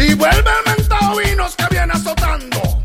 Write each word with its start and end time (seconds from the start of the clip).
Y 0.00 0.14
vuelve 0.14 0.50
el 0.64 0.78
mentado 0.78 1.16
vinos 1.16 1.54
que 1.54 1.66
viene 1.70 1.92
azotando. 1.92 2.82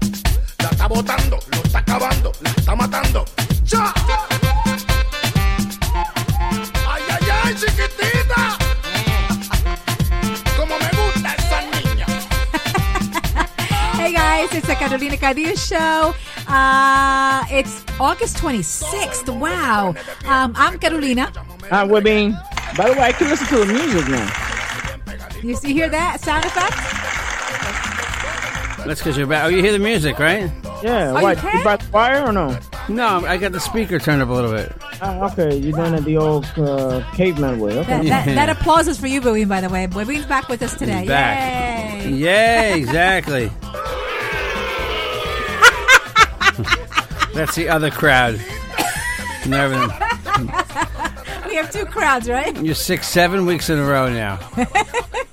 La 0.59 0.69
está 0.69 0.85
botando, 0.87 1.39
lo 1.49 1.63
está 1.63 1.79
acabando, 1.79 2.31
la 2.41 2.49
está 2.49 2.75
matando. 2.75 3.25
¡Ya! 3.63 3.93
¡Ay, 6.85 7.03
ay, 7.09 7.27
ay, 7.45 7.55
chiquitita! 7.55 8.57
Como 10.57 10.77
me 10.77 10.89
gusta 10.89 11.35
esa 11.37 11.61
niña. 11.61 12.05
Hey 13.97 14.11
guys, 14.11 14.53
it's 14.53 14.67
the 14.67 14.75
Carolina 14.75 15.15
Cadillo 15.15 15.55
show. 15.55 16.13
Uh, 16.49 17.45
it's 17.49 17.81
August 17.97 18.39
26th. 18.39 19.29
Wow. 19.29 19.95
Um, 20.27 20.53
I'm 20.57 20.77
Carolina. 20.79 21.31
Hi, 21.71 21.87
Webin. 21.87 22.37
By 22.75 22.89
the 22.89 22.99
way, 22.99 23.07
I 23.07 23.11
can 23.13 23.29
listen 23.29 23.47
to 23.47 23.63
the 23.63 23.71
music 23.71 24.05
now. 24.09 24.29
You 25.41 25.55
see, 25.55 25.73
hear 25.73 25.89
that 25.89 26.19
sound 26.19 26.43
effect? 26.43 26.94
That's 28.85 28.99
because 28.99 29.17
you're 29.17 29.25
back. 29.27 29.45
Oh, 29.45 29.47
you 29.47 29.61
hear 29.61 29.71
the 29.71 29.79
music, 29.79 30.19
right? 30.19 30.51
Yeah, 30.83 31.11
Oh, 31.11 31.17
you 31.17 31.23
what? 31.23 31.37
can? 31.39 31.63
brought 31.63 31.79
the 31.79 31.85
fire 31.87 32.23
or 32.27 32.31
no? 32.31 32.57
No, 32.87 33.25
I 33.25 33.37
got 33.37 33.51
the 33.51 33.59
speaker 33.59 33.97
turned 33.97 34.21
up 34.21 34.29
a 34.29 34.31
little 34.31 34.51
bit. 34.51 34.71
Oh, 35.01 35.25
okay, 35.31 35.55
you're 35.57 35.71
doing 35.75 35.95
it 35.95 36.03
the 36.05 36.17
old 36.17 36.45
uh, 36.57 37.03
caveman 37.13 37.59
way. 37.59 37.79
Okay. 37.79 38.07
That, 38.09 38.25
that, 38.25 38.35
that 38.35 38.49
applause 38.49 38.87
is 38.87 38.99
for 38.99 39.07
you, 39.07 39.21
Bowie, 39.21 39.45
by 39.45 39.61
the 39.61 39.69
way. 39.69 39.87
Bowie's 39.87 40.25
back 40.27 40.47
with 40.49 40.61
us 40.61 40.75
today. 40.75 40.99
He's 40.99 41.07
back. 41.07 42.03
Yay. 42.05 42.09
Yeah, 42.11 42.75
exactly. 42.75 43.49
That's 47.33 47.55
the 47.55 47.67
other 47.69 47.91
crowd. 47.91 48.39
And 49.43 49.53
everything. 49.53 49.89
We 51.49 51.55
have 51.55 51.69
two 51.71 51.85
crowds, 51.85 52.29
right? 52.29 52.55
You're 52.63 52.75
six, 52.75 53.07
seven 53.07 53.45
weeks 53.45 53.69
in 53.69 53.77
a 53.79 53.85
row 53.85 54.09
now. 54.11 54.39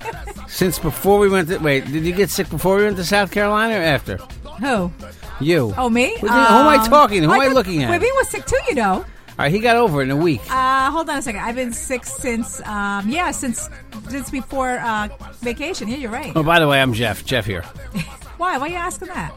Since 0.52 0.78
before 0.78 1.18
we 1.18 1.30
went 1.30 1.48
to 1.48 1.56
wait, 1.58 1.86
did 1.90 2.04
you 2.04 2.12
get 2.12 2.28
sick 2.28 2.50
before 2.50 2.76
we 2.76 2.84
went 2.84 2.98
to 2.98 3.04
South 3.04 3.30
Carolina 3.32 3.74
or 3.74 3.82
after? 3.82 4.18
Who? 4.60 4.92
You. 5.40 5.72
Oh, 5.78 5.88
me? 5.88 6.14
Who, 6.20 6.28
who 6.28 6.32
am 6.34 6.66
I 6.68 6.76
Um, 6.76 6.90
talking? 6.90 7.22
to? 7.22 7.26
Who 7.28 7.32
am 7.32 7.40
I 7.40 7.46
looking 7.48 7.82
at? 7.82 7.88
Bowie 7.98 8.12
was 8.12 8.28
sick 8.28 8.44
too, 8.44 8.58
you 8.68 8.74
know. 8.74 8.96
All 8.96 9.04
right, 9.38 9.50
he 9.50 9.60
got 9.60 9.76
over 9.76 10.02
it 10.02 10.04
in 10.04 10.10
a 10.10 10.16
week. 10.16 10.42
Uh, 10.50 10.90
hold 10.90 11.08
on 11.08 11.16
a 11.16 11.22
second. 11.22 11.40
I've 11.40 11.56
been 11.56 11.72
sick 11.72 12.04
since, 12.04 12.60
um, 12.66 13.08
yeah, 13.08 13.30
since 13.30 13.70
since 14.10 14.28
before 14.30 14.78
uh, 14.78 15.08
vacation. 15.40 15.88
Yeah, 15.88 15.96
you're 15.96 16.10
right. 16.10 16.32
Oh, 16.36 16.42
by 16.42 16.60
the 16.60 16.68
way, 16.68 16.82
I'm 16.82 16.92
Jeff. 16.92 17.24
Jeff 17.24 17.46
here. 17.46 17.64
Why? 18.42 18.58
Why 18.58 18.66
are 18.66 18.70
you 18.70 18.74
asking 18.76 19.08
that? 19.08 19.32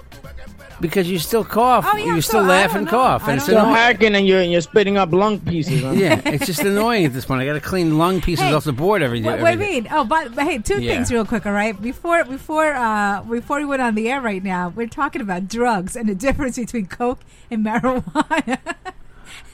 Because 0.81 1.09
you 1.09 1.19
still 1.19 1.45
cough. 1.45 1.85
Oh, 1.87 1.95
yeah, 1.95 2.15
you 2.15 2.21
so 2.21 2.29
still 2.29 2.43
I 2.45 2.47
laugh 2.47 2.69
don't 2.71 2.77
and 2.79 2.85
know. 2.87 2.91
cough, 2.91 3.23
I 3.23 3.31
and 3.31 3.37
it's 3.37 3.45
don't 3.45 3.53
You're 3.55 3.61
know. 3.63 3.69
annoying. 3.69 3.81
hacking 3.85 4.15
and 4.15 4.27
you're, 4.27 4.41
you're 4.41 4.61
spitting 4.61 4.97
up 4.97 5.11
lung 5.13 5.39
pieces. 5.39 5.81
Huh? 5.83 5.91
Yeah, 5.91 6.19
it's 6.25 6.45
just 6.47 6.59
annoying 6.71 7.05
at 7.05 7.13
this 7.13 7.23
point. 7.23 7.39
I 7.39 7.45
got 7.45 7.53
to 7.53 7.61
clean 7.61 7.97
lung 7.99 8.19
pieces 8.19 8.43
Hey, 8.45 8.51
off 8.53 8.63
the 8.65 8.73
board 8.73 9.01
every 9.03 9.21
day. 9.21 9.29
What, 9.29 9.39
what 9.41 9.51
do 9.57 9.63
you 9.63 9.71
mean? 9.71 9.87
Oh, 9.91 10.03
but, 10.03 10.33
but 10.35 10.43
hey, 10.45 10.57
two 10.57 10.81
Yeah. 10.81 10.95
things 10.95 11.11
real 11.13 11.23
quick, 11.23 11.45
all 11.45 11.53
right? 11.53 11.79
Before 11.79 12.25
before 12.25 12.73
uh 12.73 13.21
before 13.21 13.59
we 13.59 13.65
went 13.65 13.83
on 13.83 13.93
the 13.95 14.09
air 14.11 14.19
right 14.19 14.43
now, 14.43 14.69
we're 14.69 14.87
talking 14.87 15.21
about 15.21 15.47
drugs 15.47 15.95
and 15.95 16.09
the 16.09 16.15
difference 16.15 16.57
between 16.57 16.87
coke 16.87 17.19
and 17.51 17.63
marijuana. 17.63 18.57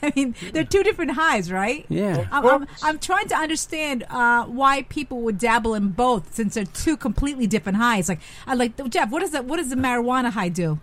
I 0.04 0.12
mean, 0.16 0.36
they're 0.54 0.64
two 0.64 0.84
different 0.84 1.12
highs, 1.12 1.52
right? 1.52 1.86
Yeah. 1.90 2.28
I'm, 2.32 2.46
I'm, 2.46 2.68
I'm 2.84 3.00
trying 3.00 3.28
to 3.30 3.36
understand 3.36 4.04
uh, 4.10 4.46
why 4.46 4.84
people 4.84 5.22
would 5.22 5.38
dabble 5.38 5.74
in 5.76 5.90
both, 5.90 6.34
since 6.34 6.56
they're 6.56 6.66
two 6.66 6.98
completely 6.98 7.48
different 7.48 7.78
highs. 7.78 8.10
Like, 8.10 8.20
I 8.48 8.56
like 8.56 8.74
Jeff. 8.90 9.10
What 9.12 9.20
does 9.22 9.32
that? 9.32 9.46
What 9.46 9.58
does 9.58 9.70
the 9.70 9.76
marijuana 9.76 10.32
high 10.32 10.50
do? 10.50 10.80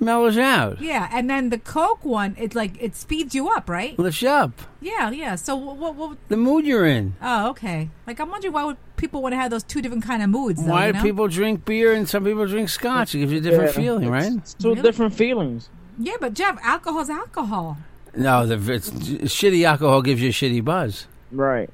Mellows 0.00 0.38
out. 0.38 0.80
Yeah, 0.80 1.08
and 1.12 1.28
then 1.28 1.50
the 1.50 1.58
coke 1.58 2.04
one, 2.04 2.36
it 2.38 2.54
like 2.54 2.80
it 2.80 2.94
speeds 2.94 3.34
you 3.34 3.48
up, 3.48 3.68
right? 3.68 3.98
Lifts 3.98 4.22
you 4.22 4.28
up. 4.28 4.52
Yeah, 4.80 5.10
yeah. 5.10 5.34
So 5.34 5.56
what? 5.56 5.76
what, 5.76 5.94
what 5.96 6.18
The 6.28 6.36
mood 6.36 6.64
you're 6.64 6.86
in. 6.86 7.16
oh, 7.20 7.50
okay. 7.50 7.90
Like 8.06 8.20
I'm 8.20 8.30
wondering 8.30 8.52
why 8.54 8.62
would 8.62 8.76
people 8.96 9.22
want 9.22 9.32
to 9.32 9.36
have 9.36 9.50
those 9.50 9.64
two 9.64 9.82
different 9.82 10.04
kind 10.04 10.22
of 10.22 10.30
moods? 10.30 10.64
Though, 10.64 10.70
Why 10.70 10.86
you 10.86 10.92
do 10.92 10.98
know? 10.98 11.02
people 11.04 11.26
drink 11.26 11.64
beer 11.64 11.92
and 11.94 12.08
some 12.08 12.24
people 12.24 12.46
drink 12.46 12.68
scotch? 12.68 13.12
It 13.16 13.18
gives 13.18 13.32
you 13.32 13.38
a 13.38 13.40
different 13.40 13.74
Yeah, 13.74 13.82
feeling, 13.82 14.08
right? 14.08 14.32
It's 14.34 14.54
two 14.54 14.68
Really? 14.68 14.82
different 14.82 15.14
feelings. 15.14 15.68
Yeah, 15.98 16.14
but 16.20 16.34
Jeff, 16.34 16.60
alcohol's 16.62 17.10
alcohol. 17.10 17.78
No, 18.18 18.46
the 18.46 18.72
it's, 18.72 18.90
shitty 18.90 19.64
alcohol 19.64 20.02
gives 20.02 20.20
you 20.20 20.28
a 20.30 20.32
shitty 20.32 20.64
buzz. 20.64 21.06
Right. 21.32 21.70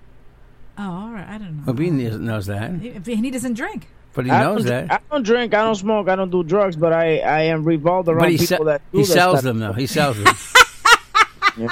Oh, 0.76 0.82
all 0.82 1.10
right. 1.10 1.26
I 1.28 1.38
don't 1.38 1.56
know. 1.58 1.62
Well, 1.66 1.74
Bean 1.74 2.24
knows 2.24 2.46
that, 2.46 2.70
If 2.84 3.06
he 3.06 3.30
doesn't 3.30 3.54
drink. 3.54 3.88
but 4.12 4.24
he 4.26 4.30
I 4.30 4.42
knows 4.42 4.64
don't, 4.64 4.86
that. 4.88 4.92
I 4.92 5.14
don't 5.14 5.22
drink. 5.24 5.54
I 5.54 5.62
don't 5.64 5.74
smoke. 5.76 6.08
I 6.08 6.16
don't 6.16 6.30
do 6.30 6.42
drugs. 6.42 6.76
But 6.76 6.92
I, 6.92 7.18
I 7.20 7.40
am 7.42 7.64
revolved 7.64 8.08
around 8.08 8.20
But 8.20 8.30
he, 8.32 8.38
people 8.38 8.58
se- 8.58 8.64
that 8.64 8.82
do 8.92 8.98
he 8.98 9.04
that 9.04 9.12
sells 9.12 9.32
stuff. 9.40 9.44
them 9.44 9.58
though. 9.60 9.72
He 9.72 9.86
sells 9.86 10.22
them. 10.22 10.34
You 11.56 11.68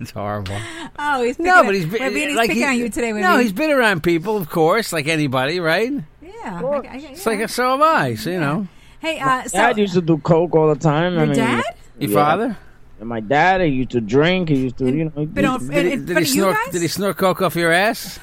it's 0.00 0.10
horrible. 0.10 0.56
Oh, 0.98 1.22
he's 1.22 1.36
picking 1.36 1.46
No, 1.52 1.62
but 1.64 1.74
he's 1.74 1.86
been 1.86 2.00
Well, 2.00 2.10
Bean, 2.12 2.28
he's 2.28 2.36
like 2.36 2.48
picking 2.48 2.62
he- 2.64 2.68
on 2.68 2.76
you 2.76 2.88
today. 2.90 3.12
With 3.12 3.22
No, 3.22 3.36
me. 3.36 3.44
he's 3.44 3.52
been 3.52 3.70
around 3.70 4.02
people, 4.02 4.36
of 4.36 4.50
course, 4.50 4.92
like 4.92 5.06
anybody, 5.06 5.60
right? 5.60 5.92
yeah. 6.20 6.60
I, 6.62 6.66
I, 6.66 6.96
It's 7.12 7.24
like 7.24 7.48
so 7.48 7.70
have 7.70 7.80
I. 7.80 8.14
So 8.16 8.30
you 8.30 8.40
know, 8.40 8.66
hey, 9.00 9.18
uh, 9.20 9.42
so 9.44 9.58
Dad 9.58 9.78
used 9.78 9.94
to 9.94 10.00
do 10.02 10.18
coke 10.18 10.54
all 10.54 10.68
the 10.72 10.80
time. 10.80 11.14
I 11.14 11.18
your 11.18 11.26
mean, 11.26 11.36
dad? 11.36 11.64
your 11.98 12.10
Yeah. 12.10 12.14
father. 12.16 12.56
And 13.00 13.08
my 13.08 13.20
dad, 13.20 13.60
he 13.60 13.68
used 13.68 13.90
to 13.90 14.00
drink. 14.00 14.48
He 14.48 14.56
used 14.56 14.78
to, 14.78 14.86
you 14.90 15.04
know, 15.04 15.24
But 15.26 15.44
on, 15.44 15.68
Did, 15.68 15.86
he, 15.86 15.92
in 15.92 16.04
did 16.04 16.18
he 16.18 16.24
snort? 16.24 16.56
guys? 16.56 16.72
Did 16.72 16.82
he 16.82 16.88
snort 16.88 17.16
coke 17.16 17.40
off 17.42 17.54
your 17.54 17.70
ass? 17.72 18.18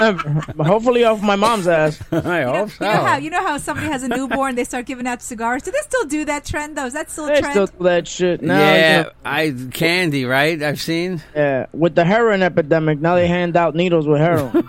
never. 0.00 0.30
Hopefully 0.60 1.04
off 1.04 1.22
my 1.22 1.36
mom's 1.36 1.66
ass. 1.68 1.98
I 2.12 2.16
You 2.40 2.44
know, 2.46 2.52
hope 2.54 2.70
so. 2.70 2.84
you 2.84 2.92
know 2.92 3.04
how 3.04 3.16
you 3.18 3.30
know 3.30 3.46
how 3.46 3.56
somebody 3.58 3.86
has 3.88 4.02
a 4.02 4.08
newborn, 4.08 4.54
they 4.56 4.64
start 4.64 4.84
giving 4.86 5.06
out 5.06 5.22
cigars. 5.22 5.62
Do 5.62 5.70
they 5.70 5.78
still 5.82 6.04
do 6.04 6.24
that 6.26 6.44
trend 6.44 6.76
though? 6.76 6.86
Is 6.86 6.92
that 6.94 7.10
still 7.10 7.26
a 7.26 7.28
They 7.34 7.40
trend? 7.40 7.52
still 7.54 7.66
do 7.66 7.84
that 7.84 8.06
shit 8.08 8.42
now. 8.42 8.58
yeah, 8.58 8.96
you 8.98 9.02
know, 9.04 9.10
I 9.24 9.54
candy, 9.72 10.24
right? 10.26 10.60
I've 10.62 10.80
seen. 10.80 11.22
yeah. 11.34 11.66
With 11.72 11.94
the 11.94 12.04
heroin 12.04 12.42
epidemic, 12.42 13.00
now 13.00 13.14
they 13.14 13.26
hand 13.28 13.56
out 13.56 13.74
needles 13.74 14.06
with 14.08 14.18
heroin. 14.20 14.68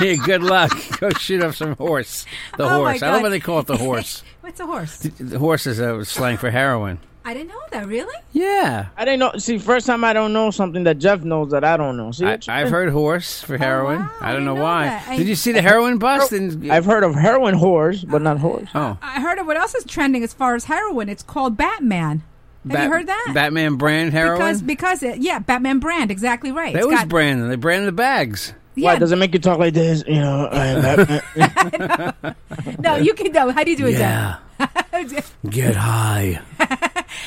Hey, 0.04 0.16
good 0.16 0.42
luck. 0.42 0.72
Go 1.00 1.10
shoot 1.10 1.42
up 1.42 1.54
some 1.54 1.76
horse. 1.76 2.24
The 2.56 2.64
Oh, 2.64 2.68
horse. 2.84 3.02
I 3.02 3.06
love 3.08 3.16
God. 3.18 3.22
when 3.22 3.30
they 3.32 3.40
call 3.40 3.58
it 3.60 3.66
the 3.66 3.76
horse. 3.86 4.22
What's 4.40 4.58
a 4.60 4.66
horse? 4.66 4.96
the 4.98 5.38
horse 5.38 5.66
is 5.66 5.78
a 5.78 6.04
slang 6.04 6.36
for 6.38 6.50
heroin. 6.50 6.98
I 7.22 7.34
didn't 7.34 7.48
know 7.48 7.60
that. 7.70 7.86
Really? 7.86 8.14
Yeah. 8.32 8.86
I 8.96 9.04
didn't 9.04 9.20
know. 9.20 9.32
See, 9.36 9.58
first 9.58 9.86
time 9.86 10.02
I 10.04 10.14
don't 10.14 10.32
know 10.32 10.50
something 10.50 10.84
that 10.84 10.98
Jeff 10.98 11.20
knows 11.22 11.50
that 11.50 11.64
I 11.64 11.76
don't 11.76 11.98
know. 11.98 12.12
See, 12.12 12.24
I, 12.24 12.38
I've 12.48 12.70
heard 12.70 12.88
horse 12.90 13.42
for 13.42 13.56
oh, 13.56 13.58
heroin. 13.58 13.98
Oh, 13.98 14.00
wow, 14.04 14.10
I 14.22 14.30
I 14.30 14.32
don't 14.32 14.46
know 14.46 14.52
didn't 14.54 14.58
know 14.58 14.62
why. 14.64 14.84
that. 14.86 15.08
I- 15.08 15.16
Did 15.18 15.28
you 15.28 15.34
see 15.34 15.52
the 15.52 15.60
heroin 15.60 15.98
bust? 15.98 16.32
In, 16.32 16.70
I've 16.70 16.86
heard 16.86 17.04
of 17.04 17.14
heroin 17.14 17.56
whores, 17.56 18.08
but 18.10 18.22
not 18.22 18.38
horse. 18.38 18.70
oh, 18.74 18.96
I 19.02 19.20
heard 19.20 19.38
of 19.38 19.46
what 19.46 19.58
else 19.58 19.74
is 19.74 19.84
trending 19.84 20.24
as 20.24 20.32
far 20.32 20.54
as 20.54 20.64
heroin. 20.64 21.10
It's 21.10 21.22
called 21.22 21.58
Batman. 21.58 22.22
Have 22.64 22.72
Bat- 22.72 22.84
you 22.84 22.90
heard 22.90 23.06
that? 23.08 23.32
Batman 23.34 23.76
brand 23.76 24.12
heroin. 24.14 24.38
Because 24.38 24.62
because 24.62 25.02
it, 25.02 25.18
yeah, 25.18 25.40
Batman 25.40 25.78
brand 25.78 26.10
exactly 26.10 26.52
right. 26.52 26.72
they 26.72 26.78
It's 26.78 26.84
always 26.86 27.00
got- 27.00 27.08
brand 27.08 27.42
them. 27.42 27.48
They 27.50 27.56
brand 27.56 27.86
the 27.86 27.92
bags. 27.92 28.54
Why 28.80 28.94
yeah, 28.94 28.98
does 28.98 29.12
it 29.12 29.16
make 29.16 29.34
you 29.34 29.40
talk 29.40 29.58
like 29.58 29.74
this? 29.74 30.02
You 30.06 30.20
know, 30.20 30.48
I, 30.52 31.22
no, 32.78 32.96
you 32.96 33.14
can 33.14 33.30
no. 33.32 33.50
How 33.50 33.64
do 33.64 33.70
you 33.70 33.76
do 33.76 33.86
it? 33.86 33.98
Yeah. 33.98 34.38
Get 35.50 35.76
high. 35.76 36.40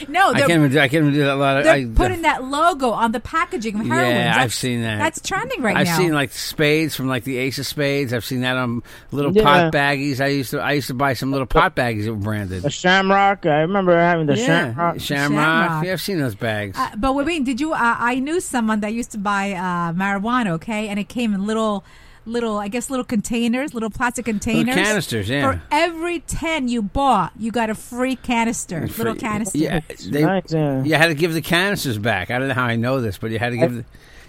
No, 0.07 0.31
I 0.31 0.39
can't 0.39 0.51
even 0.51 0.71
do. 0.71 0.79
I 0.79 0.87
can't 0.87 1.03
even 1.03 1.13
do 1.13 1.25
that. 1.25 1.33
Lot 1.35 1.57
of, 1.57 1.63
They're 1.63 1.73
I, 1.73 1.85
putting 1.85 2.23
that 2.23 2.43
logo 2.43 2.91
on 2.91 3.11
the 3.11 3.19
packaging 3.19 3.79
of 3.79 3.85
heroin. 3.85 4.09
Yeah, 4.15 4.35
I've 4.37 4.53
seen 4.53 4.81
that. 4.81 4.97
That's 4.97 5.21
trending 5.21 5.61
right 5.61 5.73
now. 5.73 5.79
I've 5.81 5.97
seen 5.97 6.13
like 6.13 6.31
spades 6.31 6.95
from 6.95 7.07
like 7.07 7.23
the 7.23 7.37
Ace 7.37 7.59
of 7.59 7.65
Spades. 7.67 8.13
I've 8.13 8.25
seen 8.25 8.41
that 8.41 8.57
on 8.57 8.83
little 9.11 9.31
Yeah. 9.31 9.43
pot 9.43 9.73
baggies. 9.73 10.19
I 10.19 10.27
used 10.27 10.51
to 10.51 10.59
I 10.59 10.73
used 10.73 10.87
to 10.87 10.93
buy 10.93 11.13
some 11.13 11.31
little 11.31 11.47
pot 11.47 11.75
baggies 11.75 12.05
that 12.05 12.13
were 12.13 12.19
branded. 12.19 12.63
The 12.63 12.69
Shamrock. 12.69 13.45
I 13.45 13.61
remember 13.61 13.97
having 13.97 14.25
the 14.25 14.37
yeah, 14.37 14.45
Shamrock. 14.45 14.99
Shamrock. 14.99 15.31
Shamrock. 15.39 15.85
Yeah, 15.85 15.93
I've 15.93 16.01
seen 16.01 16.19
those 16.19 16.35
bags. 16.35 16.77
Uh, 16.77 16.89
but 16.97 17.13
Wayne, 17.13 17.43
did 17.43 17.59
you? 17.61 17.73
Uh, 17.73 17.95
I 17.99 18.19
knew 18.19 18.39
someone 18.39 18.79
that 18.81 18.93
used 18.93 19.11
to 19.11 19.17
buy 19.17 19.51
uh, 19.53 19.93
marijuana. 19.93 20.51
Okay, 20.51 20.87
and 20.87 20.99
it 20.99 21.09
came 21.09 21.33
in 21.33 21.45
little, 21.45 21.83
little, 22.25 22.57
I 22.57 22.67
guess, 22.67 22.89
little 22.89 23.03
containers, 23.03 23.73
little 23.73 23.89
plastic 23.89 24.25
containers, 24.25 24.75
canisters, 24.75 25.29
yeah. 25.29 25.51
For 25.51 25.61
every 25.71 26.19
ten 26.19 26.67
you 26.67 26.81
bought, 26.81 27.33
you 27.37 27.51
got 27.51 27.69
a 27.69 27.75
free 27.75 28.15
canister, 28.15 28.87
Free- 28.87 28.97
little 29.05 29.15
canister. 29.15 29.57
Yeah, 29.57 29.81
they, 30.09 30.23
nice, 30.23 30.51
yeah. 30.51 30.83
you 30.83 30.95
had 30.95 31.07
to 31.07 31.15
give 31.15 31.33
the 31.33 31.41
canisters 31.41 31.97
back. 31.97 32.31
I 32.31 32.39
don't 32.39 32.47
know 32.47 32.53
how 32.53 32.65
I 32.65 32.75
know 32.75 33.01
this, 33.01 33.17
but 33.17 33.31
you 33.31 33.39
had 33.39 33.51
to 33.51 33.57
give. 33.57 33.73
The, 33.75 33.85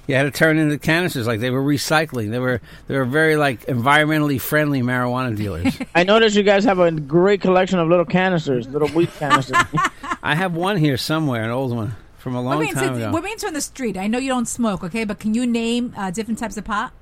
you 0.06 0.14
had 0.14 0.24
to 0.24 0.30
turn 0.30 0.58
in 0.58 0.68
the 0.68 0.78
canisters 0.78 1.26
like 1.26 1.40
they 1.40 1.48
were 1.48 1.62
recycling. 1.62 2.30
They 2.30 2.38
were 2.38 2.60
they 2.88 2.96
were 2.96 3.06
very 3.06 3.36
like 3.36 3.64
environmentally 3.66 4.38
friendly 4.40 4.82
marijuana 4.82 5.34
dealers. 5.34 5.78
I 5.94 6.04
noticed 6.04 6.36
you 6.36 6.42
guys 6.42 6.64
have 6.64 6.78
a 6.78 6.90
great 6.90 7.40
collection 7.40 7.78
of 7.78 7.88
little 7.88 8.04
canisters, 8.04 8.68
little 8.68 8.88
weed 8.88 9.08
canisters. 9.18 9.56
I 10.22 10.34
have 10.34 10.54
one 10.54 10.76
here 10.76 10.98
somewhere, 10.98 11.42
an 11.44 11.50
old 11.50 11.74
one 11.74 11.96
from 12.18 12.34
a 12.34 12.42
long 12.42 12.56
What 12.56 12.60
means 12.64 12.74
time 12.74 12.96
ago. 12.96 13.10
what 13.12 13.24
means 13.24 13.44
on 13.44 13.54
the 13.54 13.60
street? 13.62 13.96
I 13.96 14.06
know 14.06 14.18
you 14.18 14.28
don't 14.28 14.48
smoke, 14.48 14.84
okay, 14.84 15.04
but 15.04 15.18
can 15.18 15.32
you 15.32 15.46
name 15.46 15.94
uh, 15.96 16.10
different 16.10 16.38
types 16.38 16.56
of 16.58 16.64
pot? 16.64 16.92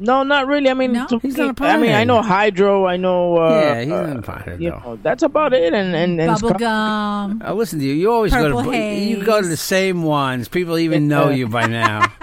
No, 0.00 0.22
not 0.22 0.46
really. 0.46 0.68
I 0.70 0.74
mean, 0.74 0.92
No? 0.92 1.06
He's 1.22 1.36
not 1.36 1.60
a 1.60 1.64
I 1.64 1.76
mean, 1.76 1.92
I 1.92 2.04
know 2.04 2.22
hydro. 2.22 2.86
I 2.86 2.96
know. 2.96 3.36
Uh, 3.36 3.50
yeah, 3.50 3.80
he's 3.82 3.92
uh, 3.92 4.06
not 4.06 4.16
a 4.16 4.22
pothead 4.22 4.60
you 4.60 4.70
know, 4.70 4.98
that's 5.02 5.22
about 5.22 5.52
it. 5.52 5.72
And 5.72 5.94
and, 5.94 6.20
and 6.20 6.28
Bubble 6.28 6.48
Scott- 6.48 6.60
gum. 6.60 7.42
Uh, 7.44 7.52
listen 7.54 7.78
to 7.78 7.84
you. 7.84 7.94
You 7.94 8.10
always 8.10 8.32
go 8.32 8.62
to 8.62 8.76
you 8.76 9.22
go 9.22 9.40
to 9.40 9.46
the 9.48 9.56
same 9.56 10.02
ones. 10.02 10.48
People 10.48 10.78
even 10.78 11.06
know 11.08 11.30
you 11.30 11.48
by 11.48 11.66
now. 11.66 12.12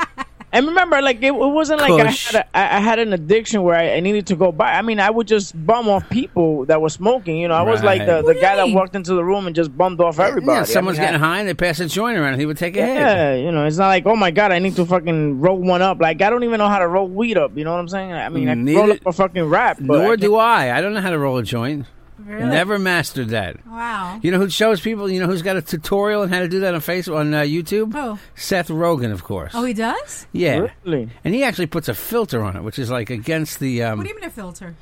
And 0.57 0.67
remember, 0.67 1.01
like 1.01 1.17
it, 1.17 1.27
it 1.27 1.31
wasn't 1.33 1.79
like 1.81 1.91
I 1.91 2.09
had, 2.11 2.35
a, 2.35 2.57
I 2.57 2.77
I 2.77 2.79
had 2.79 2.99
an 2.99 3.13
addiction 3.13 3.61
where 3.63 3.75
I, 3.75 3.93
I 3.95 3.99
needed 3.99 4.27
to 4.27 4.35
go 4.35 4.51
buy. 4.51 4.73
I 4.73 4.81
mean, 4.81 4.99
I 4.99 5.09
would 5.09 5.27
just 5.27 5.53
bum 5.65 5.87
off 5.87 6.09
people 6.09 6.65
that 6.65 6.81
were 6.81 6.89
smoking. 6.89 7.37
You 7.37 7.47
know, 7.47 7.53
I 7.53 7.61
was 7.61 7.83
like 7.83 8.05
the, 8.05 8.21
the 8.23 8.33
guy 8.33 8.55
that 8.55 8.69
walked 8.69 8.95
into 8.95 9.13
the 9.13 9.23
room 9.23 9.45
and 9.47 9.55
just 9.55 9.75
bummed 9.77 10.01
off 10.01 10.19
everybody. 10.19 10.57
yeah, 10.57 10.63
someone's 10.63 10.97
I 10.97 11.01
mean, 11.03 11.07
getting 11.11 11.23
I- 11.23 11.27
high 11.27 11.39
and 11.39 11.47
they 11.47 11.53
pass 11.53 11.79
a 11.79 11.87
joint 11.87 12.17
around. 12.17 12.33
and 12.33 12.39
He 12.41 12.45
would 12.45 12.57
take 12.57 12.75
a 12.75 12.85
hit. 12.85 12.95
Yeah, 12.95 13.35
you 13.35 13.51
know, 13.51 13.65
it's 13.65 13.77
not 13.77 13.87
like, 13.87 14.05
oh 14.05 14.15
my 14.15 14.31
god, 14.31 14.51
I 14.51 14.59
need 14.59 14.75
to 14.77 14.85
fucking 14.85 15.39
roll 15.41 15.59
one 15.59 15.81
up. 15.81 15.99
Like 16.01 16.21
I 16.21 16.29
don't 16.29 16.43
even 16.43 16.57
know 16.57 16.69
how 16.69 16.79
to 16.79 16.87
roll 16.87 17.07
weed 17.07 17.37
up. 17.37 17.55
You 17.57 17.63
know 17.63 17.71
what 17.73 17.79
I'm 17.79 17.87
saying? 17.89 18.11
I 18.13 18.29
mean, 18.29 18.49
I 18.49 18.53
mm, 18.55 18.63
Neither- 18.63 18.79
roll 18.79 18.91
up 18.93 19.05
a 19.05 19.13
fucking 19.13 19.43
rap. 19.45 19.77
But 19.79 19.99
Nor 20.01 20.13
I 20.13 20.15
do 20.15 20.35
I. 20.35 20.75
I 20.77 20.81
don't 20.81 20.93
know 20.93 21.01
how 21.01 21.11
to 21.11 21.19
roll 21.19 21.37
a 21.37 21.43
joint. 21.43 21.85
Really? 22.19 22.45
Never 22.49 22.79
mastered 22.79 23.29
that. 23.29 23.65
Wow. 23.67 24.19
You 24.23 24.31
know 24.31 24.39
who 24.39 24.49
shows 24.49 24.81
people? 24.81 25.09
You 25.09 25.19
know 25.19 25.27
who's 25.27 25.41
got 25.43 25.55
a 25.55 25.61
tutorial 25.61 26.23
on 26.23 26.29
how 26.29 26.39
to 26.39 26.47
do 26.47 26.59
that 26.61 26.73
on 26.73 26.81
Facebook 26.81 27.15
on 27.17 27.33
uh, 27.33 27.41
YouTube? 27.41 27.93
Oh, 27.95 28.17
Seth 28.35 28.69
Rogen, 28.69 29.11
of 29.11 29.23
course. 29.23 29.51
Oh, 29.53 29.63
he 29.63 29.73
does. 29.73 30.25
yeah. 30.31 30.67
Really? 30.85 31.09
And 31.23 31.33
he 31.35 31.43
actually 31.43 31.67
puts 31.67 31.87
a 31.87 31.93
filter 31.93 32.41
on 32.43 32.55
it, 32.55 32.63
which 32.63 32.79
is 32.79 32.89
like 32.89 33.09
against 33.11 33.59
the. 33.59 33.83
Um, 33.83 33.99
What 33.99 34.03
do 34.05 34.09
you 34.09 34.15
mean 34.15 34.23
a 34.25 34.29
filter? 34.31 34.75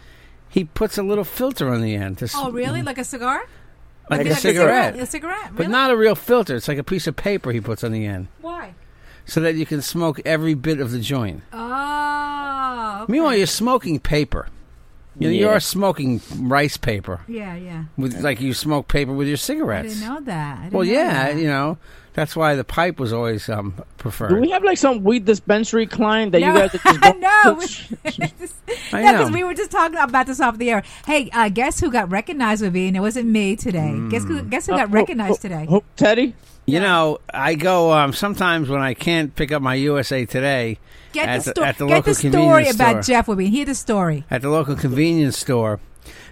he 0.48 0.64
puts 0.64 0.98
a 0.98 1.04
little 1.04 1.26
filter 1.26 1.68
on 1.70 1.82
the 1.82 1.96
end 1.96 2.20
to 2.20 2.30
Oh, 2.36 2.52
really? 2.52 2.82
Like 2.82 2.98
a 2.98 3.04
cigar? 3.04 3.46
like, 4.10 4.20
Like 4.20 4.28
a 4.28 4.36
cigarette, 4.36 4.96
A 4.98 5.06
cigarette? 5.06 5.52
but 5.56 5.68
not 5.70 5.92
a 5.92 5.98
real 5.98 6.16
filter. 6.16 6.56
It's 6.56 6.70
like 6.70 6.78
a 6.78 6.84
piece 6.84 7.08
of 7.08 7.16
paper 7.18 7.52
he 7.52 7.60
puts 7.60 7.84
on 7.84 7.92
the 7.92 8.06
end, 8.06 8.28
Why? 8.40 8.74
so 9.26 9.42
that 9.42 9.56
you 9.56 9.66
can 9.66 9.82
smoke 9.82 10.22
every 10.26 10.54
bit 10.54 10.80
of 10.80 10.92
the 10.92 11.00
joint. 11.00 11.42
Oh. 11.52 13.00
okay. 13.04 13.12
Meanwhile, 13.12 13.36
you're 13.36 13.48
smoking 13.48 14.00
paper. 14.00 14.48
You 15.18 15.28
know, 15.30 15.34
you 15.34 15.46
Yeah. 15.46 15.52
are 15.54 15.60
smoking 15.60 16.22
rice 16.38 16.78
paper 16.78 17.22
Yeah, 17.28 17.56
yeah. 17.56 17.84
with 17.98 18.20
like 18.22 18.42
you 18.42 18.54
smoke 18.54 18.88
paper 18.88 19.14
with 19.14 19.28
your 19.28 19.36
I 19.36 19.38
cigarettes. 19.38 19.94
didn't 20.00 20.08
know 20.14 20.20
that. 20.22 20.58
I 20.58 20.62
didn't 20.64 20.74
Well, 20.74 20.86
know 20.86 20.92
yeah, 20.92 21.32
that. 21.34 21.38
you 21.38 21.48
know 21.48 21.78
that's 22.14 22.36
why 22.36 22.56
the 22.56 22.64
pipe 22.64 23.00
was 23.00 23.12
always 23.14 23.48
um, 23.50 23.74
preferred. 23.98 24.30
Do 24.30 24.36
we 24.42 24.50
have 24.52 24.64
like 24.64 24.78
some 24.78 25.04
weed 25.04 25.26
dispensary 25.26 25.86
client 25.88 26.32
that 26.34 26.42
No, 26.42 26.48
you 26.48 26.54
guys 26.60 26.76
are 26.76 26.78
just 26.80 27.02
go- 27.02 27.20
no, 27.20 27.60
I 28.98 29.02
no, 29.02 29.12
because 29.12 29.30
know. 29.30 29.34
we 29.34 29.44
were 29.44 29.54
just 29.54 29.72
talking 29.72 29.98
about 29.98 30.26
this 30.28 30.40
off 30.40 30.58
the 30.58 30.72
air. 30.72 30.84
Hey, 31.06 31.30
uh, 31.34 31.50
guess 31.50 31.80
who 31.80 31.92
got 31.92 32.10
recognized 32.12 32.62
with 32.62 32.74
me? 32.74 32.88
And 32.88 32.98
it 32.98 33.02
wasn't 33.02 33.28
me 33.28 33.56
today. 33.56 33.98
Guess 34.10 34.24
who? 34.26 34.42
Guess 34.44 34.66
who 34.68 34.74
got 34.74 34.90
Uh, 34.90 34.92
recognized 34.92 35.42
who- 35.42 35.50
today? 35.50 35.66
who- 35.70 35.84
Teddy? 35.96 36.36
You 36.68 36.80
know, 36.80 37.20
I 37.34 37.54
go 37.56 37.94
um, 37.94 38.12
sometimes 38.12 38.70
when 38.70 38.82
I 38.82 38.94
can't 38.96 39.36
pick 39.36 39.52
up 39.52 39.62
my 39.62 39.76
USA 39.76 40.26
Today 40.26 40.80
Get 41.16 41.30
at 41.30 41.40
the, 41.40 41.46
the, 41.46 41.52
sto- 41.52 41.64
at 41.64 41.78
the 41.80 41.86
get 41.88 41.94
local 41.96 42.14
the 42.14 42.20
story 42.20 42.32
convenience 42.34 42.76
about 42.76 43.04
store. 43.04 43.16
Jeff 43.16 43.28
with 43.28 43.38
me. 43.40 43.50
Hear 43.50 43.66
the 43.66 43.76
story. 43.76 44.24
At 44.30 44.42
the 44.44 44.50
local 44.50 44.76
convenience 44.76 45.38
store. 45.40 45.80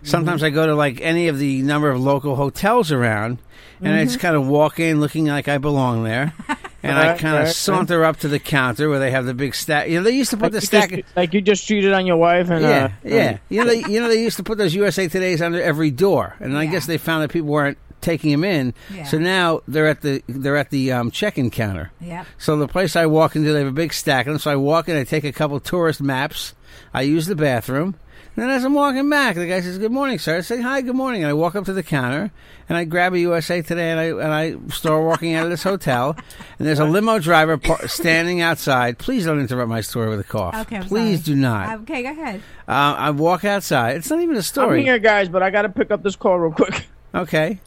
Sometimes 0.04 0.42
Mm-hmm. 0.42 0.46
I 0.48 0.50
go 0.52 0.68
to 0.68 0.76
like 0.76 1.02
any 1.02 1.28
of 1.30 1.40
the 1.40 1.62
number 1.64 1.90
of 1.90 2.00
local 2.00 2.36
hotels 2.36 2.92
around, 2.92 3.40
and 3.80 3.88
Mm-hmm. 3.88 3.98
I 4.00 4.04
just 4.06 4.20
kind 4.20 4.36
of 4.36 4.48
walk 4.48 4.80
in 4.80 5.00
looking 5.00 5.26
like 5.26 5.48
I 5.48 5.58
belong 5.58 6.04
there, 6.04 6.34
and 6.84 6.98
I 6.98 7.12
Right, 7.12 7.20
kind 7.20 7.38
of 7.38 7.44
right, 7.46 7.54
saunter 7.56 8.04
up 8.06 8.18
to 8.18 8.28
the 8.28 8.38
counter 8.40 8.88
where 8.90 9.00
they 9.00 9.12
have 9.12 9.26
the 9.26 9.34
big 9.34 9.56
stack. 9.56 9.88
You 9.90 9.98
know, 9.98 10.04
they 10.04 10.12
used 10.12 10.30
to 10.32 10.38
put 10.38 10.52
the 10.52 10.58
Like 10.58 10.62
you, 10.62 10.68
stack. 10.68 10.90
just, 10.92 11.16
like 11.18 11.34
you 11.34 11.42
just 11.42 11.66
cheated 11.66 11.92
on 11.94 12.06
your 12.06 12.18
wife 12.18 12.50
and 12.50 12.62
yeah, 12.62 12.84
uh, 12.86 12.90
yeah. 13.04 13.38
You 13.50 13.64
know, 13.64 13.70
they, 13.72 13.80
you 13.92 14.00
know, 14.00 14.08
they 14.10 14.22
used 14.22 14.38
to 14.38 14.44
put 14.44 14.58
those 14.58 14.76
USA 14.76 15.08
Today's 15.08 15.42
under 15.42 15.62
every 15.62 15.90
door, 15.90 16.36
and 16.40 16.56
I 16.58 16.64
Yeah. 16.64 16.72
guess 16.72 16.86
they 16.86 16.98
found 16.98 17.24
that 17.24 17.32
people 17.32 17.50
weren't 17.50 17.78
taking 18.04 18.30
him 18.32 18.44
in. 18.44 18.74
Yeah. 18.94 19.06
So 19.06 19.18
now 19.18 19.62
they're 19.68 19.88
at 19.88 20.02
the 20.02 20.22
they're 20.28 20.58
at 20.58 20.70
the 20.70 20.92
um, 20.92 21.10
check-in 21.10 21.50
counter. 21.50 21.92
Yep. 22.02 22.28
So 22.38 22.58
the 22.58 22.68
place 22.68 22.96
I 22.96 23.08
walk 23.08 23.36
into, 23.36 23.52
they 23.52 23.60
have 23.60 23.68
a 23.68 23.72
big 23.72 23.94
stack 23.94 24.28
of 24.28 24.34
them. 24.34 24.40
So 24.40 24.52
I 24.52 24.56
walk 24.56 24.88
in, 24.90 24.96
I 24.98 25.04
take 25.04 25.24
a 25.24 25.32
couple 25.32 25.60
tourist 25.60 26.02
maps, 26.02 26.54
I 26.94 27.02
use 27.02 27.26
the 27.26 27.36
bathroom. 27.36 27.96
And 28.36 28.42
then 28.42 28.50
as 28.50 28.64
I'm 28.66 28.74
walking 28.74 29.08
back, 29.12 29.36
the 29.36 29.46
guy 29.46 29.62
says, 29.62 29.78
"Good 29.78 29.92
morning, 29.92 30.18
sir." 30.18 30.38
I 30.38 30.42
say, 30.42 30.60
"Hi, 30.60 30.82
good 30.82 30.96
morning." 30.96 31.22
And 31.22 31.30
I 31.30 31.34
walk 31.34 31.54
up 31.56 31.66
to 31.66 31.74
the 31.74 31.84
counter 31.84 32.32
and 32.68 32.76
I 32.76 32.84
grab 32.84 33.14
a 33.14 33.20
USA 33.20 33.62
Today 33.62 33.92
and 33.92 34.00
I 34.00 34.06
and 34.06 34.34
I 34.34 34.56
start 34.74 35.04
walking 35.04 35.36
out 35.36 35.44
of 35.44 35.52
this 35.52 35.62
hotel. 35.62 36.16
And 36.58 36.68
there's 36.68 36.80
a 36.80 36.86
limo 36.86 37.20
driver 37.20 37.60
par- 37.60 37.88
standing 37.88 38.42
outside. 38.42 38.98
Please 38.98 39.26
don't 39.26 39.40
interrupt 39.40 39.70
my 39.70 39.82
story 39.82 40.10
with 40.10 40.20
a 40.20 40.24
cough. 40.24 40.56
Okay, 40.62 40.78
I'm 40.78 40.84
Please 40.86 41.24
sorry. 41.24 41.36
do 41.36 41.42
not. 41.42 41.80
Okay, 41.82 42.02
go 42.02 42.10
ahead. 42.10 42.42
Uh, 42.68 42.96
I 42.98 43.12
walk 43.12 43.46
outside. 43.46 43.98
It's 43.98 44.10
not 44.10 44.20
even 44.20 44.36
a 44.36 44.42
story. 44.42 44.80
I'm 44.80 44.86
here, 44.86 44.98
guys, 44.98 45.30
but 45.30 45.44
I 45.44 45.52
got 45.52 45.64
to 45.64 45.70
pick 45.70 45.92
up 45.92 46.02
this 46.02 46.16
call 46.16 46.40
real 46.40 46.54
quick. 46.54 46.88
Okay. 47.14 47.60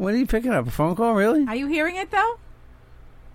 What 0.00 0.14
are 0.14 0.16
you 0.16 0.26
picking 0.26 0.50
up? 0.50 0.66
A 0.66 0.70
phone 0.70 0.96
call? 0.96 1.12
Really? 1.12 1.44
Are 1.46 1.54
you 1.54 1.66
hearing 1.66 1.96
it 1.96 2.10
though? 2.10 2.38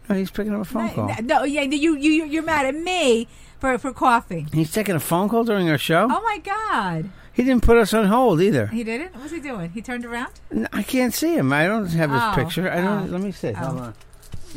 No, 0.10 0.16
he's 0.16 0.32
picking 0.32 0.52
up 0.56 0.62
a 0.62 0.66
phone 0.66 0.90
call. 0.90 1.08
No, 1.10 1.16
no, 1.22 1.44
yeah, 1.44 1.62
you 1.62 1.96
you 1.96 2.26
you're 2.26 2.42
mad 2.42 2.66
at 2.66 2.74
me 2.74 3.28
for 3.60 3.78
for 3.78 3.94
coughing. 3.94 4.50
He's 4.52 4.72
taking 4.72 4.96
a 4.96 5.00
phone 5.00 5.30
call 5.30 5.44
during 5.44 5.70
our 5.70 5.78
show. 5.78 6.08
Oh 6.10 6.22
my 6.24 6.40
God, 6.40 7.12
He 7.34 7.44
didn't 7.44 7.62
put 7.62 7.78
us 7.78 7.94
on 7.94 8.06
hold 8.06 8.42
either. 8.42 8.66
he 8.68 8.84
didn't. 8.84 9.16
What's 9.16 9.32
he 9.32 9.40
doing? 9.40 9.70
He 9.72 9.82
turned 9.84 10.06
around. 10.06 10.32
I 10.74 10.82
can't 10.82 11.14
see 11.14 11.36
him. 11.36 11.54
I 11.54 11.68
don't 11.68 11.86
have 11.88 12.10
his 12.10 12.22
Oh, 12.24 12.32
picture. 12.34 12.68
I 12.72 12.82
don't. 12.82 13.10
oh, 13.10 13.12
Let 13.12 13.22
me 13.22 13.32
see. 13.32 13.52
Hold 13.52 13.80
oh. 13.80 13.84
on. 13.84 13.94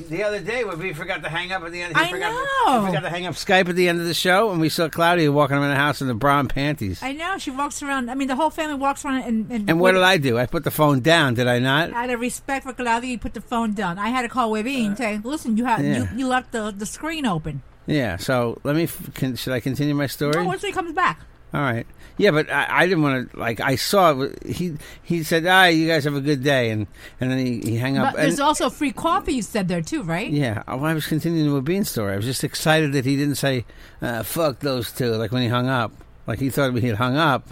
The 0.08 0.22
other 0.22 0.40
day, 0.40 0.64
when 0.64 0.78
we 0.78 0.92
forgot 0.92 1.22
to 1.22 1.28
hang 1.28 1.52
up 1.52 1.62
at 1.62 1.72
the 1.72 1.82
end, 1.82 1.96
he 1.96 2.02
I 2.02 2.10
forgot, 2.10 2.32
know. 2.32 2.44
To, 2.74 2.80
he 2.80 2.86
forgot 2.86 3.00
to 3.00 3.10
hang 3.10 3.26
up 3.26 3.34
Skype 3.34 3.68
at 3.68 3.76
the 3.76 3.88
end 3.88 4.00
of 4.00 4.06
the 4.06 4.14
show, 4.14 4.50
and 4.50 4.60
we 4.60 4.68
saw 4.68 4.88
Claudia 4.88 5.30
walking 5.32 5.56
around 5.56 5.70
the 5.70 5.76
house 5.76 6.00
in 6.00 6.08
the 6.08 6.14
brown 6.14 6.48
panties. 6.48 7.02
I 7.02 7.12
know 7.12 7.36
she 7.38 7.50
walks 7.50 7.82
around. 7.82 8.10
I 8.10 8.14
mean, 8.14 8.28
the 8.28 8.36
whole 8.36 8.50
family 8.50 8.76
walks 8.76 9.04
around 9.04 9.22
and 9.22 9.50
and, 9.50 9.70
and 9.70 9.80
what 9.80 9.92
did 9.92 10.02
I 10.02 10.16
do? 10.16 10.38
I 10.38 10.46
put 10.46 10.64
the 10.64 10.70
phone 10.70 11.00
down. 11.00 11.34
Did 11.34 11.46
I 11.48 11.58
not? 11.58 11.92
Out 11.92 12.10
of 12.10 12.20
respect 12.20 12.64
for 12.64 12.72
Claudia, 12.72 13.10
you 13.10 13.18
put 13.18 13.34
the 13.34 13.40
phone 13.40 13.72
down. 13.74 13.98
I 13.98 14.08
had 14.08 14.22
to 14.22 14.28
call 14.28 14.50
Webby 14.50 14.84
and 14.86 14.96
say, 14.96 15.20
"Listen, 15.22 15.56
you 15.56 15.64
have 15.64 15.80
Uh, 15.80 15.82
yeah. 15.82 15.98
you, 16.12 16.18
you 16.20 16.26
left 16.28 16.52
the, 16.52 16.70
the 16.70 16.86
screen 16.86 17.26
open." 17.26 17.62
Yeah. 17.86 18.16
So 18.16 18.58
let 18.64 18.76
me. 18.76 18.88
Can, 19.14 19.34
should 19.36 19.52
I 19.52 19.60
continue 19.60 19.94
my 19.94 20.06
story? 20.06 20.34
Oh, 20.36 20.44
once 20.44 20.62
he 20.62 20.72
comes 20.72 20.92
back. 20.92 21.20
All 21.54 21.60
right. 21.60 21.86
Yeah, 22.18 22.32
but 22.32 22.50
I, 22.50 22.80
I 22.80 22.86
didn't 22.86 23.02
want 23.02 23.30
to. 23.30 23.38
Like 23.38 23.60
I 23.60 23.76
saw 23.76 24.26
he 24.44 24.76
he 25.02 25.22
said, 25.22 25.46
"Ah, 25.46 25.66
you 25.66 25.86
guys 25.86 26.04
have 26.04 26.16
a 26.16 26.20
good 26.20 26.42
day," 26.42 26.70
and 26.70 26.86
and 27.20 27.30
then 27.30 27.38
he, 27.38 27.60
he 27.60 27.78
hung 27.78 27.96
up. 27.96 28.14
But 28.14 28.22
there's 28.22 28.34
and- 28.34 28.42
also 28.42 28.70
free 28.70 28.92
coffee. 28.92 29.34
You 29.34 29.42
said 29.42 29.68
there 29.68 29.80
too, 29.80 30.02
right? 30.02 30.28
Yeah, 30.28 30.64
I 30.66 30.74
I 30.74 30.94
was 30.94 31.06
continuing 31.06 31.52
with 31.52 31.64
Bean 31.64 31.84
story. 31.84 32.14
I 32.14 32.16
was 32.16 32.24
just 32.24 32.42
excited 32.42 32.92
that 32.92 33.04
he 33.04 33.16
didn't 33.16 33.36
say, 33.36 33.64
uh, 34.02 34.24
fuck 34.24 34.60
those 34.60 34.90
two, 34.90 35.12
like 35.12 35.30
when 35.30 35.42
he 35.42 35.48
hung 35.48 35.68
up. 35.68 35.92
Like 36.26 36.40
he 36.40 36.50
thought 36.50 36.74
he 36.74 36.88
had 36.88 36.96
hung 36.96 37.16
up. 37.16 37.48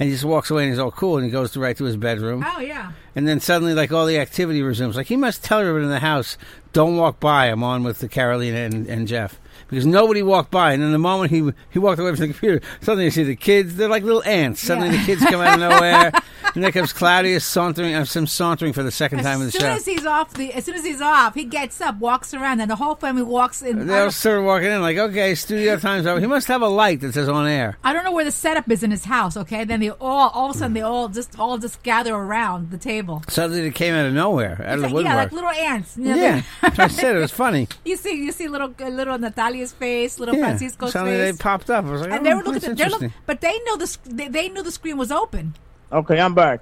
And 0.00 0.08
he 0.08 0.14
just 0.14 0.24
walks 0.24 0.48
away 0.48 0.62
and 0.62 0.70
he's 0.70 0.78
all 0.78 0.92
cool 0.92 1.16
and 1.16 1.24
he 1.26 1.30
goes 1.32 1.50
to 1.52 1.60
right 1.60 1.76
to 1.76 1.82
his 1.82 1.96
bedroom. 1.96 2.44
Oh 2.46 2.60
yeah. 2.60 2.92
And 3.16 3.26
then 3.26 3.40
suddenly, 3.40 3.74
like, 3.74 3.90
all 3.90 4.06
the 4.06 4.18
activity 4.18 4.62
resumes. 4.62 4.94
Like, 4.94 5.08
he 5.08 5.16
must 5.16 5.42
tell 5.42 5.58
everyone 5.58 5.82
in 5.82 5.88
the 5.88 5.98
house, 5.98 6.38
don't 6.72 6.96
walk 6.96 7.18
by. 7.18 7.46
I'm 7.46 7.64
on 7.64 7.82
with 7.82 7.98
the 7.98 8.08
Carolina 8.08 8.58
and, 8.58 8.86
and 8.86 9.08
Jeff. 9.08 9.40
Because 9.68 9.86
nobody 9.86 10.22
walked 10.22 10.50
by. 10.50 10.72
And 10.72 10.82
then 10.82 10.92
the 10.92 10.98
moment 10.98 11.30
he 11.30 11.48
he 11.70 11.78
walked 11.78 11.98
away 12.00 12.10
from 12.10 12.20
the 12.20 12.26
computer, 12.28 12.60
suddenly 12.80 13.04
you 13.04 13.10
see 13.10 13.22
the 13.24 13.36
kids. 13.36 13.76
They're 13.76 13.88
like 13.88 14.02
little 14.02 14.22
ants. 14.24 14.62
Suddenly 14.62 14.90
Yeah. 14.90 15.00
the 15.00 15.06
kids 15.06 15.24
come 15.24 15.40
out 15.40 15.54
of 15.54 15.60
nowhere. 15.60 16.12
and 16.54 16.64
there 16.64 16.72
comes 16.72 16.92
Claudia 16.92 17.40
sauntering. 17.40 17.94
I'm 17.94 18.06
some 18.06 18.26
sauntering 18.26 18.72
for 18.72 18.82
the 18.82 18.90
second 18.90 19.22
time 19.22 19.40
in 19.40 19.46
the 19.46 19.52
show. 19.52 19.58
as 19.66 19.84
soon 19.84 19.94
as 19.94 19.98
he's 20.00 20.06
off 20.06 20.32
the, 20.34 20.52
as 20.54 20.64
soon 20.64 20.74
as 20.76 20.84
he's 20.84 21.00
off, 21.02 21.34
he 21.34 21.44
gets 21.44 21.80
up, 21.80 21.98
walks 21.98 22.32
around, 22.32 22.60
and 22.60 22.70
the 22.70 22.76
whole 22.76 22.94
family 22.94 23.22
walks 23.22 23.60
in. 23.62 23.86
They'll 23.86 24.04
don't, 24.04 24.10
start 24.10 24.42
walking 24.42 24.68
in 24.70 24.80
like, 24.80 24.96
okay, 24.96 25.34
studio 25.34 25.76
time's 25.76 26.06
over. 26.06 26.18
He 26.20 26.26
must 26.26 26.48
have 26.48 26.62
a 26.62 26.68
light 26.68 27.00
that 27.02 27.12
says 27.12 27.28
on 27.28 27.46
air. 27.46 27.76
I 27.84 27.92
don't 27.92 28.04
know 28.04 28.12
where 28.12 28.24
the 28.24 28.32
setup 28.32 28.70
is 28.70 28.82
in 28.82 28.90
his 28.90 29.04
house. 29.04 29.36
Okay, 29.36 29.64
then 29.64 29.80
they 29.80 29.90
all 29.90 30.30
all 30.30 30.48
of 30.50 30.56
a 30.56 30.58
sudden 30.58 30.72
they 30.74 30.80
all 30.82 31.08
just 31.08 31.38
all 31.38 31.58
just 31.58 31.82
gather 31.82 32.14
around 32.14 32.70
the 32.70 32.78
table. 32.78 33.22
Suddenly 33.28 33.66
it 33.66 33.74
came 33.74 33.94
out 33.94 34.06
of 34.06 34.14
nowhere, 34.14 34.52
out 34.52 34.60
of 34.60 34.64
It's 34.64 34.76
the 34.76 34.80
like- 34.80 34.92
woodwork. 34.94 35.04
yeah, 35.12 35.16
like 35.16 35.32
little 35.32 35.50
ants. 35.50 35.96
You 35.98 36.04
know, 36.04 36.14
yeah, 36.16 36.42
I 36.62 36.88
said 36.88 37.14
it 37.14 37.18
was 37.20 37.32
funny. 37.32 37.68
you 37.84 37.96
see, 37.96 38.14
you 38.24 38.32
see 38.32 38.48
little 38.48 38.74
uh, 38.80 38.88
little 38.88 39.18
Natalia's 39.58 39.72
face, 39.72 40.18
little 40.18 40.34
Yeah, 40.36 40.44
Francisco's 40.44 40.92
suddenly 40.92 41.18
face. 41.18 41.36
they 41.36 41.42
popped 41.42 41.70
up. 41.70 41.84
I 41.84 41.90
was 41.90 42.00
like, 42.02 42.10
and 42.10 42.20
oh, 42.20 42.24
they 42.24 42.34
were 42.34 42.42
oh, 42.46 42.50
looking 42.50 42.70
at 42.70 42.76
they're 42.76 42.88
look, 42.88 43.02
interesting. 43.02 43.22
but 43.26 43.40
they 43.40 43.58
know 43.64 43.76
the 43.76 43.98
they, 44.06 44.28
they 44.28 44.48
knew 44.48 44.62
the 44.62 44.70
screen 44.72 44.96
was 44.96 45.10
open. 45.10 45.54
Okay, 45.90 46.20
I'm 46.20 46.34
back. 46.34 46.60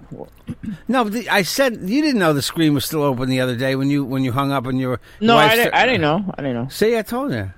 No, 0.87 1.05
but 1.05 1.13
the, 1.13 1.29
I 1.29 1.43
said 1.43 1.79
you 1.83 2.01
didn't 2.01 2.19
know 2.21 2.33
the 2.33 2.43
screen 2.43 2.75
was 2.75 2.85
still 2.85 3.03
open 3.03 3.29
the 3.29 3.41
other 3.41 3.57
day 3.57 3.75
when 3.75 3.91
you 3.91 4.05
when 4.05 4.23
you 4.25 4.33
hung 4.33 4.53
up 4.53 4.67
and 4.67 4.79
your 4.81 5.01
No, 5.21 5.37
I 5.37 5.57
didn't, 5.57 5.69
sta- 5.69 5.77
I 5.77 5.87
didn't 5.87 6.01
know. 6.01 6.33
I 6.39 6.43
didn't 6.43 6.55
know. 6.55 6.69
See, 6.69 6.97
I 6.97 7.03
told 7.03 7.33
you. 7.33 7.51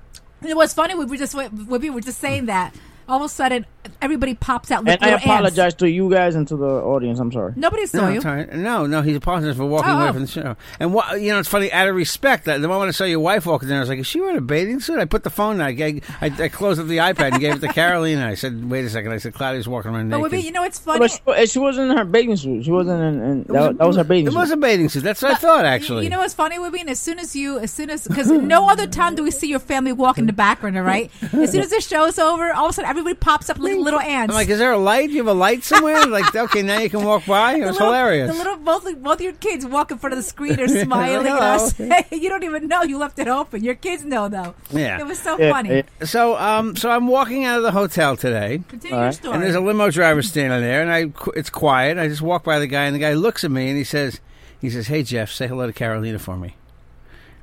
It 0.46 0.56
was 0.56 0.72
funny. 0.72 0.94
We 0.94 1.04
were 1.04 1.16
just 1.16 1.34
we 1.34 1.90
were 1.90 2.00
just 2.00 2.20
saying 2.20 2.46
that. 2.46 2.74
All 3.08 3.18
of 3.18 3.24
a 3.24 3.28
sudden, 3.28 3.64
everybody 4.02 4.34
pops 4.34 4.70
out. 4.70 4.80
And 4.80 4.88
I 4.90 4.92
little 4.92 5.08
ants. 5.10 5.24
apologize 5.24 5.74
to 5.76 5.90
you 5.90 6.10
guys 6.10 6.34
and 6.34 6.46
to 6.48 6.56
the 6.56 6.66
audience. 6.66 7.18
I'm 7.18 7.32
sorry. 7.32 7.52
Nobody 7.56 7.86
saw 7.86 7.98
No, 8.02 8.08
you. 8.08 8.16
it's 8.22 8.52
no, 8.54 8.86
no, 8.86 9.02
he's 9.02 9.16
apologizing 9.16 9.56
for 9.56 9.66
walking 9.66 9.90
Oh, 9.90 9.98
away 9.98 10.08
oh. 10.08 10.12
from 10.12 10.22
the 10.22 10.28
show. 10.28 10.56
And 10.80 10.92
what 10.94 11.20
you 11.20 11.32
know, 11.32 11.38
it's 11.38 11.48
funny. 11.48 11.72
Out 11.72 11.88
of 11.88 11.94
respect, 11.94 12.44
that 12.46 12.60
the 12.60 12.68
moment 12.68 12.88
I 12.88 12.92
saw 12.92 13.04
your 13.04 13.20
wife 13.20 13.46
walking 13.46 13.68
in, 13.68 13.76
I 13.76 13.80
was 13.80 13.88
like, 13.88 13.98
"Is 13.98 14.06
she 14.06 14.20
wearing 14.20 14.36
a 14.36 14.40
bathing 14.40 14.80
suit?" 14.80 14.98
I 14.98 15.04
put 15.04 15.24
the 15.24 15.30
phone. 15.30 15.58
down. 15.58 15.66
I, 15.68 15.72
gave, 15.72 16.04
I, 16.20 16.26
I 16.38 16.48
closed 16.48 16.80
up 16.80 16.86
the 16.86 16.98
iPad 16.98 17.32
and 17.32 17.40
gave 17.40 17.54
it 17.56 17.60
to 17.60 17.68
Carolina. 17.72 18.26
I 18.26 18.34
said, 18.34 18.68
"Wait 18.70 18.84
a 18.84 18.90
second. 18.90 19.12
I 19.12 19.18
said, 19.18 19.34
"Claudia's 19.34 19.68
walking 19.68 19.90
around 19.92 20.10
But 20.10 20.18
naked." 20.18 20.32
Wibby, 20.32 20.44
you 20.44 20.52
know 20.52 20.62
what's 20.62 20.78
funny? 20.78 21.08
But 21.24 21.38
she, 21.40 21.46
she 21.46 21.58
wasn't 21.58 21.90
in 21.90 21.96
her 21.96 22.04
bathing 22.04 22.36
suit. 22.36 22.64
She 22.64 22.70
wasn't 22.70 23.00
in. 23.02 23.22
in 23.22 23.42
that, 23.44 23.78
that 23.78 23.86
was 23.86 23.96
her 23.96 24.04
bathing 24.04 24.26
suit. 24.26 24.28
It 24.28 24.32
suit. 24.32 24.38
was 24.40 24.50
a 24.50 24.56
bathing 24.56 24.88
suit. 24.88 25.02
That's 25.02 25.22
what 25.22 25.32
I 25.32 25.34
thought. 25.34 25.64
Actually, 25.64 26.04
You 26.04 26.10
know 26.10 26.18
what's 26.18 26.34
funny, 26.34 26.58
Wibby? 26.58 26.80
And 26.80 26.90
as 26.90 27.00
soon 27.00 27.18
as 27.18 27.34
you, 27.36 27.58
as 27.58 27.70
soon 27.70 27.90
as, 27.90 28.06
because 28.06 28.30
no 28.30 28.68
other 28.68 28.86
time 28.86 29.14
do 29.14 29.22
we 29.22 29.30
see 29.30 29.48
your 29.48 29.58
family 29.58 29.92
walk 29.92 30.18
in 30.18 30.26
the 30.26 30.32
background, 30.32 30.76
all 30.76 30.84
right? 30.84 31.10
As 31.32 31.50
soon 31.52 31.60
as 31.62 31.70
the 31.70 31.80
show's 31.80 32.18
over, 32.18 32.52
all 32.52 32.66
of 32.66 32.70
a 32.70 32.72
sudden 32.74 32.88
everybody 32.90 33.14
pops 33.14 33.48
up 33.50 33.58
like 33.58 33.77
little 33.82 34.00
ants. 34.00 34.32
I'm 34.32 34.36
like, 34.36 34.48
"Is 34.48 34.58
there 34.58 34.72
a 34.72 34.78
light? 34.78 35.10
You 35.10 35.18
have 35.18 35.26
a 35.26 35.32
light 35.34 35.64
somewhere?" 35.64 36.04
like, 36.06 36.34
okay, 36.34 36.62
now 36.62 36.78
you 36.78 36.90
can 36.90 37.04
walk 37.04 37.26
by. 37.26 37.54
It 37.54 37.60
the 37.60 37.66
was 37.66 37.74
little, 37.74 37.88
hilarious. 37.88 38.30
The 38.30 38.36
little 38.38 38.56
both 38.56 39.02
both 39.02 39.20
your 39.20 39.32
kids 39.32 39.64
walk 39.66 39.90
in 39.90 39.98
front 39.98 40.12
of 40.12 40.18
the 40.18 40.22
screen, 40.22 40.58
are 40.60 40.68
smiling 40.84 41.26
at 41.26 41.38
us. 41.40 41.78
you 42.10 42.28
don't 42.28 42.42
even 42.44 42.68
know 42.68 42.82
you 42.82 42.98
left 42.98 43.18
it 43.18 43.28
open. 43.28 43.62
Your 43.64 43.74
kids 43.74 44.04
know 44.04 44.28
though. 44.28 44.54
Yeah. 44.70 45.00
it 45.00 45.06
was 45.06 45.18
so 45.18 45.38
Yeah, 45.38 45.50
funny. 45.52 45.70
yeah. 45.76 45.82
so, 46.04 46.36
um, 46.36 46.76
so 46.76 46.90
I'm 46.90 47.06
walking 47.06 47.44
out 47.44 47.58
of 47.58 47.62
the 47.62 47.72
hotel 47.72 48.16
today. 48.16 48.62
Continue 48.68 48.96
All 48.96 49.02
your 49.04 49.12
story. 49.12 49.34
And 49.34 49.42
there's 49.42 49.54
a 49.54 49.60
limo 49.60 49.90
driver 49.90 50.22
standing 50.22 50.60
there, 50.60 50.82
and 50.82 50.90
I 50.92 51.12
it's 51.36 51.50
quiet. 51.50 51.98
I 51.98 52.08
just 52.08 52.22
walk 52.22 52.44
by 52.44 52.58
the 52.58 52.66
guy, 52.66 52.84
and 52.84 52.94
the 52.94 53.00
guy 53.00 53.14
looks 53.14 53.44
at 53.44 53.50
me, 53.50 53.68
and 53.68 53.76
he 53.78 53.84
says, 53.84 54.20
"He 54.60 54.70
says, 54.70 54.86
hey 54.88 55.02
Jeff, 55.02 55.30
say 55.30 55.46
hello 55.46 55.66
to 55.66 55.72
Carolina 55.72 56.18
for 56.18 56.36
me." 56.36 56.56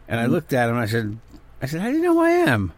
And 0.08 0.20
I 0.20 0.27
looked 0.27 0.54
at 0.54 0.70
him, 0.70 0.75
and 0.75 0.84
I 0.84 0.88
said, 0.88 1.18
"I 1.62 1.65
said, 1.65 1.82
how 1.82 1.89
do 1.89 1.96
you 1.96 2.01
know 2.04 2.13
who 2.13 2.22
I 2.22 2.30
am?" 2.30 2.74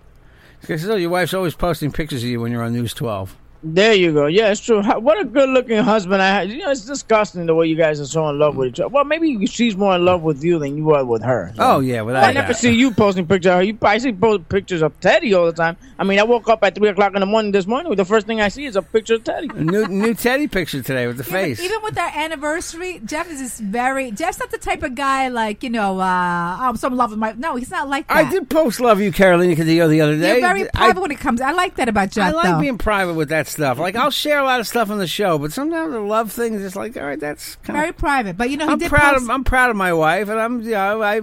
He 0.61 0.67
says, 0.77 0.89
"Oh, 0.89 0.95
your 0.95 1.09
wife's 1.09 1.33
always 1.33 1.55
posting 1.55 1.91
pictures 1.91 2.23
of 2.23 2.29
you 2.29 2.39
when 2.41 2.51
you're 2.51 2.63
on 2.63 2.73
News 2.73 2.93
12." 2.93 3.35
There 3.63 3.93
you 3.93 4.13
go. 4.13 4.27
Yeah, 4.27 4.51
it's 4.51 4.61
true. 4.61 4.83
What 4.83 5.19
a 5.19 5.25
good 5.25 5.49
looking 5.49 5.77
husband 5.79 6.21
I 6.21 6.27
had. 6.29 6.49
You 6.51 6.59
know, 6.59 6.69
it's 6.71 6.85
disgusting 6.85 7.45
the 7.47 7.55
way 7.55 7.65
you 7.67 7.75
guys 7.75 7.99
are 7.99 8.05
so 8.05 8.29
in 8.29 8.37
love 8.37 8.55
with 8.55 8.69
each 8.69 8.79
other. 8.79 8.89
Well, 8.89 9.03
maybe 9.03 9.45
she's 9.47 9.75
more 9.75 9.95
in 9.95 10.05
love 10.05 10.21
with 10.21 10.43
you 10.43 10.59
than 10.59 10.77
you 10.77 10.93
are 10.93 11.03
with 11.03 11.23
her. 11.23 11.51
So. 11.55 11.63
Oh 11.63 11.79
yeah, 11.79 12.01
without 12.03 12.23
I 12.23 12.33
never 12.33 12.49
doubt. 12.53 12.57
see 12.57 12.71
you 12.73 12.91
posting 12.91 13.25
pictures 13.25 13.49
of 13.49 13.55
her. 13.55 13.63
You, 13.63 13.77
I 13.81 13.97
see 13.97 14.13
post 14.13 14.47
pictures 14.49 14.81
of 14.83 14.97
Teddy 14.99 15.33
all 15.33 15.47
the 15.47 15.53
time. 15.53 15.75
I 15.97 16.03
mean, 16.03 16.19
I 16.19 16.23
woke 16.23 16.47
up 16.49 16.63
at 16.63 16.75
3 16.75 16.89
o'clock 16.89 17.15
in 17.15 17.19
the 17.19 17.25
morning 17.25 17.51
this 17.51 17.65
morning. 17.65 17.93
The 17.95 18.05
first 18.05 18.27
thing 18.27 18.39
I 18.41 18.49
see 18.49 18.65
is 18.65 18.75
a 18.75 18.83
picture 18.83 19.15
of 19.15 19.23
Teddy. 19.23 19.47
New 19.47 19.87
new 19.87 20.13
Teddy 20.13 20.47
picture 20.47 20.83
today 20.83 21.07
with 21.07 21.17
the 21.17 21.23
Even, 21.23 21.33
face. 21.55 21.59
even 21.59 21.81
with 21.81 21.97
our 21.97 22.11
anniversary, 22.15 23.01
Jeff 23.05 23.29
is 23.31 23.39
this 23.39 23.59
very. 23.59 24.11
Jeff's 24.11 24.39
not 24.39 24.51
the 24.51 24.59
type 24.59 24.83
of 24.83 24.93
guy 24.93 25.29
like 25.29 25.63
you 25.63 25.71
know. 25.71 25.99
Uh, 25.99 26.57
oh, 26.59 26.69
I'm 26.69 26.77
so 26.77 26.87
in 26.89 26.95
love 26.95 27.09
with 27.09 27.19
my. 27.19 27.31
No, 27.33 27.55
he's 27.55 27.71
not 27.71 27.89
like 27.89 28.07
that. 28.07 28.17
I 28.17 28.29
did 28.29 28.49
post 28.49 28.79
"Love 28.79 29.01
You, 29.01 29.11
Carolina" 29.11 29.55
Cadillo 29.55 29.89
the 29.89 30.01
other 30.01 30.17
day. 30.17 30.33
You're 30.33 30.41
very 30.47 30.63
I- 30.65 30.69
private 30.73 31.01
when 31.01 31.11
it 31.11 31.19
comes. 31.19 31.41
I 31.41 31.51
like 31.51 31.75
that 31.77 31.89
about 31.89 32.11
Jeff. 32.11 32.27
I 32.27 32.35
like 32.35 32.43
though. 32.45 32.59
being 32.61 32.77
private 32.77 33.15
with 33.15 33.29
that 33.29 33.46
stuff. 33.47 33.79
Like 33.79 33.95
mm-hmm. 33.95 34.03
I'll 34.03 34.11
share 34.11 34.39
a 34.39 34.43
lot 34.43 34.59
of 34.59 34.67
stuff 34.67 34.89
on 34.89 34.97
the 34.99 35.07
show, 35.07 35.37
but 35.37 35.51
sometimes 35.51 35.91
the 35.93 35.99
love 35.99 36.31
thing 36.31 36.53
is 36.53 36.61
just 36.61 36.75
like, 36.75 36.95
all 36.97 37.03
right, 37.03 37.19
that's 37.19 37.55
kind 37.57 37.77
very 37.77 37.91
private. 37.93 38.37
But 38.37 38.49
you 38.49 38.57
know, 38.57 38.65
he 38.67 38.71
I'm 38.73 38.79
did 38.79 38.89
proud 38.89 39.13
post, 39.13 39.23
of 39.25 39.29
I'm 39.29 39.43
proud 39.43 39.69
of 39.69 39.75
my 39.75 39.93
wife, 39.93 40.29
and 40.29 40.39
I'm 40.39 40.61
you 40.61 40.71
know 40.71 41.01
I 41.01 41.21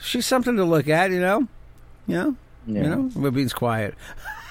she's 0.00 0.26
something 0.26 0.56
to 0.56 0.64
look 0.64 0.88
at. 0.88 1.10
You 1.10 1.20
know, 1.20 1.48
you 2.06 2.14
know, 2.16 2.36
you 2.66 2.74
Yeah. 2.76 2.88
know. 2.94 3.10
Rabin's 3.14 3.52
quiet. 3.52 3.94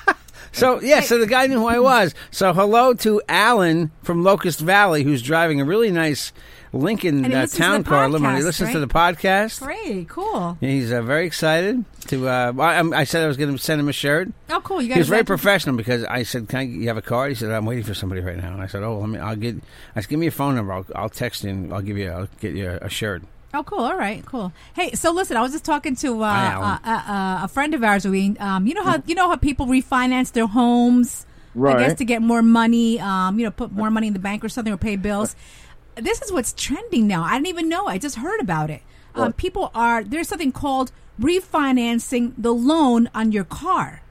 so 0.51 0.81
yeah, 0.81 1.01
so 1.01 1.17
the 1.17 1.27
guy 1.27 1.47
knew 1.47 1.59
who 1.59 1.67
I 1.67 1.79
was. 1.79 2.13
So 2.31 2.53
hello 2.53 2.93
to 2.95 3.21
Alan 3.29 3.91
from 4.03 4.23
Locust 4.23 4.59
Valley, 4.59 5.03
who's 5.03 5.21
driving 5.21 5.61
a 5.61 5.65
really 5.65 5.91
nice 5.91 6.31
Lincoln 6.73 7.23
And 7.23 7.27
he 7.27 7.33
uh, 7.33 7.41
listens 7.41 7.57
to 7.57 7.61
town 7.61 7.83
the 7.83 7.89
car 7.89 8.09
limo. 8.09 8.29
He 8.29 8.35
podcast, 8.37 8.43
listens 8.43 8.71
to 8.71 8.79
the 8.79 8.87
podcast. 8.87 9.61
Great, 9.61 10.09
cool. 10.09 10.57
He's 10.59 10.91
uh, 10.91 11.01
very 11.03 11.25
excited 11.27 11.85
to. 12.07 12.27
Uh, 12.27 12.53
I, 12.57 12.75
I'm- 12.75 13.05
said 13.05 13.23
I 13.23 13.27
was 13.27 13.37
going 13.37 13.51
to 13.55 13.61
send 13.61 13.79
him 13.79 13.87
a 13.89 13.93
shirt. 13.93 14.29
Oh, 14.49 14.59
cool. 14.61 14.81
You 14.81 14.93
He 14.93 14.99
was 14.99 15.07
very 15.07 15.23
professional 15.23 15.75
because 15.75 16.03
I 16.05 16.23
said, 16.23 16.49
"Can 16.49 16.59
I, 16.59 16.61
you 16.63 16.87
have 16.87 16.97
a 16.97 17.01
card?" 17.03 17.29
He 17.29 17.35
said, 17.35 17.51
"I'm 17.51 17.65
waiting 17.65 17.83
for 17.83 17.93
somebody 17.93 18.21
right 18.21 18.37
now." 18.37 18.53
And 18.53 18.61
I 18.61 18.67
said, 18.67 18.81
"Oh, 18.83 18.97
let 18.99 19.09
me. 19.09 19.19
I'll 19.19 19.35
get. 19.35 19.55
I 19.95 20.01
said, 20.01 20.09
give 20.09 20.19
me 20.19 20.25
your 20.25 20.31
phone 20.31 20.55
number. 20.55 20.73
I'll, 20.73 20.85
I'll 20.95 21.09
text 21.09 21.43
you. 21.43 21.51
and 21.51 21.71
I'll 21.73 21.81
give 21.81 21.97
you. 21.97 22.09
I'll 22.09 22.27
get 22.41 22.55
you 22.55 22.77
a, 22.81 22.89
shirt." 22.89 23.21
Oh, 23.53 23.61
cool. 23.61 23.79
All 23.85 23.95
right, 23.95 24.25
cool. 24.25 24.51
Hey, 24.73 24.93
so 24.93 25.11
listen, 25.11 25.37
I 25.37 25.41
was 25.41 25.51
just 25.51 25.63
talking 25.63 25.95
to 25.97 26.23
uh, 26.23 26.33
Hi, 26.33 26.53
uh, 26.55 26.89
uh, 26.91 27.11
uh, 27.11 27.43
a 27.43 27.47
friend 27.47 27.75
of 27.75 27.83
ours. 27.83 28.07
We, 28.07 28.35
um, 28.39 28.65
you 28.65 28.73
know 28.73 28.83
how 28.83 29.03
you 29.05 29.13
know 29.13 29.29
how 29.29 29.35
people 29.35 29.67
refinance 29.67 30.31
their 30.31 30.47
homes, 30.47 31.27
I 31.55 31.59
Right. 31.59 31.79
guess 31.87 31.97
to 31.99 32.05
get 32.05 32.23
more 32.23 32.41
money, 32.41 32.99
um, 32.99 33.37
you 33.37 33.45
know, 33.45 33.51
put 33.51 33.71
more 33.71 33.91
money 33.91 34.07
in 34.07 34.13
the 34.13 34.19
bank 34.19 34.43
or 34.43 34.49
something, 34.49 34.73
or 34.73 34.77
pay 34.77 34.95
bills. 34.95 35.35
This 35.95 36.21
is 36.21 36.31
what's 36.31 36.53
trending 36.53 37.07
now. 37.07 37.23
I 37.23 37.33
didn't 37.33 37.47
even 37.47 37.69
know. 37.69 37.87
I 37.87 37.97
just 37.97 38.17
heard 38.17 38.39
about 38.39 38.69
it. 38.69 38.81
Um, 39.15 39.33
people 39.33 39.69
are 39.75 40.03
there's 40.03 40.27
something 40.27 40.51
called 40.51 40.91
refinancing 41.19 42.33
the 42.37 42.53
loan 42.53 43.09
on 43.13 43.31
your 43.31 43.43
car. 43.43 44.01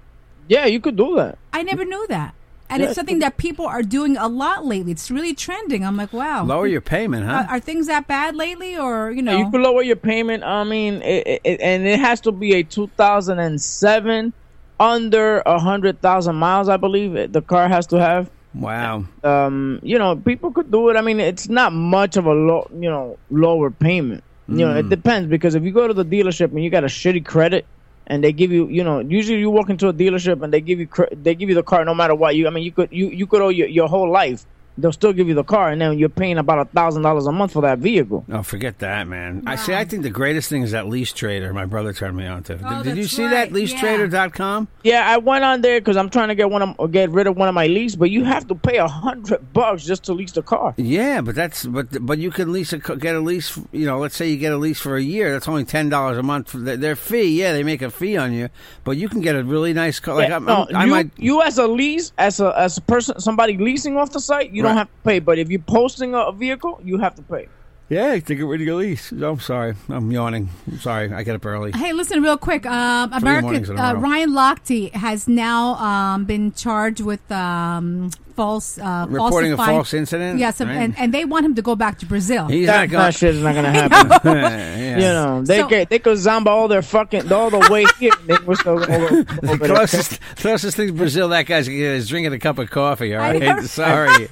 Yeah, 0.49 0.67
you 0.67 0.81
could 0.81 0.97
do 0.97 1.17
that. 1.17 1.39
I 1.53 1.63
never 1.63 1.85
knew 1.85 2.07
that. 2.09 2.35
And 2.69 2.81
Yeah. 2.81 2.89
it's 2.89 2.97
something 2.97 3.19
that 3.19 3.37
people 3.37 3.67
are 3.67 3.83
doing 3.83 4.17
a 4.17 4.29
lot 4.29 4.65
lately. 4.65 4.93
It's 4.93 5.11
really 5.11 5.35
trending. 5.35 5.85
I'm 5.85 5.97
like, 5.97 6.13
wow. 6.13 6.45
Lower 6.45 6.67
your 6.67 6.81
payment, 6.81 7.27
huh? 7.27 7.45
Are, 7.49 7.57
are 7.57 7.61
things 7.61 7.87
that 7.89 8.07
bad 8.07 8.35
lately, 8.35 8.79
or 8.79 9.11
you 9.11 9.21
know? 9.21 9.37
You 9.37 9.51
could 9.51 9.61
lower 9.61 9.83
your 9.83 9.97
payment. 9.97 10.43
I 10.43 10.65
mean, 10.65 11.03
it, 11.03 11.41
it, 11.45 11.61
and 11.61 11.87
it 11.87 11.99
has 12.01 12.21
to 12.23 12.33
be 12.33 12.55
a 12.55 12.63
2007 12.63 14.33
under 14.81 15.41
a 15.41 15.59
hundred 15.59 16.01
thousand 16.01 16.37
miles. 16.37 16.69
I 16.69 16.77
believe 16.77 17.33
the 17.33 17.43
car 17.43 17.69
has 17.69 17.87
to 17.89 18.01
have. 18.01 18.31
Wow. 18.55 19.05
Um, 19.25 19.81
you 19.83 19.99
know, 19.99 20.17
people 20.17 20.53
could 20.53 20.71
do 20.71 20.89
it. 20.91 20.97
I 20.97 21.01
mean, 21.01 21.21
it's 21.21 21.49
not 21.49 21.73
much 21.73 22.17
of 22.17 22.27
a 22.27 22.33
low, 22.33 22.69
you 22.73 22.91
know, 22.91 23.19
lower 23.31 23.71
payment. 23.71 24.25
You 24.49 24.67
know, 24.67 24.77
it 24.77 24.89
depends 24.91 25.31
because 25.31 25.55
if 25.55 25.63
you 25.63 25.73
go 25.73 25.89
to 25.89 25.95
the 25.95 26.05
dealership 26.05 26.51
and 26.51 26.63
you 26.63 26.69
got 26.69 26.85
a 26.85 26.89
shitty 26.89 27.25
credit, 27.25 27.65
and 28.07 28.23
they 28.23 28.33
give 28.33 28.51
you, 28.51 28.69
you 28.69 28.85
know, 28.85 29.01
usually 29.01 29.39
you 29.39 29.49
walk 29.49 29.71
into 29.71 29.89
a 29.89 29.93
dealership 29.95 30.43
and 30.43 30.53
they 30.53 30.61
give 30.61 30.79
you, 30.81 30.87
cre- 30.87 31.05
they 31.13 31.35
give 31.35 31.49
you 31.49 31.55
the 31.55 31.63
car 31.63 31.85
no 31.85 31.95
matter 31.95 32.15
what. 32.15 32.35
You, 32.37 32.47
I 32.47 32.51
mean, 32.51 32.65
you 32.65 32.73
could, 32.73 32.91
you, 32.93 33.09
you 33.09 33.27
could 33.27 33.41
owe 33.41 33.49
your, 33.49 33.69
your 33.69 33.89
whole 33.89 34.11
life. 34.11 34.45
They'll 34.79 34.93
still 34.93 35.13
give 35.13 35.29
you 35.29 35.35
the 35.35 35.45
car, 35.45 35.69
and 35.69 35.81
then 35.81 35.99
you're 35.99 36.09
paying 36.09 36.39
about 36.39 36.59
a 36.59 36.65
thousand 36.65 37.03
dollars 37.03 37.27
a 37.27 37.33
month 37.33 37.53
for 37.53 37.63
that 37.63 37.79
vehicle. 37.79 38.25
Oh, 38.33 38.43
forget 38.43 38.79
that, 38.79 39.07
man. 39.07 39.43
I 39.47 39.57
see. 39.57 39.75
I 39.75 39.85
think 39.85 40.03
the 40.03 40.11
greatest 40.11 40.49
thing 40.49 40.63
is 40.63 40.71
that 40.71 40.87
lease 40.89 41.13
trader. 41.13 41.53
My 41.53 41.67
brother 41.67 41.93
turned 41.93 42.17
me 42.17 42.27
on 42.27 42.43
to. 42.45 42.55
Did, 42.57 42.65
Oh, 42.67 42.83
did 42.83 42.97
you 42.97 43.03
that's 43.03 43.15
see 43.15 43.25
right. 43.25 43.31
that 43.31 43.53
leasetrader.com? 43.53 44.69
Yeah, 44.85 45.07
I 45.09 45.19
went 45.19 45.45
on 45.45 45.61
there 45.61 45.81
because 45.81 45.97
I'm 45.97 46.11
trying 46.11 46.29
to 46.29 46.35
get 46.35 46.51
one 46.51 46.63
of 46.63 46.91
get 46.93 47.11
rid 47.11 47.27
of 47.27 47.37
one 47.37 47.49
of 47.49 47.55
my 47.55 47.67
lease, 47.67 47.95
but 47.97 48.11
you 48.11 48.25
have 48.25 48.47
to 48.49 48.55
pay 48.55 48.79
a 48.79 48.89
hundred 48.89 49.53
bucks 49.53 49.85
just 49.85 50.05
to 50.05 50.13
lease 50.15 50.33
the 50.33 50.43
car. 50.43 50.75
Yeah, 50.77 51.21
but 51.21 51.35
that's 51.35 51.67
but 51.67 52.05
but 52.05 52.19
you 52.19 52.31
can 52.31 52.53
lease 52.53 52.73
a 52.73 52.79
get 52.79 53.15
a 53.15 53.21
lease. 53.21 53.59
You 53.73 53.87
know, 53.87 53.99
let's 53.99 54.17
say 54.17 54.29
you 54.31 54.37
get 54.37 54.53
a 54.53 54.57
lease 54.59 54.81
for 54.81 54.97
a 54.97 55.03
year. 55.03 55.33
That's 55.33 55.49
only 55.49 55.65
ten 55.65 55.89
dollars 55.89 56.19
a 56.19 56.23
month. 56.23 56.51
For 56.51 56.59
their, 56.59 56.77
their 56.77 56.97
fee, 56.97 57.39
yeah, 57.41 57.53
they 57.53 57.63
make 57.63 57.83
a 57.83 57.91
fee 57.91 58.17
on 58.17 58.33
you, 58.33 58.49
but 58.85 58.93
you 58.93 59.09
can 59.09 59.21
get 59.21 59.37
a 59.37 59.45
really 59.45 59.73
nice 59.73 60.01
car. 60.01 60.15
Like 60.17 60.29
Yeah, 60.31 60.37
I'm, 60.37 60.45
no, 60.45 60.65
I'm- 60.65 60.77
I 60.77 60.85
you, 60.85 60.91
might. 60.91 61.11
you 61.19 61.43
as 61.43 61.59
a 61.59 61.67
lease, 61.67 62.13
as 62.19 62.41
a 62.41 62.59
as 62.59 62.79
a 62.79 62.83
person, 62.83 63.21
somebody 63.21 63.57
leasing 63.59 63.97
off 63.97 64.13
the 64.13 64.21
site, 64.21 64.51
you 64.53 64.62
Right. 64.63 64.71
don't 64.71 64.77
have 64.79 64.89
to 64.89 64.99
pay. 65.05 65.19
But 65.19 65.39
if 65.39 65.51
you're 65.51 65.61
posting 65.61 66.15
a, 66.15 66.19
a 66.19 66.33
vehicle, 66.33 66.81
you 66.85 66.99
have 66.99 67.15
to 67.17 67.23
pay. 67.23 67.49
Yeah, 67.89 68.19
to 68.19 68.35
get 68.35 68.47
rid 68.47 68.61
of 68.63 68.67
your 68.67 68.77
lease. 68.77 69.13
I'm 69.13 69.39
sorry. 69.41 69.75
I'm 69.91 70.11
yawning. 70.11 70.49
I'm 70.67 70.79
sorry. 70.79 71.13
I 71.13 71.25
get 71.25 71.35
up 71.35 71.45
early. 71.45 71.73
Hey, 71.73 71.93
listen, 71.93 72.23
real 72.23 72.39
quick. 72.39 72.65
Um, 72.65 73.11
mornings 73.11 73.69
American 73.69 73.79
uh. 73.79 74.01
Ryan 74.01 74.31
Lochte 74.31 74.93
has 74.95 75.29
now 75.29 75.75
um, 75.75 76.25
been 76.25 76.53
charged 76.53 77.01
with 77.03 77.31
um, 77.31 78.11
false 78.35 78.79
uh, 78.79 79.05
Reporting 79.11 79.53
a 79.53 79.59
false 79.59 79.93
incident. 79.93 80.39
Yes, 80.39 80.59
right? 80.63 80.71
and, 80.71 80.99
and 80.99 81.13
they 81.13 81.27
want 81.27 81.45
him 81.45 81.55
to 81.57 81.61
go 81.61 81.77
back 81.77 81.99
to 81.99 82.07
Brazil. 82.07 82.47
he's 82.47 82.67
That, 82.67 82.83
not 82.83 82.89
going. 82.89 83.03
that 83.05 83.15
shit 83.15 83.35
is 83.35 83.43
not 83.43 83.55
gonna 83.55 83.71
happen. 83.89 84.11
yeah. 84.33 84.95
You 84.97 85.03
know, 85.03 85.43
they 85.43 85.59
So- 85.59 85.69
get 85.69 85.91
they 85.91 85.99
could 85.99 86.17
zamba 86.17 86.47
all 86.47 86.69
their 86.69 86.81
fucking 86.81 87.31
all 87.31 87.51
the 87.51 87.69
way 87.71 87.85
here. 87.99 88.13
and 88.21 88.27
They 88.29 88.39
were 88.47 88.57
still 88.57 88.79
over, 88.79 88.95
over 89.43 89.57
The 89.57 89.59
closest, 89.67 90.19
closest 90.37 90.79
thing 90.79 90.87
to 90.87 90.93
Brazil 90.95 91.29
that 91.29 91.43
guy's 91.45 91.69
is 91.69 92.09
drinking 92.09 92.33
a 92.33 92.39
cup 92.39 92.59
of 92.59 92.71
coffee. 92.71 93.15
All 93.15 93.23
I 93.23 93.33
right, 93.33 93.43
know. 93.43 93.61
sorry. 93.63 94.29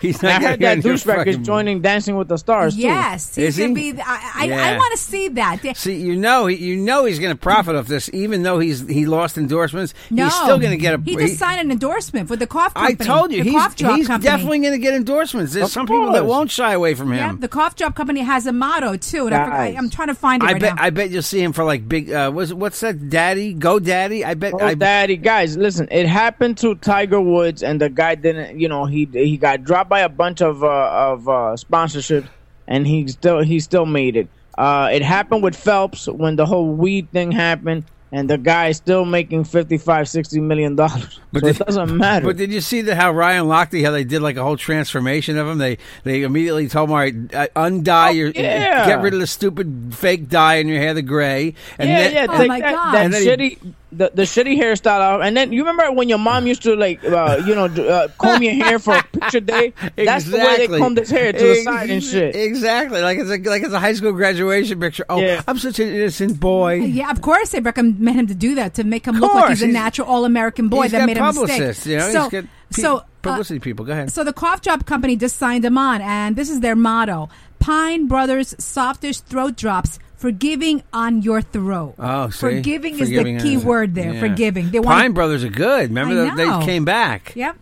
He's 0.00 0.22
not 0.22 0.32
I 0.36 0.38
not 0.38 0.42
heard 0.50 0.60
that 0.60 0.84
your 0.84 0.94
douchebag 0.94 1.26
is 1.26 1.38
joining 1.38 1.80
Dancing 1.82 2.16
with 2.16 2.28
the 2.28 2.36
Stars 2.36 2.74
too. 2.74 2.82
yes, 2.82 3.34
he 3.34 3.44
Is 3.44 3.56
could 3.56 3.76
he? 3.76 3.92
be. 3.92 4.00
I, 4.00 4.32
I, 4.34 4.44
Yeah. 4.46 4.64
I 4.64 4.76
want 4.76 4.92
to 4.92 4.98
see 4.98 5.28
that. 5.28 5.76
See, 5.76 5.96
you 5.96 6.16
know, 6.16 6.46
you 6.46 6.76
know 6.76 7.04
he's 7.04 7.18
going 7.18 7.32
to 7.34 7.38
profit 7.38 7.74
off 7.76 7.86
this, 7.86 8.08
even 8.12 8.42
though 8.42 8.58
he's 8.58 8.86
he 8.86 9.06
lost 9.06 9.36
endorsements. 9.38 9.94
no, 10.10 10.24
he's 10.24 10.34
still 10.34 10.58
going 10.58 10.70
to 10.72 10.76
get 10.76 10.94
a. 10.98 11.02
He 11.02 11.16
just 11.16 11.38
signed 11.38 11.60
an 11.60 11.70
endorsement 11.70 12.28
for 12.28 12.36
the 12.36 12.46
cough 12.46 12.72
I 12.76 12.92
company. 12.92 13.10
I 13.10 13.14
told 13.14 13.32
you, 13.32 13.44
the 13.44 13.50
he's, 13.50 13.60
cough 13.60 13.76
drop 13.76 13.96
he's 13.96 14.06
company. 14.06 14.30
definitely 14.30 14.58
going 14.60 14.72
to 14.72 14.78
get 14.78 14.94
endorsements. 14.94 15.52
There's 15.54 15.66
Of 15.66 15.72
some 15.72 15.86
people 15.86 16.12
that 16.12 16.26
won't 16.26 16.50
shy 16.50 16.72
away 16.72 16.94
from 16.94 17.12
him. 17.12 17.18
Yeah, 17.18 17.34
the 17.38 17.48
cough 17.48 17.76
drop 17.76 17.94
company 17.94 18.20
has 18.20 18.46
a 18.46 18.52
motto 18.52 18.96
too, 18.96 19.26
and 19.26 19.34
I 19.34 19.44
forgot, 19.44 19.78
I'm 19.78 19.90
trying 19.90 20.08
to 20.08 20.14
find 20.14 20.42
it 20.42 20.46
I 20.48 20.52
right 20.52 20.60
bet. 20.60 20.76
now. 20.76 20.82
I 20.82 20.90
bet 20.90 21.10
you'll 21.10 21.22
see 21.22 21.42
him 21.42 21.52
for 21.52 21.64
like 21.64 21.88
big. 21.88 22.10
Uh, 22.10 22.30
was 22.34 22.52
what's 22.54 22.80
that? 22.80 23.08
Daddy, 23.08 23.54
go 23.54 23.78
daddy. 23.78 24.24
I 24.24 24.34
bet. 24.34 24.54
Oh, 24.54 24.58
I, 24.64 24.74
daddy, 24.74 25.16
guys, 25.16 25.56
listen. 25.56 25.88
It 25.90 26.06
happened 26.06 26.58
to 26.58 26.74
Tiger 26.76 27.20
Woods, 27.20 27.62
and 27.62 27.80
the 27.80 27.88
guy 27.88 28.14
didn't. 28.14 28.58
You 28.60 28.68
know, 28.68 28.84
he 28.86 29.04
he 29.12 29.36
got 29.36 29.64
dropped 29.64 29.85
by 29.88 30.00
a 30.00 30.08
bunch 30.08 30.40
of 30.42 30.62
uh, 30.64 30.68
of 31.12 31.28
uh, 31.28 31.56
sponsorships, 31.56 32.28
and 32.66 32.86
he 32.86 33.06
still 33.08 33.40
he 33.42 33.60
still 33.60 33.86
made 33.86 34.16
it. 34.16 34.28
Uh, 34.58 34.88
it 34.92 35.02
happened 35.02 35.42
with 35.42 35.54
Phelps 35.54 36.06
when 36.08 36.36
the 36.36 36.46
whole 36.46 36.68
weed 36.72 37.10
thing 37.12 37.30
happened. 37.32 37.84
and 38.12 38.30
the 38.30 38.38
guy 38.38 38.68
is 38.68 38.76
still 38.76 39.04
making 39.04 39.42
55 39.42 40.08
60 40.08 40.38
million 40.40 40.76
dollars 40.76 41.18
But 41.32 41.42
so 41.42 41.48
it 41.48 41.58
doesn't 41.58 41.96
matter 41.96 42.24
But 42.24 42.36
did 42.38 42.52
you 42.52 42.60
see 42.60 42.80
the, 42.80 42.94
how 42.94 43.10
Ryan 43.10 43.46
Lochte, 43.46 43.82
how 43.84 43.90
they 43.90 44.04
did 44.04 44.22
like 44.22 44.36
a 44.38 44.44
whole 44.44 44.56
transformation 44.56 45.36
of 45.36 45.46
him? 45.48 45.58
They 45.58 45.76
they 46.04 46.22
immediately 46.22 46.68
told 46.68 46.88
him, 46.88 46.92
all 46.94 46.98
right, 47.02 47.14
uh, 47.34 47.48
undye 47.56 48.14
your, 48.14 48.28
Oh, 48.28 48.32
yeah. 48.40 48.86
get 48.86 49.02
rid 49.02 49.12
of 49.12 49.18
the 49.20 49.26
stupid 49.26 49.92
fake 49.92 50.28
dye 50.30 50.54
in 50.62 50.68
your 50.68 50.78
hair, 50.78 50.94
the 50.94 51.02
gray. 51.02 51.54
And 51.80 51.90
yeah, 51.90 51.98
then, 51.98 52.12
yeah, 52.14 52.26
Oh 52.30 52.46
my 52.46 52.60
that, 52.60 52.72
God. 52.74 52.92
that 52.94 53.04
And 53.04 53.12
then 53.12 53.22
he- 53.22 53.28
shitty, 53.56 53.74
the, 53.92 54.10
the 54.12 54.22
shitty 54.22 54.58
hairstyle 54.60 55.00
out, 55.00 55.22
and 55.22 55.36
then 55.36 55.52
you 55.52 55.60
remember 55.64 55.90
when 55.92 56.08
your 56.08 56.18
mom 56.18 56.46
used 56.46 56.62
to 56.64 56.74
like, 56.74 57.04
uh, 57.04 57.40
you 57.46 57.54
know, 57.54 57.66
uh, 57.66 58.08
comb 58.18 58.42
your 58.42 58.52
hair 58.54 58.78
for 58.80 58.96
a 58.96 59.02
picture 59.04 59.40
day. 59.40 59.72
That's 59.96 60.24
the 60.24 60.36
way 60.38 60.42
they 60.44 60.52
Exactly. 60.64 60.78
combed 60.80 60.98
his 60.98 61.10
hair 61.10 61.32
to 61.32 61.38
the 61.38 61.50
Ex- 61.52 61.64
side 61.64 61.90
and 61.90 62.02
shit. 62.02 62.34
Exactly, 62.34 63.00
like 63.00 63.18
it's 63.18 63.30
a, 63.30 63.38
like 63.48 63.62
it's 63.62 63.72
a 63.72 63.78
high 63.80 63.92
school 63.92 64.12
graduation 64.12 64.80
picture. 64.80 65.04
Oh, 65.08 65.20
Yeah. 65.20 65.40
I'm 65.46 65.58
such 65.58 65.78
an 65.78 65.88
innocent 65.88 66.40
boy. 66.40 66.74
Yeah, 66.74 67.10
of 67.10 67.20
course 67.22 67.50
they 67.50 67.60
recommend 67.60 68.08
him 68.18 68.26
to 68.26 68.34
do 68.34 68.56
that 68.56 68.74
to 68.74 68.84
make 68.84 69.06
him 69.06 69.16
look 69.20 69.32
like 69.32 69.50
he's 69.50 69.62
a 69.62 69.66
he's- 69.66 69.74
natural 69.74 70.08
all-American 70.08 70.68
boy 70.68 70.88
that 70.88 71.06
made 71.06 71.16
a 71.18 71.32
mistake. 71.32 71.86
you 71.86 71.96
know. 71.98 72.10
so, 72.10 72.22
he's 72.24 72.30
got 72.32 72.44
pe- 72.72 72.82
so, 72.82 72.96
uh, 72.98 73.02
publicity 73.22 73.60
people. 73.60 73.84
Go 73.84 73.92
ahead. 73.92 74.10
so 74.12 74.24
the 74.24 74.32
cough 74.32 74.62
drop 74.62 74.84
company 74.84 75.16
just 75.16 75.36
signed 75.36 75.64
him 75.64 75.78
on, 75.78 76.00
and 76.02 76.34
this 76.36 76.50
is 76.50 76.60
their 76.60 76.76
motto: 76.76 77.28
Pine 77.60 78.08
Brothers 78.08 78.54
Softish 78.58 79.20
Throat 79.20 79.56
Drops. 79.56 79.98
Forgiving 80.16 80.82
on 80.92 81.20
your 81.22 81.42
throat. 81.42 81.94
Oh, 81.98 82.30
see? 82.30 82.38
forgiving, 82.38 82.96
Forgiving 82.96 83.36
is 83.36 83.42
the 83.42 83.48
key 83.48 83.54
is- 83.56 83.64
word 83.64 83.94
there. 83.94 84.14
yeah. 84.14 84.20
Forgiving. 84.20 84.70
They 84.70 84.80
Pine 84.80 84.84
want. 85.02 85.14
Brothers 85.14 85.44
are 85.44 85.50
good. 85.50 85.90
Remember 85.90 86.20
I 86.22 86.34
that 86.34 86.36
they 86.36 86.64
came 86.66 86.84
back. 86.84 87.32
Yep. 87.36 87.56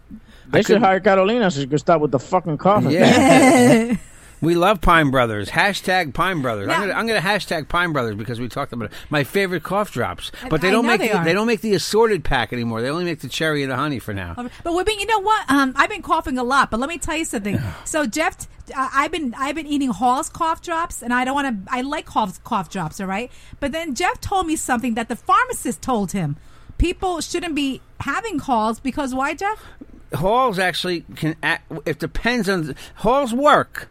They 0.48 0.60
should 0.60 0.66
couldn't- 0.66 0.82
hire 0.82 1.00
Carolina 1.00 1.50
so 1.50 1.60
she 1.60 1.66
could 1.66 1.80
stop 1.80 2.00
with 2.00 2.12
the 2.12 2.18
fucking 2.20 2.58
coughing. 2.58 2.92
Yeah. 2.92 3.96
we 4.44 4.54
love 4.54 4.80
Pine 4.80 5.10
Brothers. 5.10 5.48
Hashtag 5.48 6.14
Pine 6.14 6.42
Brothers. 6.42 6.68
Now- 6.68 6.74
I'm 6.74 6.80
gonna 6.80 6.92
I'm 6.92 7.06
gonna 7.06 7.20
hashtag 7.20 7.68
Pine 7.68 7.92
Brothers 7.92 8.14
because 8.16 8.40
we 8.40 8.48
talked 8.48 8.72
about 8.72 8.86
it. 8.86 8.92
My 9.10 9.24
favorite 9.24 9.62
cough 9.62 9.92
drops. 9.92 10.30
But 10.48 10.60
they 10.60 10.68
I 10.68 10.72
don't 10.72 10.86
make 10.86 11.00
they 11.00 11.08
the, 11.08 11.18
they 11.24 11.32
don't 11.32 11.46
make 11.46 11.60
the 11.60 11.74
assorted 11.74 12.24
pack 12.24 12.52
anymore. 12.52 12.80
They 12.82 12.90
only 12.90 13.04
make 13.04 13.20
the 13.20 13.28
cherry 13.28 13.62
and 13.62 13.70
the 13.72 13.76
honey 13.76 13.98
for 13.98 14.14
now. 14.14 14.34
But 14.36 14.50
Wibby, 14.72 14.98
you 14.98 15.06
know 15.06 15.20
what? 15.20 15.50
Um, 15.50 15.72
I've 15.76 15.90
been 15.90 16.02
coughing 16.02 16.38
a 16.38 16.44
lot, 16.44 16.70
but 16.70 16.80
let 16.80 16.88
me 16.88 16.98
tell 16.98 17.16
you 17.16 17.24
something. 17.24 17.58
So 17.84 18.06
Jeff, 18.06 18.36
uh, 18.76 18.88
I've 18.92 19.12
been 19.12 19.34
I've 19.36 19.54
been 19.54 19.66
eating 19.66 19.90
Halls 19.90 20.28
cough 20.28 20.62
drops, 20.62 21.02
and 21.02 21.12
I 21.12 21.24
don't 21.24 21.34
want 21.34 21.66
to. 21.66 21.72
I 21.72 21.82
like 21.82 22.06
cough 22.06 22.42
cough 22.44 22.70
drops, 22.70 23.00
all 23.00 23.06
right. 23.06 23.30
But 23.60 23.72
then 23.72 23.94
Jeff 23.94 24.20
told 24.20 24.46
me 24.46 24.56
something 24.56 24.94
that 24.94 25.08
the 25.08 25.16
pharmacist 25.16 25.82
told 25.82 26.12
him. 26.12 26.36
People 26.78 27.20
shouldn't 27.20 27.54
be 27.54 27.80
having 28.00 28.38
Halls 28.40 28.80
because 28.80 29.14
why, 29.14 29.34
Jeff? 29.34 29.64
Halls 30.14 30.58
actually 30.58 31.04
can. 31.16 31.36
Act, 31.42 31.70
it 31.86 31.98
depends 31.98 32.48
on 32.48 32.74
Halls 32.96 33.32
work, 33.32 33.88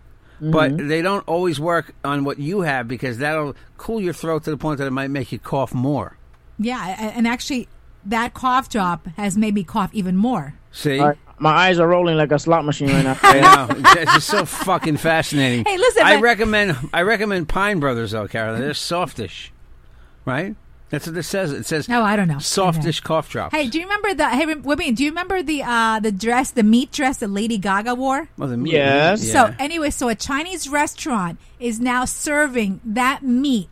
but 0.52 0.72
Mm-hmm. 0.74 0.88
they 0.90 1.02
don't 1.02 1.28
always 1.28 1.60
work 1.60 1.94
on 2.04 2.24
what 2.26 2.38
you 2.40 2.62
have 2.62 2.88
because 2.88 3.18
that'll 3.20 3.56
cool 3.78 4.02
your 4.02 4.14
throat 4.14 4.44
to 4.44 4.50
the 4.52 4.58
point 4.58 4.78
that 4.80 4.88
it 4.88 4.92
might 4.92 5.10
make 5.10 5.32
you 5.32 5.40
cough 5.40 5.74
more. 5.74 6.18
Yeah, 6.60 7.12
and 7.16 7.28
actually, 7.28 7.68
that 8.06 8.34
cough 8.34 8.70
drop 8.70 9.08
has 9.16 9.38
made 9.38 9.54
me 9.54 9.64
cough 9.64 9.90
even 9.94 10.16
more. 10.18 10.56
See. 10.72 11.00
All 11.00 11.10
right, 11.10 11.18
my 11.40 11.52
eyes 11.52 11.80
are 11.80 11.88
rolling 11.88 12.18
like 12.18 12.32
a 12.32 12.40
slot 12.40 12.66
machine 12.66 12.90
right 12.90 13.04
now. 13.04 13.18
I 13.24 13.40
know. 13.40 13.68
It's 14.02 14.14
just 14.14 14.28
so 14.28 14.46
fucking 14.46 14.98
fascinating. 14.98 15.66
Hey, 15.66 15.78
listen, 15.78 16.04
I 16.04 16.16
but- 16.16 16.24
recommend 16.24 16.76
I 16.94 17.02
recommend 17.04 17.48
Pine 17.50 17.80
Brothers 17.80 18.12
though, 18.12 18.28
Carolyn. 18.28 18.62
They're 18.62 18.74
softish, 18.74 19.52
right? 20.26 20.56
That's 20.94 21.08
what 21.08 21.18
it 21.18 21.24
says. 21.24 21.52
It 21.52 21.66
says 21.66 21.90
No, 21.90 22.04
I 22.04 22.16
don't 22.16 22.28
know. 22.28 22.38
softish 22.38 23.00
cough 23.00 23.28
drops. 23.28 23.56
Hey, 23.56 23.68
do 23.68 23.80
you 23.80 23.86
remember 23.86 24.14
the? 24.14 24.30
Hey, 24.30 24.46
Wibby, 24.46 24.96
do 24.96 25.04
you 25.04 25.10
remember 25.10 25.42
the 25.42 25.64
uh, 25.64 26.00
the 26.00 26.12
dress, 26.12 26.52
the 26.52 26.62
meat 26.62 26.92
dress 26.92 27.18
that 27.18 27.30
Lady 27.32 27.58
Gaga 27.58 27.96
wore? 27.96 28.30
well, 28.38 28.48
the 28.48 28.58
meat, 28.58 28.74
Yes. 28.74 29.26
yeah. 29.26 29.34
So 29.50 29.56
anyway, 29.58 29.90
so 29.90 30.08
a 30.10 30.14
Chinese 30.16 30.70
restaurant 30.70 31.40
is 31.60 31.80
now 31.80 32.06
serving 32.06 32.80
that 32.86 33.24
meat 33.24 33.70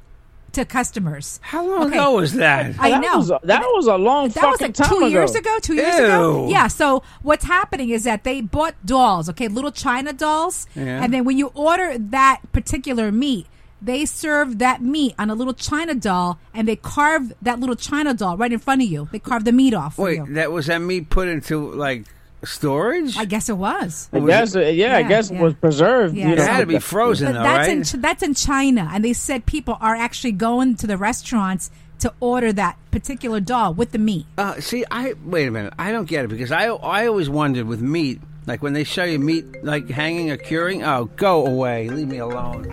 to 0.53 0.65
customers. 0.65 1.39
how 1.43 1.63
long 1.65 1.83
Okay. 1.89 1.95
ago 1.97 2.15
was 2.15 2.33
that? 2.33 2.75
I 2.79 2.89
that 2.89 3.01
know. 3.01 3.17
Was 3.17 3.29
a, 3.29 3.39
that 3.43 3.61
was 3.61 3.85
a 3.87 3.95
long 3.97 4.29
That 4.29 4.49
was 4.49 4.59
like 4.59 4.73
time 4.73 4.89
two 4.89 4.97
ago. 4.97 5.05
years 5.07 5.35
ago. 5.35 5.59
Two 5.61 5.75
years 5.75 5.95
ago. 5.95 6.49
Yeah. 6.49 6.67
So 6.67 7.03
what's 7.21 7.45
happening 7.45 7.89
is 7.91 8.03
that 8.03 8.23
they 8.23 8.41
bought 8.41 8.75
dolls, 8.83 9.29
okay, 9.29 9.47
little 9.47 9.71
China 9.71 10.11
dolls, 10.11 10.65
Yeah. 10.75 11.03
and 11.03 11.13
then 11.13 11.23
when 11.23 11.37
you 11.37 11.51
order 11.53 11.97
that 11.97 12.41
particular 12.51 13.11
meat, 13.13 13.45
they 13.81 14.05
serve 14.05 14.59
that 14.59 14.81
meat 14.81 15.15
on 15.17 15.29
a 15.29 15.35
little 15.35 15.53
China 15.53 15.95
doll, 15.95 16.39
and 16.53 16.67
they 16.67 16.75
carve 16.75 17.33
that 17.41 17.59
little 17.59 17.75
China 17.75 18.13
doll 18.13 18.38
right 18.38 18.51
in 18.51 18.59
front 18.59 18.81
of 18.81 18.88
you. 18.88 19.09
They 19.11 19.19
carve 19.19 19.43
the 19.45 19.51
meat 19.51 19.73
off 19.73 19.95
for 19.95 20.05
Wait, 20.05 20.17
you. 20.17 20.25
that 20.35 20.51
was 20.51 20.67
that 20.67 20.79
meat 20.79 21.09
put 21.09 21.27
into 21.27 21.71
like 21.73 22.05
storage? 22.43 23.17
I 23.17 23.25
guess 23.25 23.50
it 23.50 23.57
was. 23.57 24.09
I 24.13 24.19
Was 24.19 24.29
guess, 24.29 24.55
uh, 24.55 24.59
yeah, 24.61 24.97
I 24.97 25.03
guess 25.03 25.29
yeah. 25.31 25.39
it 25.39 25.41
was 25.43 25.53
preserved. 25.55 26.15
Yeah. 26.15 26.29
You 26.29 26.35
know, 26.35 26.43
it 26.43 26.47
had 26.50 26.59
to 26.61 26.65
be 26.65 26.79
frozen 26.79 27.27
But 27.27 27.33
though, 27.33 27.43
that's 27.43 27.67
right? 27.67 27.93
in 27.95 28.01
that's 28.01 28.23
in 28.23 28.33
China, 28.33 28.89
and 28.91 29.03
they 29.03 29.13
said 29.13 29.45
people 29.45 29.77
are 29.81 29.95
actually 29.95 30.33
going 30.33 30.75
to 30.77 30.88
the 30.88 30.97
restaurants 30.97 31.71
to 32.00 32.11
order 32.19 32.51
that 32.51 32.77
particular 32.89 33.39
doll 33.39 33.73
with 33.75 33.91
the 33.91 34.00
meat. 34.00 34.25
Uh, 34.38 34.59
see, 34.59 34.83
I 34.89 35.13
wait 35.23 35.47
a 35.47 35.51
minute. 35.51 35.73
I 35.77 35.91
don't 35.91 36.07
get 36.07 36.25
it 36.25 36.29
because 36.29 36.51
I 36.51 36.65
I 36.65 37.08
always 37.08 37.29
wondered 37.29 37.67
with 37.67 37.82
meat, 37.82 38.19
like 38.47 38.62
when 38.62 38.73
they 38.73 38.84
show 38.84 39.04
you 39.04 39.19
meat 39.19 39.63
like 39.63 39.89
hanging 39.89 40.32
or 40.32 40.38
curing. 40.38 40.84
Oh, 40.84 41.06
go 41.15 41.45
away, 41.45 41.89
leave 41.89 42.08
me 42.08 42.17
alone. 42.17 42.65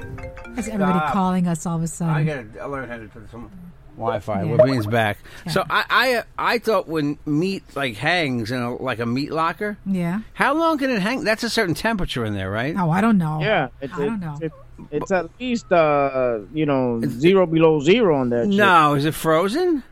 Is 0.57 0.67
everybody 0.69 0.99
Stop. 0.99 1.13
calling 1.13 1.47
us 1.47 1.67
all 1.67 1.77
of 1.77 1.83
a 1.83 1.87
sudden? 1.87 2.15
I 2.15 2.25
gotta 2.25 2.69
learn 2.69 2.89
how 2.89 2.97
to 2.97 3.07
put 3.09 3.31
some 3.31 3.51
Wi-Fi. 3.97 4.43
Yeah. 4.43 4.51
We're 4.57 4.65
being 4.65 4.83
back. 4.83 5.19
So 5.51 5.65
I, 5.69 5.85
I 6.39 6.55
I 6.55 6.59
thought 6.59 6.89
when 6.89 7.19
meat 7.27 7.65
like 7.77 7.95
hangs 7.97 8.51
in 8.51 8.61
a, 8.63 8.75
like 8.77 8.99
a 8.99 9.07
meat 9.07 9.31
locker, 9.33 9.77
yeah. 9.87 10.21
how 10.35 10.55
long 10.55 10.79
can 10.79 10.91
it 10.91 11.01
hang? 11.01 11.25
That's 11.25 11.43
a 11.45 11.51
certain 11.51 11.75
temperature 11.75 12.25
in 12.25 12.35
there, 12.35 12.51
right? 12.51 12.75
Oh, 12.77 12.91
I 12.91 13.01
don't 13.01 13.19
know. 13.19 13.41
Yeah, 13.41 13.69
it, 13.81 13.91
I 13.93 14.03
it- 14.03 14.07
don't 14.07 14.21
know. 14.21 14.39
it- 14.41 14.53
it's 14.93 15.11
at 15.11 15.29
least 15.41 15.73
uh, 15.73 16.39
you 16.55 16.65
know 16.65 17.01
zero 17.03 17.47
below 17.47 17.81
zero 17.81 18.17
on 18.17 18.29
that. 18.31 18.45
shit. 18.47 18.55
No, 18.55 18.95
is 18.95 19.05
it 19.07 19.13
frozen? 19.15 19.83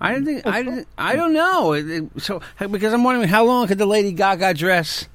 I 0.00 0.12
didn't 0.14 0.24
think. 0.26 0.46
I 0.46 0.62
didn't. 0.62 0.88
I 0.96 1.16
don't 1.16 1.32
know. 1.32 1.72
It- 1.74 1.88
it- 1.88 2.22
so 2.22 2.40
because 2.58 2.92
I'm 2.92 3.04
wondering 3.04 3.28
how 3.28 3.44
long 3.44 3.66
could 3.66 3.78
the 3.78 3.86
Lady 3.86 4.12
Gaga 4.12 4.54
dress? 4.54 5.06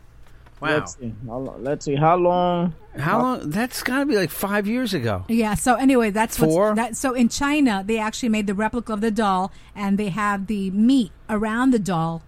Wow. 0.61 0.69
Let's 0.69 0.97
see. 0.97 1.13
How 1.27 1.37
long, 1.37 1.63
let's 1.63 1.85
see. 1.85 1.95
How 1.95 2.15
long? 2.15 2.73
How 2.97 3.21
long? 3.21 3.49
That's 3.49 3.83
got 3.83 3.99
to 3.99 4.05
be 4.05 4.15
like 4.15 4.29
five 4.29 4.67
years 4.67 4.93
ago. 4.93 5.25
Yeah. 5.27 5.55
So 5.55 5.75
anyway, 5.75 6.11
that's 6.11 6.39
what's, 6.39 6.53
Four? 6.53 6.75
that. 6.75 6.95
So 6.95 7.13
in 7.13 7.27
China, 7.29 7.83
they 7.85 7.97
actually 7.97 8.29
made 8.29 8.47
the 8.47 8.53
replica 8.53 8.93
of 8.93 9.01
the 9.01 9.11
doll, 9.11 9.51
and 9.75 9.97
they 9.97 10.09
have 10.09 10.47
the 10.47 10.71
meat 10.71 11.11
around 11.29 11.71
the 11.71 11.79
doll, 11.79 12.21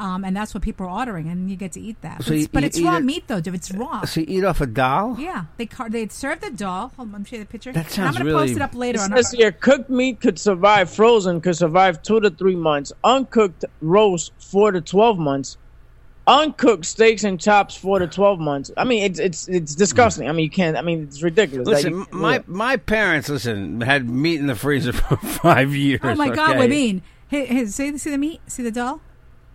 um, 0.00 0.24
and 0.24 0.34
that's 0.36 0.52
what 0.54 0.62
people 0.64 0.86
are 0.86 0.90
ordering, 0.90 1.28
and 1.28 1.48
you 1.50 1.56
get 1.56 1.72
to 1.72 1.80
eat 1.80 2.00
that. 2.00 2.24
So 2.24 2.32
It's- 2.32 2.42
you- 2.42 2.48
but 2.52 2.62
you 2.62 2.66
it's 2.66 2.80
raw 2.80 2.96
it- 2.96 3.04
meat 3.04 3.24
though, 3.28 3.40
Jeff. 3.40 3.54
It's 3.54 3.70
raw. 3.72 4.04
So 4.04 4.20
you 4.20 4.26
eat 4.28 4.44
off 4.44 4.60
a 4.60 4.66
doll? 4.66 5.16
yeah, 5.18 5.44
they 5.58 5.66
car- 5.66 5.88
they 5.90 6.08
serve 6.08 6.40
the 6.40 6.50
doll. 6.50 6.90
Hold 6.96 7.10
on, 7.10 7.14
I'm 7.16 7.24
show 7.24 7.36
you 7.36 7.42
the 7.42 7.48
picture. 7.48 7.70
That 7.72 7.84
And 7.84 7.92
sounds 7.94 8.16
I'm 8.16 8.22
gonna 8.22 8.34
really- 8.34 8.46
post 8.48 8.56
it 8.56 8.62
up 8.62 8.74
later 8.74 8.98
It 8.98 9.02
on. 9.12 9.16
says 9.16 9.30
here, 9.32 9.52
cooked 9.52 9.90
meat 9.90 10.20
could 10.20 10.38
survive 10.38 10.90
frozen, 10.90 11.40
could 11.40 11.56
survive 11.56 12.02
two 12.02 12.18
to 12.20 12.30
three 12.30 12.56
months. 12.56 12.92
Uncooked 13.04 13.64
roast 13.82 14.32
four 14.38 14.72
to 14.72 14.80
twelve 14.80 15.18
months. 15.18 15.56
Uncooked 16.26 16.84
steaks 16.84 17.24
and 17.24 17.40
chops 17.40 17.74
four 17.74 17.98
to 17.98 18.06
twelve 18.06 18.38
months. 18.38 18.70
I 18.76 18.84
mean, 18.84 19.02
it's 19.02 19.18
it's 19.18 19.48
it's 19.48 19.74
disgusting. 19.74 20.28
I 20.28 20.32
mean, 20.32 20.44
you 20.44 20.50
can't. 20.50 20.76
I 20.76 20.82
mean, 20.82 21.02
it's 21.02 21.22
ridiculous. 21.22 21.66
Listen, 21.66 21.92
you- 21.92 22.06
my 22.12 22.42
my 22.46 22.76
parents 22.76 23.28
listen 23.28 23.80
had 23.80 24.08
meat 24.08 24.38
in 24.38 24.46
the 24.46 24.54
freezer 24.54 24.92
for 24.94 25.16
five 25.16 25.74
years. 25.74 26.00
Oh 26.04 26.14
my 26.14 26.28
God, 26.28 26.50
okay? 26.50 26.58
what 26.58 26.70
mean? 26.70 27.02
Hey, 27.26 27.46
hey, 27.46 27.66
see, 27.66 27.96
see 27.98 28.10
the 28.10 28.18
meat? 28.18 28.40
See 28.46 28.62
the 28.62 28.70
doll? 28.70 29.00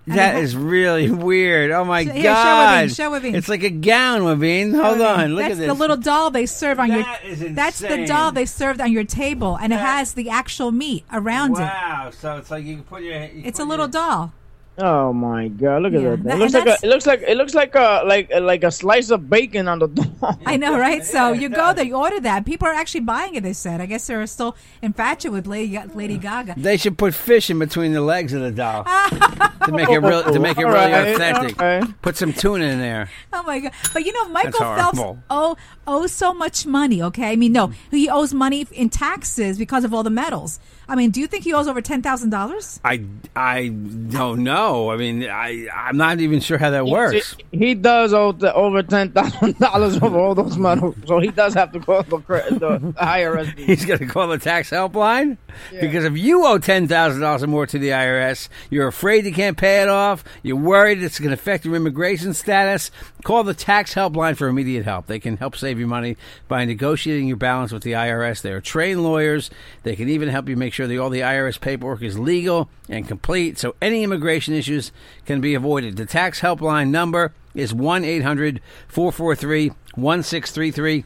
That 0.08 0.36
is 0.36 0.56
really 0.56 1.10
weird. 1.30 1.72
Oh 1.72 1.84
my 1.84 2.04
Here, 2.04 2.14
show 2.14 2.22
god! 2.24 2.92
Show. 2.92 3.14
It's 3.16 3.50
like 3.50 3.64
a 3.64 3.70
gown, 3.72 4.22
Wavine. 4.22 4.76
Hold 4.76 5.02
on, 5.02 5.32
look 5.36 5.40
that's 5.44 5.54
at 5.54 5.58
this. 5.58 5.68
the 5.68 5.74
little 5.74 5.98
doll 5.98 6.30
they 6.32 6.46
serve 6.46 6.80
on 6.80 6.90
That 6.90 7.24
your. 7.24 7.32
is 7.34 7.56
That's 7.56 7.80
the 7.80 7.88
insane. 7.88 8.08
doll 8.08 8.32
they 8.32 8.46
served 8.46 8.82
on 8.82 8.92
your 8.92 9.04
table, 9.04 9.58
and 9.58 9.74
it 9.74 9.80
has 9.80 10.14
the 10.14 10.30
actual 10.30 10.72
meat 10.72 11.06
around 11.12 11.52
it. 11.58 11.62
Wow! 11.62 12.12
So 12.18 12.38
it's 12.38 12.52
like 12.52 12.66
you 12.66 12.76
can 12.76 12.84
put 12.84 13.02
your. 13.02 13.14
you 13.24 13.42
It's 13.46 13.58
put 13.60 13.66
a 13.66 13.70
little 13.70 13.86
your- 13.86 13.92
doll. 13.92 14.34
Oh 14.78 15.14
my 15.14 15.48
god! 15.48 15.84
Look 15.84 15.94
at 15.94 16.02
Yeah, 16.02 16.10
that. 16.18 16.24
that- 16.24 16.36
It 16.36 16.40
looks 16.40 16.54
like 16.54 16.68
a, 16.68 16.78
it 16.84 16.88
looks 16.90 17.06
like 17.06 17.22
it 17.22 17.38
looks 17.38 17.54
like 17.54 17.76
a 17.76 18.04
like 18.06 18.30
like 18.42 18.64
a 18.66 18.72
slice 18.72 19.10
of 19.10 19.30
bacon 19.30 19.70
on 19.70 19.80
the 19.80 19.88
doll. 20.20 20.38
I 20.46 20.58
know, 20.58 20.78
right? 20.78 21.04
So 21.06 21.32
you 21.32 21.48
go 21.48 21.74
there, 21.74 21.86
you 21.86 21.96
order 21.96 22.20
that. 22.20 22.46
People 22.46 22.68
are 22.68 22.74
actually 22.74 23.00
buying 23.02 23.36
it. 23.36 23.44
They 23.44 23.54
said. 23.54 23.80
I 23.80 23.86
guess 23.86 24.06
they're 24.08 24.28
still 24.28 24.58
infatuated 24.82 25.32
with 25.32 25.48
Lady, 25.48 25.80
Lady 25.94 26.18
Gaga. 26.18 26.56
They 26.58 26.76
should 26.76 26.98
put 26.98 27.14
fish 27.14 27.50
in 27.50 27.58
between 27.58 27.94
the 27.94 28.02
legs 28.02 28.34
of 28.34 28.42
the 28.42 28.52
doll 28.52 28.84
to 29.66 29.72
make 29.72 29.88
it 29.88 30.00
real 30.00 30.24
to 30.24 30.40
make 30.40 30.58
it 30.58 30.66
really 30.66 30.76
Alright, 30.78 31.16
authentic. 31.16 31.62
alright. 31.62 32.02
Put 32.02 32.18
some 32.18 32.34
tuna 32.34 32.66
in 32.66 32.80
there. 32.80 33.10
Oh 33.32 33.44
my 33.44 33.60
god! 33.62 33.72
But 33.94 34.06
you 34.06 34.12
know, 34.12 34.28
Michael 34.28 34.52
That's 34.60 34.82
Phelps 34.82 34.98
horrible. 34.98 35.24
owe, 35.30 35.56
owes 35.88 36.12
so 36.12 36.34
much 36.34 36.66
money. 36.66 37.02
Okay, 37.02 37.32
I 37.32 37.38
mean, 37.38 37.54
no, 37.54 37.72
he 37.92 38.10
owes 38.10 38.34
money 38.34 38.68
in 38.74 38.90
taxes 38.90 39.58
because 39.58 39.86
of 39.86 39.94
all 39.94 40.04
the 40.04 40.10
medals. 40.10 40.60
I 40.88 40.96
mean, 40.96 41.12
do 41.12 41.20
you 41.20 41.28
think 41.28 41.44
he 41.44 41.54
owes 41.54 41.68
over 41.68 41.82
ten 41.82 42.02
thousand 42.02 42.30
dollars? 42.30 42.80
I 42.84 43.04
I 43.36 43.68
don't 43.70 44.44
know. 44.44 44.56
know. 44.56 44.92
I 44.92 44.98
mean, 44.98 45.24
I 45.28 45.68
I'm 45.74 45.98
not 45.98 46.20
even 46.20 46.40
sure 46.40 46.58
how 46.58 46.70
that 46.70 46.86
works. 46.86 47.36
He 47.52 47.74
does 47.74 48.14
owe 48.14 48.32
the, 48.32 48.54
over 48.54 48.84
ten 48.84 49.12
thousand 49.12 49.58
dollars 49.60 50.02
over 50.02 50.20
all 50.20 50.36
those 50.36 50.58
medals, 50.58 50.96
so 51.08 51.20
he 51.20 51.30
does 51.30 51.54
have 51.56 51.72
to 51.74 51.80
call 51.80 52.04
the, 52.04 52.20
cre- 52.20 52.38
the 52.52 52.94
IRS. 53.02 53.58
He's 53.66 53.86
going 53.86 54.00
to 54.00 54.06
call 54.06 54.28
the 54.28 54.38
tax 54.38 54.70
helpline 54.70 55.38
because 55.72 56.06
if 56.06 56.18
you 56.18 56.46
owe 56.46 56.58
ten 56.58 56.88
thousand 56.88 57.22
dollars 57.22 57.44
or 57.44 57.48
more 57.48 57.66
to 57.66 57.80
the 57.80 57.90
IRS, 57.90 58.50
you're 58.70 58.88
afraid 58.88 59.26
you 59.26 59.34
can't 59.34 59.58
pay 59.58 59.82
it 59.82 59.90
off. 59.90 60.24
You're 60.44 60.58
worried 60.58 61.02
it's 61.02 61.20
going 61.20 61.30
to 61.30 61.34
affect 61.36 61.66
your 61.66 61.76
immigration 61.76 62.34
status. 62.34 62.92
Call 63.24 63.44
the 63.44 63.54
tax 63.56 63.94
helpline 63.96 64.38
for 64.38 64.48
immediate 64.48 64.86
help. 64.86 65.08
They 65.08 65.20
can 65.20 65.38
help 65.38 65.56
save 65.56 65.80
you 65.80 65.88
money 65.88 66.18
by 66.48 66.66
negotiating 66.66 67.28
your 67.28 67.38
balance 67.38 67.72
with 67.72 67.84
the 67.84 67.94
IRS. 67.94 68.42
They 68.42 68.52
are 68.52 68.62
trained 68.62 69.04
lawyers. 69.04 69.50
They 69.84 69.96
can 69.96 70.10
even 70.10 70.30
help 70.30 70.48
you 70.48 70.56
make 70.56 70.74
sure 70.76 70.88
that 70.88 71.00
all 71.00 71.10
the 71.10 71.22
IRS 71.22 71.60
paperwork 71.60 72.02
is 72.02 72.20
legal 72.20 72.70
and 72.88 73.08
complete, 73.08 73.58
so 73.58 73.76
any 73.82 74.04
immigration 74.04 74.54
issues 74.54 74.92
can 75.26 75.42
be 75.42 75.56
avoided. 75.56 75.98
The 75.98 76.06
tax 76.06 76.42
helpline 76.42 76.90
number 76.90 77.34
is 77.56 77.74
1 77.74 78.04
800 78.04 78.62
443 78.88 79.70
1633. 79.96 81.06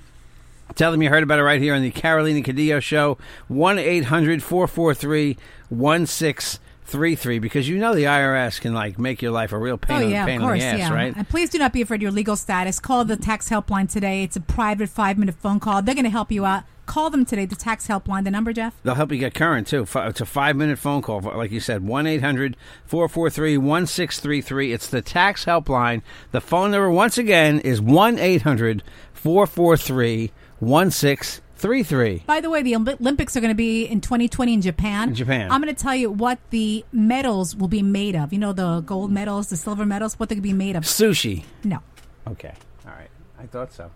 Tell 0.76 0.92
them 0.92 1.02
you 1.02 1.10
heard 1.10 1.24
about 1.24 1.40
it 1.40 1.44
right 1.44 1.62
here 1.62 1.74
on 1.74 1.82
the 1.82 1.92
Carolina 1.92 2.42
Cadillo 2.42 2.82
Show. 2.82 3.18
1 3.48 3.80
800 3.80 4.44
443 4.44 5.38
1633. 5.70 7.40
Because 7.40 7.68
you 7.68 7.78
know 7.78 7.96
the 7.96 8.04
IRS 8.04 8.62
can 8.62 8.74
like 8.74 9.00
make 9.00 9.22
your 9.22 9.32
life 9.32 9.52
a 9.52 9.58
real 9.58 9.78
pain, 9.78 9.98
Oh 9.98 10.02
in, 10.02 10.10
yeah, 10.10 10.26
pain 10.26 10.42
of 10.42 10.48
course, 10.48 10.62
in 10.62 10.78
the 10.78 10.84
ass, 10.84 10.90
yeah. 10.90 10.94
right? 10.94 11.16
And 11.16 11.28
please 11.28 11.50
do 11.50 11.58
not 11.58 11.74
be 11.74 11.82
afraid 11.82 11.98
of 11.98 12.02
your 12.04 12.12
legal 12.12 12.36
status. 12.36 12.80
Call 12.80 13.06
the 13.06 13.18
tax 13.18 13.50
helpline 13.50 13.90
today. 13.92 14.24
It's 14.24 14.36
a 14.36 14.42
private 14.42 14.90
five-minute 14.90 15.36
phone 15.36 15.60
call. 15.60 15.82
They're 15.82 15.96
going 15.96 16.06
to 16.06 16.12
help 16.12 16.32
you 16.32 16.46
out. 16.46 16.64
Call 16.90 17.12
them 17.12 17.24
today. 17.24 17.46
The 17.46 17.56
tax 17.56 17.88
helpline. 17.88 18.24
The 18.24 18.32
number, 18.32 18.52
Jeff. 18.52 18.76
They'll 18.82 18.96
help 18.96 19.12
you 19.12 19.20
get 19.20 19.36
current 19.36 19.68
too. 19.68 19.86
It's 19.94 20.22
a 20.22 20.26
five 20.26 20.56
minute 20.56 20.80
phone 20.80 21.04
call. 21.04 21.22
Like 21.22 21.52
you 21.52 21.60
said, 21.60 21.86
1 21.86 22.08
800 22.08 22.58
443 22.86 23.60
1633. 23.60 24.74
It's 24.74 24.88
the 24.88 25.04
tax 25.04 25.46
helpline. 25.46 26.02
The 26.32 26.42
phone 26.42 26.72
number, 26.72 26.90
once 26.90 27.20
again, 27.20 27.60
is 27.60 27.80
1 27.80 28.18
800 28.18 28.82
443 29.14 30.32
1633. 30.58 32.24
By 32.26 32.42
the 32.42 32.50
way, 32.50 32.64
the 32.64 32.76
Olympics 32.76 33.38
are 33.38 33.40
going 33.40 33.52
to 33.52 33.56
be 33.56 33.86
in 33.86 34.02
2020 34.02 34.56
in 34.56 34.62
Japan. 34.62 35.10
In 35.10 35.16
Japan. 35.16 35.52
I'm 35.52 35.62
going 35.62 35.74
to 35.74 35.80
tell 35.80 35.96
you 35.96 36.10
what 36.10 36.40
the 36.50 36.84
medals 36.92 37.56
will 37.56 37.68
be 37.68 37.84
made 37.84 38.16
of. 38.16 38.34
You 38.34 38.40
know, 38.40 38.52
the 38.52 38.82
gold 38.82 39.12
medals, 39.12 39.50
the 39.50 39.58
silver 39.58 39.86
medals, 39.86 40.20
what 40.20 40.28
they're 40.30 40.38
going 40.38 40.42
to 40.42 40.50
be 40.50 40.54
made 40.54 40.76
of. 40.76 40.86
Sushi. 40.86 41.44
No. 41.64 41.84
Okay. 42.28 42.56
All 42.88 42.94
right. 42.94 43.12
I 43.38 43.46
thought 43.46 43.74
so. 43.74 43.92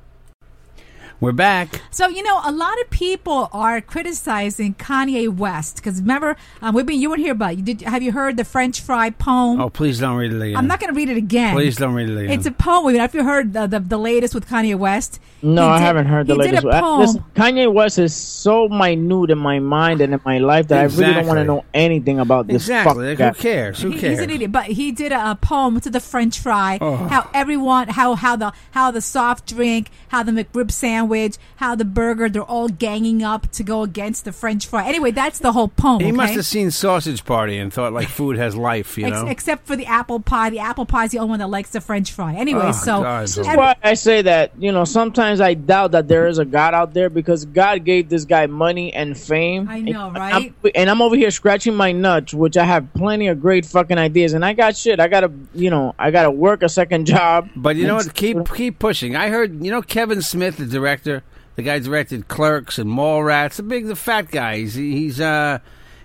We're 1.24 1.32
back. 1.32 1.82
So 1.90 2.10
you 2.10 2.22
know, 2.22 2.42
a 2.44 2.52
lot 2.52 2.78
of 2.82 2.90
people 2.90 3.50
are 3.54 3.80
criticizing 3.80 4.74
Kanye 4.76 5.30
West 5.34 5.78
because 5.78 6.02
remember, 6.02 6.36
um, 6.62 6.76
we've 6.76 6.86
been 6.86 7.00
you 7.00 7.10
weren't 7.10 7.22
here, 7.22 7.34
but 7.34 7.56
you 7.56 7.64
did. 7.64 7.82
Have 7.84 8.04
you 8.04 8.12
heard 8.12 8.36
the 8.36 8.44
French 8.44 8.82
fry 8.82 9.10
poem? 9.10 9.62
Oh, 9.62 9.70
please 9.70 10.02
don't 10.02 10.18
read 10.18 10.34
it 10.34 10.42
again. 10.42 10.58
I'm 10.58 10.68
not 10.68 10.82
going 10.82 10.94
to 10.94 10.98
read 10.98 11.08
it 11.08 11.16
again. 11.16 11.56
Please 11.56 11.78
don't 11.78 11.94
read 11.94 12.10
it 12.10 12.18
again. 12.18 12.38
It's 12.38 12.46
a 12.46 12.52
poem. 12.52 12.88
I 12.88 12.92
mean, 12.92 13.00
have 13.00 13.16
you 13.16 13.24
heard 13.24 13.54
the, 13.54 13.68
the, 13.68 13.80
the 13.80 13.98
latest 13.98 14.36
with 14.36 14.50
Kanye 14.50 14.76
West? 14.76 15.22
No, 15.42 15.62
He 15.64 15.68
I 15.70 15.78
did- 15.80 15.84
haven't 15.86 16.06
heard 16.08 16.28
the 16.28 16.34
he 16.34 16.40
latest. 16.42 16.64
Did 16.64 16.74
a 16.74 16.82
poem. 16.82 17.00
listen, 17.00 17.24
Kanye 17.36 17.72
West 17.74 18.00
is 18.00 18.14
so 18.14 18.68
minute 18.68 19.30
in 19.32 19.38
my 19.38 19.60
mind 19.60 20.02
and 20.02 20.14
in 20.14 20.20
my 20.26 20.40
life 20.40 20.68
that 20.68 20.80
I 20.80 20.84
really 20.84 21.14
don't 21.14 21.28
want 21.28 21.38
to 21.40 21.46
know 21.46 21.64
anything 21.74 22.20
about 22.20 22.48
this. 22.48 22.64
exactly. 22.64 23.16
Like, 23.16 23.36
who 23.38 23.42
cares? 23.42 23.82
Who 23.82 23.92
He- 23.92 24.00
cares? 24.00 24.18
He's 24.20 24.24
an 24.24 24.30
idiot, 24.30 24.52
but 24.52 24.66
he 24.66 24.92
did 24.92 25.14
a, 25.14 25.32
a 25.32 25.36
poem 25.36 25.80
to 25.80 25.90
the 25.90 26.02
French 26.02 26.38
fry. 26.40 26.80
Oh. 26.82 26.98
How 26.98 27.30
everyone, 27.34 27.88
how 27.88 28.16
how 28.16 28.36
the 28.36 28.52
how 28.72 28.92
the 28.92 29.00
soft 29.00 29.48
drink, 29.48 29.90
how 30.10 30.22
the 30.24 30.34
McRib 30.34 30.70
sandwich, 30.70 31.12
how 31.58 31.76
the 31.76 31.86
burger, 31.86 32.30
they're 32.30 32.41
all 32.43 32.67
ganging 32.69 33.23
up 33.23 33.52
to 33.52 33.63
go 33.63 33.84
against 33.84 34.26
the 34.26 34.32
French 34.32 34.67
fry. 34.67 34.88
Anyway, 34.88 35.12
that's 35.12 35.39
the 35.39 35.52
whole 35.52 35.67
poem. 35.67 35.99
He 36.02 36.08
okay? 36.08 36.12
must 36.15 36.34
have 36.34 36.45
seen 36.45 36.71
Sausage 36.71 37.23
Party 37.26 37.58
and 37.58 37.71
thought 37.73 37.93
like 37.93 38.08
food 38.08 38.38
has 38.38 38.56
life, 38.56 38.97
you 38.97 39.06
Ex- 39.06 39.13
know. 39.21 39.28
except 39.28 39.67
for 39.67 39.76
the 39.76 39.86
apple 39.86 40.19
pie. 40.19 40.49
The 40.49 40.60
apple 40.60 40.86
pie 40.86 41.06
is 41.06 41.12
the 41.12 41.19
only 41.19 41.32
one 41.32 41.39
that 41.39 41.49
likes 41.49 41.69
the 41.71 41.82
French 41.82 42.12
fry. 42.12 42.36
Anyway, 42.36 42.62
Oh, 42.65 42.71
so 42.71 43.02
God. 43.04 43.23
This 43.23 43.38
is 43.38 43.47
every- 43.47 43.58
why 43.58 43.76
I 43.84 43.93
say 43.95 44.21
that 44.23 44.52
you 44.58 44.71
know 44.71 44.86
sometimes 44.86 45.41
I 45.41 45.54
doubt 45.54 45.91
that 45.91 46.08
there 46.08 46.28
is 46.28 46.38
a 46.38 46.45
God 46.45 46.73
out 46.73 46.93
there 46.93 47.10
because 47.10 47.45
God 47.45 47.84
gave 47.84 48.10
this 48.10 48.26
guy 48.26 48.45
money 48.47 48.93
and 48.93 49.17
fame. 49.17 49.67
I 49.69 49.82
know, 49.82 50.08
and 50.08 50.15
right? 50.17 50.54
I'm, 50.63 50.71
and 50.76 50.89
I'm 50.89 51.02
over 51.02 51.15
here 51.15 51.32
scratching 51.32 51.76
my 51.76 51.91
nuts, 51.91 52.34
which 52.34 52.58
I 52.58 52.63
have 52.65 52.91
plenty 52.93 53.28
of 53.28 53.41
great 53.41 53.65
fucking 53.65 53.97
ideas, 53.97 54.34
and 54.34 54.45
I 54.45 54.54
got 54.54 54.76
shit. 54.78 54.99
I 54.99 55.08
gotta, 55.08 55.32
you 55.54 55.69
know, 55.69 55.93
I 55.99 56.12
gotta 56.12 56.32
work 56.32 56.63
a 56.63 56.69
second 56.69 57.06
job. 57.06 57.49
But 57.56 57.76
you 57.76 57.88
know 57.88 57.95
what? 57.95 58.13
Keep 58.13 58.54
keep 58.54 58.80
pushing. 58.80 59.15
I 59.15 59.30
heard 59.30 59.63
you 59.63 59.71
know 59.71 59.82
Kevin 59.82 60.21
Smith, 60.21 60.58
the 60.58 60.65
director, 60.65 61.03
the 61.04 61.62
guy 61.62 61.80
directed 61.80 62.28
Clerks 62.28 62.78
and 62.80 62.89
Mallrats, 62.89 63.56
the 63.56 63.63
big, 63.63 63.86
the 63.88 63.96
fat 63.96 64.32
guy. 64.32 64.58
He's 64.58 64.74
he's 64.74 65.22
uh 65.22 65.60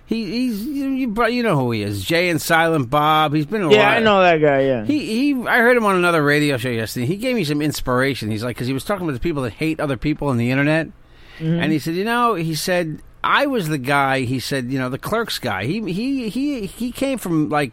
he 0.05 0.25
he's 0.25 0.65
you 0.65 0.89
you, 0.89 1.27
you 1.27 1.43
know 1.43 1.55
who 1.55 1.71
he 1.71 1.81
is. 1.83 2.03
Jay 2.03 2.29
and 2.29 2.41
Silent 2.41 2.89
Bob. 2.89 3.33
He's 3.33 3.45
been 3.45 3.61
a 3.63 3.71
Yeah, 3.71 3.77
lot. 3.89 3.97
I 3.97 3.99
know 3.99 4.21
that 4.21 4.37
guy. 4.37 4.61
Yeah. 4.61 4.85
He 4.85 5.33
he. 5.33 5.47
I 5.47 5.59
heard 5.59 5.77
him 5.77 5.85
on 5.85 5.95
another 5.95 6.23
radio 6.23 6.57
show 6.57 6.69
yesterday. 6.69 7.05
He 7.05 7.17
gave 7.17 7.35
me 7.35 7.43
some 7.43 7.61
inspiration. 7.61 8.31
He's 8.31 8.43
like, 8.43 8.55
because 8.55 8.67
he 8.67 8.73
was 8.73 8.83
talking 8.83 9.05
with 9.05 9.15
the 9.15 9.21
people 9.21 9.43
that 9.43 9.53
hate 9.53 9.79
other 9.79 9.97
people 9.97 10.29
on 10.29 10.37
the 10.37 10.49
internet, 10.51 10.87
and 11.39 11.71
he 11.71 11.79
said, 11.79 11.95
you 11.95 12.05
know, 12.05 12.35
he 12.35 12.55
said 12.55 13.01
I 13.23 13.45
was 13.47 13.67
the 13.69 13.77
guy. 13.77 14.21
He 14.21 14.39
said, 14.39 14.71
you 14.71 14.79
know, 14.79 14.89
the 14.89 14.97
clerks 14.97 15.39
guy. 15.39 15.65
He 15.65 15.81
he 15.91 16.29
he 16.29 16.65
he 16.65 16.91
came 16.91 17.17
from 17.17 17.49
like 17.49 17.71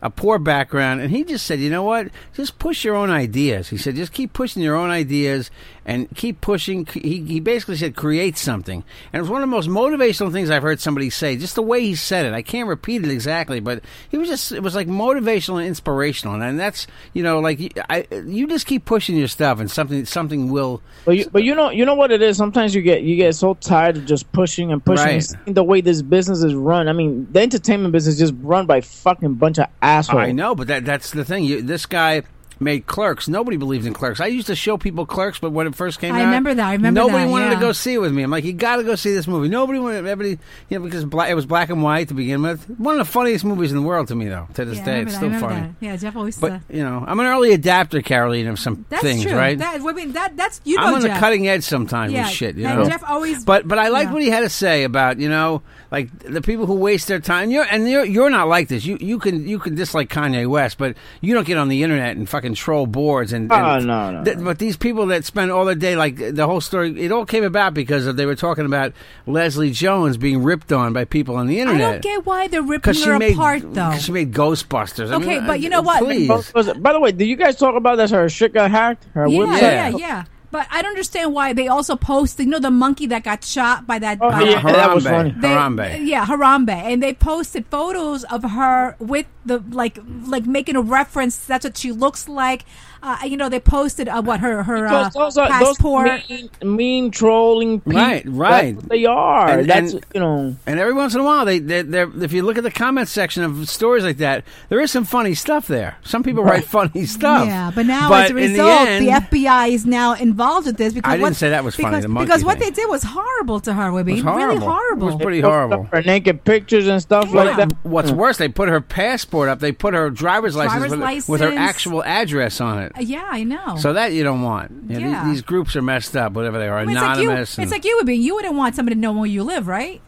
a 0.00 0.10
poor 0.10 0.38
background, 0.38 1.00
and 1.00 1.10
he 1.10 1.24
just 1.24 1.44
said, 1.46 1.58
you 1.58 1.70
know 1.70 1.82
what, 1.82 2.08
just 2.34 2.58
push 2.58 2.84
your 2.84 2.94
own 2.94 3.10
ideas. 3.10 3.68
He 3.68 3.76
said, 3.76 3.96
just 3.96 4.12
keep 4.12 4.32
pushing 4.32 4.62
your 4.62 4.76
own 4.76 4.90
ideas 4.90 5.50
and 5.84 6.08
keep 6.14 6.40
pushing. 6.40 6.86
He 6.86 7.24
he 7.24 7.40
basically 7.40 7.76
said, 7.76 7.96
create 7.96 8.36
something, 8.36 8.84
and 9.12 9.18
it 9.18 9.22
was 9.22 9.30
one 9.30 9.42
of 9.42 9.48
the 9.48 9.54
most 9.56 9.68
motivational 9.68 10.30
things 10.30 10.50
I've 10.50 10.62
heard 10.62 10.80
somebody 10.80 11.10
say. 11.10 11.36
Just 11.36 11.54
the 11.56 11.62
way 11.62 11.80
he 11.80 11.94
said 11.94 12.26
it, 12.26 12.32
I 12.32 12.42
can't 12.42 12.68
repeat 12.68 13.04
it 13.04 13.10
exactly, 13.10 13.58
but 13.60 13.82
he 14.08 14.18
was 14.18 14.28
just 14.28 14.52
it 14.52 14.62
was 14.62 14.74
like 14.74 14.86
motivational 14.86 15.58
and 15.58 15.66
inspirational, 15.66 16.40
and 16.40 16.60
that's 16.60 16.86
you 17.12 17.22
know 17.22 17.40
like 17.40 17.58
you- 17.58 17.70
I 17.90 18.06
you 18.26 18.46
just 18.46 18.66
keep 18.66 18.84
pushing 18.84 19.16
your 19.16 19.28
stuff, 19.28 19.58
and 19.60 19.70
something 19.70 20.04
something 20.04 20.50
will. 20.50 20.80
But 21.04 21.16
you, 21.16 21.28
but 21.30 21.42
you 21.42 21.54
know, 21.54 21.70
you 21.70 21.84
know 21.84 21.94
what 21.94 22.12
it 22.12 22.22
is. 22.22 22.36
Sometimes 22.36 22.74
you 22.74 22.82
get 22.82 23.02
you 23.02 23.16
get 23.16 23.34
so 23.34 23.54
tired 23.54 23.96
of 23.96 24.04
just 24.06 24.30
pushing 24.32 24.70
and 24.72 24.84
pushing. 24.84 25.04
Right. 25.06 25.24
and 25.46 25.54
the 25.56 25.64
way 25.64 25.80
this 25.80 26.02
business 26.02 26.42
is 26.44 26.54
run. 26.54 26.86
I 26.88 26.92
mean, 26.92 27.26
the 27.32 27.40
entertainment 27.40 27.92
business 27.92 28.14
is 28.14 28.20
just 28.20 28.34
run 28.42 28.66
by 28.66 28.80
fucking 28.82 29.34
bunch 29.34 29.58
of 29.58 29.66
assholes. 29.88 30.22
I 30.22 30.32
know, 30.32 30.54
but 30.54 30.68
that 30.68 30.84
that's 30.84 31.10
the 31.10 31.24
thing. 31.24 31.44
You, 31.44 31.62
this 31.62 31.86
guy 31.86 32.22
made 32.60 32.86
Clerks. 32.86 33.28
Nobody 33.28 33.56
believed 33.56 33.86
in 33.86 33.94
Clerks. 33.94 34.20
I 34.20 34.26
used 34.26 34.48
to 34.48 34.56
show 34.56 34.76
people 34.76 35.06
Clerks, 35.06 35.38
but 35.38 35.50
when 35.50 35.66
it 35.66 35.74
first 35.74 36.00
came 36.00 36.14
I 36.14 36.22
out, 36.22 36.24
remember 36.26 36.54
that. 36.54 36.66
I 36.68 36.72
remember 36.72 37.00
nobody 37.00 37.24
that, 37.24 37.30
wanted 37.30 37.54
to 37.54 37.60
go 37.60 37.72
see 37.72 37.94
it 37.94 37.98
with 37.98 38.12
me. 38.12 38.22
I'm 38.22 38.30
like, 38.30 38.44
you 38.44 38.52
got 38.52 38.76
to 38.76 38.82
go 38.84 38.94
see 38.94 39.12
this 39.12 39.26
movie. 39.26 39.48
Nobody 39.48 39.78
wanted. 39.78 40.06
Everybody, 40.06 40.38
you 40.68 40.78
know, 40.78 40.84
because 40.84 41.04
black, 41.04 41.30
it 41.30 41.34
was 41.34 41.46
black 41.46 41.70
and 41.70 41.82
white 41.82 42.08
to 42.08 42.14
begin 42.14 42.42
with. 42.42 42.64
One 42.78 42.98
of 42.98 43.06
the 43.06 43.12
funniest 43.12 43.44
movies 43.44 43.70
in 43.70 43.76
the 43.76 43.82
world 43.82 44.08
to 44.08 44.14
me, 44.14 44.28
though. 44.28 44.48
To 44.54 44.64
this 44.64 44.78
yeah, 44.78 44.84
day, 44.84 45.02
it's 45.02 45.12
that. 45.12 45.18
Still 45.18 45.40
funny. 45.40 45.60
that. 45.60 45.70
Yeah, 45.80 45.96
Jeff 45.96 46.16
always. 46.16 46.38
But 46.38 46.52
uh, 46.52 46.58
you 46.68 46.82
know, 46.82 47.04
I'm 47.06 47.18
an 47.20 47.26
early 47.26 47.52
adapter, 47.52 48.02
Caroline, 48.02 48.46
of 48.48 48.58
some 48.58 48.84
that's 48.88 49.02
things, 49.02 49.22
true. 49.22 49.34
right? 49.36 49.58
That, 49.58 49.80
I 49.80 49.92
mean, 49.92 50.12
that 50.12 50.36
that's 50.36 50.60
you 50.64 50.76
know, 50.76 50.82
I'm 50.82 50.94
on 50.94 51.02
Jeff. 51.02 51.14
the 51.14 51.20
cutting 51.20 51.48
edge 51.48 51.62
sometimes 51.64 52.12
Yeah, 52.12 52.24
with 52.24 52.32
shit, 52.32 52.56
you 52.56 52.64
know. 52.64 52.84
Jeff 52.84 53.04
always- 53.04 53.44
But 53.44 53.68
but 53.68 53.78
I 53.78 53.88
like 53.88 54.08
yeah. 54.08 54.12
what 54.14 54.22
he 54.22 54.30
had 54.30 54.40
to 54.40 54.48
say 54.50 54.84
about 54.84 55.18
you 55.18 55.28
know 55.28 55.62
like 55.90 56.16
the 56.18 56.42
people 56.42 56.66
who 56.66 56.74
waste 56.74 57.08
their 57.08 57.18
time. 57.20 57.50
You're 57.50 57.64
and 57.70 57.88
you're 57.88 58.04
you're 58.04 58.30
not 58.30 58.48
like 58.48 58.68
this. 58.68 58.84
You 58.84 58.98
you 59.00 59.18
can 59.18 59.46
you 59.48 59.58
can 59.58 59.74
dislike 59.74 60.10
Kanye 60.10 60.46
West, 60.46 60.76
but 60.78 60.96
you 61.20 61.34
don't 61.34 61.46
get 61.46 61.56
on 61.56 61.68
the 61.68 61.82
internet 61.82 62.16
and 62.16 62.28
fucking 62.28 62.54
troll 62.54 62.86
boards 62.86 63.32
and. 63.32 63.50
Oh, 63.52 63.78
no, 63.78 64.10
no, 64.10 64.24
th- 64.24 64.36
no. 64.36 64.44
But 64.44 64.58
these 64.58 64.76
people 64.76 65.06
that 65.06 65.24
spend 65.24 65.50
all 65.50 65.64
their 65.64 65.74
day 65.74 65.96
like 65.96 66.16
the 66.16 66.46
whole 66.46 66.60
story, 66.60 66.98
it 67.00 67.10
all 67.12 67.24
came 67.24 67.44
about 67.44 67.72
because 67.74 68.06
of, 68.06 68.16
they 68.16 68.26
were 68.26 68.34
talking 68.36 68.66
about 68.66 68.92
Leslie 69.26 69.70
Jones 69.70 70.16
being 70.16 70.42
ripped 70.42 70.72
on 70.72 70.92
by 70.92 71.04
people 71.04 71.36
on 71.36 71.46
the 71.46 71.60
internet. 71.60 71.80
I 71.88 71.92
don't 71.92 72.02
get 72.02 72.26
why 72.26 72.48
they're 72.48 72.62
ripping 72.62 72.80
because 72.80 72.98
she 73.02 73.08
her 73.08 73.18
made 73.18 73.32
apart, 73.34 73.62
though. 73.62 73.90
'cause 73.90 74.02
she 74.02 74.12
made 74.12 74.32
Ghostbusters. 74.32 75.10
I 75.10 75.16
Okay, 75.16 75.26
mean, 75.38 75.40
but 75.46 75.50
uh, 75.52 75.54
you 75.54 75.68
know 75.70 75.82
what? 75.82 76.02
Please. 76.04 76.28
What 76.28 76.52
was 76.54 76.68
it? 76.68 76.82
By 76.82 76.92
the 76.92 77.00
way, 77.00 77.12
did 77.12 77.26
you 77.26 77.36
guys 77.36 77.56
talk 77.56 77.74
about 77.76 77.96
that? 77.96 78.10
Her 78.10 78.28
shit 78.28 78.52
got 78.52 78.70
hacked. 78.70 79.04
Her 79.14 79.26
Yeah, 79.26 79.38
website? 79.38 79.60
yeah, 79.62 79.88
yeah, 79.88 80.24
But 80.50 80.66
I 80.70 80.80
don't 80.82 80.90
understand 80.92 81.34
why 81.34 81.52
they 81.52 81.68
also 81.68 81.94
posted. 81.94 82.46
You 82.46 82.52
know, 82.52 82.58
the 82.58 82.70
monkey 82.70 83.06
that 83.06 83.22
got 83.24 83.44
shot 83.44 83.86
by 83.86 83.98
that. 83.98 84.18
Oh, 84.20 84.30
yeah, 84.44 84.62
that 84.62 84.94
was 84.94 85.04
Harambe. 85.04 85.10
funny. 85.10 85.30
They, 85.36 85.48
Harambe. 85.48 86.06
Yeah, 86.06 86.24
Harambe, 86.26 86.70
and 86.70 87.02
they 87.02 87.12
posted 87.14 87.66
photos 87.66 88.24
of 88.24 88.42
her 88.44 88.96
with 88.98 89.26
the 89.44 89.62
like, 89.70 89.98
like 90.26 90.46
making 90.46 90.76
a 90.76 90.80
reference. 90.82 91.36
That's 91.44 91.64
what 91.64 91.76
she 91.76 91.92
looks 91.92 92.28
like. 92.28 92.64
Uh, 93.00 93.16
you 93.24 93.36
know, 93.36 93.48
they 93.48 93.60
posted 93.60 94.08
uh, 94.08 94.20
what 94.22 94.40
her 94.40 94.64
her 94.64 94.88
uh, 94.88 95.04
Those, 95.04 95.12
those 95.12 95.38
are 95.38 95.48
passport. 95.48 96.08
those 96.28 96.50
mean, 96.62 96.76
mean 96.76 97.10
trolling 97.12 97.80
people. 97.80 97.92
Right, 97.92 98.24
right. 98.26 98.72
That's 98.74 98.82
what 98.82 98.88
they 98.88 99.04
are. 99.04 99.48
And- 99.60 99.70
That's 99.70 99.92
and- 99.92 100.06
you 100.14 100.20
know. 100.20 100.56
And 100.66 100.80
every 100.80 100.94
once 100.94 101.14
in 101.14 101.20
a 101.20 101.24
while, 101.24 101.44
they, 101.44 101.60
they 101.60 101.82
they're, 101.82 102.10
if 102.24 102.32
you 102.32 102.42
look 102.42 102.58
at 102.58 102.64
the 102.64 102.72
comment 102.72 103.06
section 103.06 103.44
of 103.44 103.68
stories 103.68 104.02
like 104.02 104.16
that, 104.16 104.44
there 104.68 104.80
is 104.80 104.90
some 104.90 105.04
funny 105.04 105.34
stuff 105.34 105.68
there. 105.68 105.96
Some 106.02 106.24
people 106.24 106.42
write 106.42 106.64
funny 106.64 107.06
stuff. 107.06 107.46
Yeah, 107.46 107.70
but 107.72 107.86
now 107.86 108.08
But 108.08 108.24
as 108.24 108.30
a 108.32 108.36
in 108.36 108.52
the 108.54 108.58
result, 108.58 108.88
end- 108.88 109.06
the, 109.06 109.10
FBI 109.12 109.68
is 109.70 109.86
now 109.86 110.14
involved 110.14 110.37
with 110.38 110.76
this 110.76 110.92
because 110.94 111.08
I 111.10 111.16
didn't 111.16 111.22
what, 111.22 111.36
say 111.36 111.50
that 111.50 111.64
was 111.64 111.74
funny, 111.76 111.88
Because, 111.96 112.02
the 112.04 112.08
because 112.20 112.44
what 112.44 112.58
thing. 112.58 112.68
they 112.70 112.74
did 112.82 112.88
was 112.88 113.02
horrible 113.02 113.60
to 113.60 113.74
her, 113.74 113.90
Wibby. 113.90 114.18
It 114.18 114.24
was 114.24 114.24
Really 114.24 114.40
horrible. 114.56 114.60
horrible. 114.68 115.08
It 115.08 115.14
was 115.14 115.22
pretty 115.22 115.40
horrible. 115.40 115.80
up 115.82 115.92
Her 115.92 116.02
naked 116.02 116.44
pictures 116.44 116.86
and 116.86 117.00
stuff 117.02 117.30
Well, 117.32 117.44
like 117.46 117.56
that. 117.56 117.72
What's 117.84 118.10
worse, 118.10 118.36
they 118.38 118.48
put 118.48 118.68
her 118.68 118.80
passport 118.80 119.48
up. 119.48 119.58
They 119.60 119.72
put 119.72 119.94
her 119.94 120.10
driver's 120.10 120.54
license, 120.56 120.88
Driver's 120.92 121.28
with, 121.28 121.40
with 121.40 121.50
her 121.52 121.58
actual 121.58 122.02
address 122.04 122.60
on 122.60 122.82
it. 122.82 122.92
Uh, 122.96 123.00
yeah, 123.00 123.26
I 123.30 123.44
know. 123.44 123.76
So 123.78 123.92
that 123.92 124.12
you 124.12 124.22
don't 124.24 124.42
want. 124.42 124.70
You 124.88 125.00
know, 125.00 125.08
Yeah. 125.10 125.24
these, 125.24 125.32
these 125.34 125.42
groups 125.42 125.74
are 125.76 125.82
messed 125.82 126.16
up, 126.16 126.32
whatever 126.32 126.58
they 126.58 126.68
are, 126.68 126.78
I 126.78 126.84
mean, 126.84 126.96
it's 126.96 127.02
like 127.04 127.16
you. 127.18 127.22
anonymous. 127.24 127.58
It's 127.58 127.72
like 127.72 127.84
you 127.84 127.96
would 127.96 128.06
be. 128.06 128.16
You 128.16 128.34
wouldn't 128.36 128.54
want 128.54 128.74
somebody 128.76 128.94
to 128.94 129.00
know 129.00 129.12
where 129.12 129.26
you 129.26 129.44
live, 129.44 129.66
right? 129.68 130.00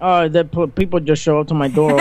Oh, 0.00 0.28
that 0.28 0.74
people 0.74 1.00
just 1.00 1.22
show 1.22 1.40
up 1.40 1.48
to 1.48 1.54
my 1.54 1.68
door. 1.68 1.98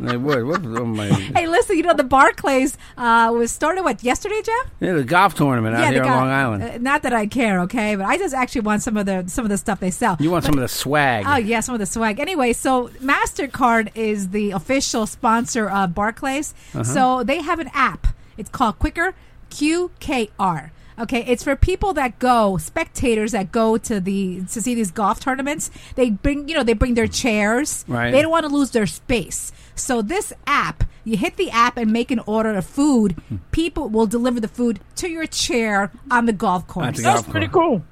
They 0.00 0.16
would. 0.16 0.44
What, 0.44 0.64
oh 0.64 0.84
my, 0.84 1.06
Hey, 1.36 1.46
listen, 1.46 1.76
you 1.76 1.82
know 1.82 1.94
the 1.94 2.04
Barclays 2.04 2.76
uh, 2.96 3.30
was 3.34 3.50
started 3.50 3.82
what 3.82 4.02
yesterday, 4.02 4.40
Jeff? 4.44 4.70
yeah, 4.80 4.92
the 4.94 5.04
golf 5.04 5.34
tournament 5.34 5.74
out 5.76 5.88
they 5.88 5.94
here 5.94 6.04
on 6.04 6.08
Long 6.08 6.28
Island. 6.28 6.62
uh, 6.62 6.78
not 6.78 7.02
that 7.02 7.12
I 7.12 7.26
care, 7.26 7.60
okay, 7.60 7.96
but 7.96 8.06
I 8.06 8.16
just 8.16 8.34
actually 8.34 8.62
want 8.62 8.82
some 8.82 8.96
of 8.96 9.06
the 9.06 9.24
some 9.28 9.44
of 9.44 9.48
the 9.50 9.58
stuff 9.58 9.80
they 9.80 9.90
sell. 9.90 10.16
you 10.20 10.30
want 10.30 10.44
some 10.44 10.54
of 10.54 10.60
the 10.60 10.68
swag? 10.68 11.24
Oh 11.26 11.36
yeah, 11.36 11.60
some 11.60 11.74
of 11.74 11.78
the 11.80 11.86
swag. 11.86 12.20
Anyway, 12.20 12.52
so 12.52 12.88
Mastercard 13.02 13.90
is 13.94 14.30
the 14.30 14.52
official 14.52 15.06
sponsor 15.06 15.68
of 15.68 15.94
Barclays. 15.94 16.54
Uh-huh. 16.74 16.84
So 16.84 17.22
they 17.24 17.42
have 17.42 17.58
an 17.58 17.70
app. 17.74 18.08
It's 18.36 18.50
called 18.50 18.78
Quicker 18.78 19.14
QKR. 19.50 20.70
Okay, 20.98 21.24
it's 21.28 21.44
for 21.44 21.54
people 21.54 21.92
that 21.92 22.18
go, 22.18 22.56
spectators 22.56 23.30
that 23.30 23.52
go 23.52 23.78
to 23.78 24.00
the 24.00 24.42
to 24.50 24.60
see 24.60 24.74
these 24.74 24.90
golf 24.90 25.20
tournaments. 25.20 25.70
They 25.94 26.10
bring, 26.10 26.48
you 26.48 26.56
know, 26.56 26.64
they 26.64 26.72
bring 26.72 26.94
their 26.94 27.06
chairs. 27.06 27.84
Right. 27.86 28.10
They 28.10 28.20
don't 28.20 28.32
want 28.32 28.46
to 28.46 28.52
lose 28.52 28.72
their 28.72 28.86
space. 28.86 29.52
So 29.78 30.02
this 30.02 30.32
app, 30.46 30.84
you 31.04 31.16
hit 31.16 31.36
the 31.36 31.50
app 31.50 31.76
and 31.76 31.92
make 31.92 32.10
an 32.10 32.20
order 32.26 32.54
of 32.54 32.66
food. 32.66 33.16
People 33.52 33.88
will 33.88 34.06
deliver 34.06 34.40
the 34.40 34.48
food 34.48 34.80
to 34.96 35.08
your 35.08 35.26
chair 35.26 35.90
on 36.10 36.26
the 36.26 36.32
golf 36.32 36.66
course. 36.66 36.86
At 36.88 36.94
the 36.96 37.02
That's 37.02 37.22
golf 37.22 37.30
pretty 37.30 37.48
course. 37.48 37.64
cool. 37.80 37.84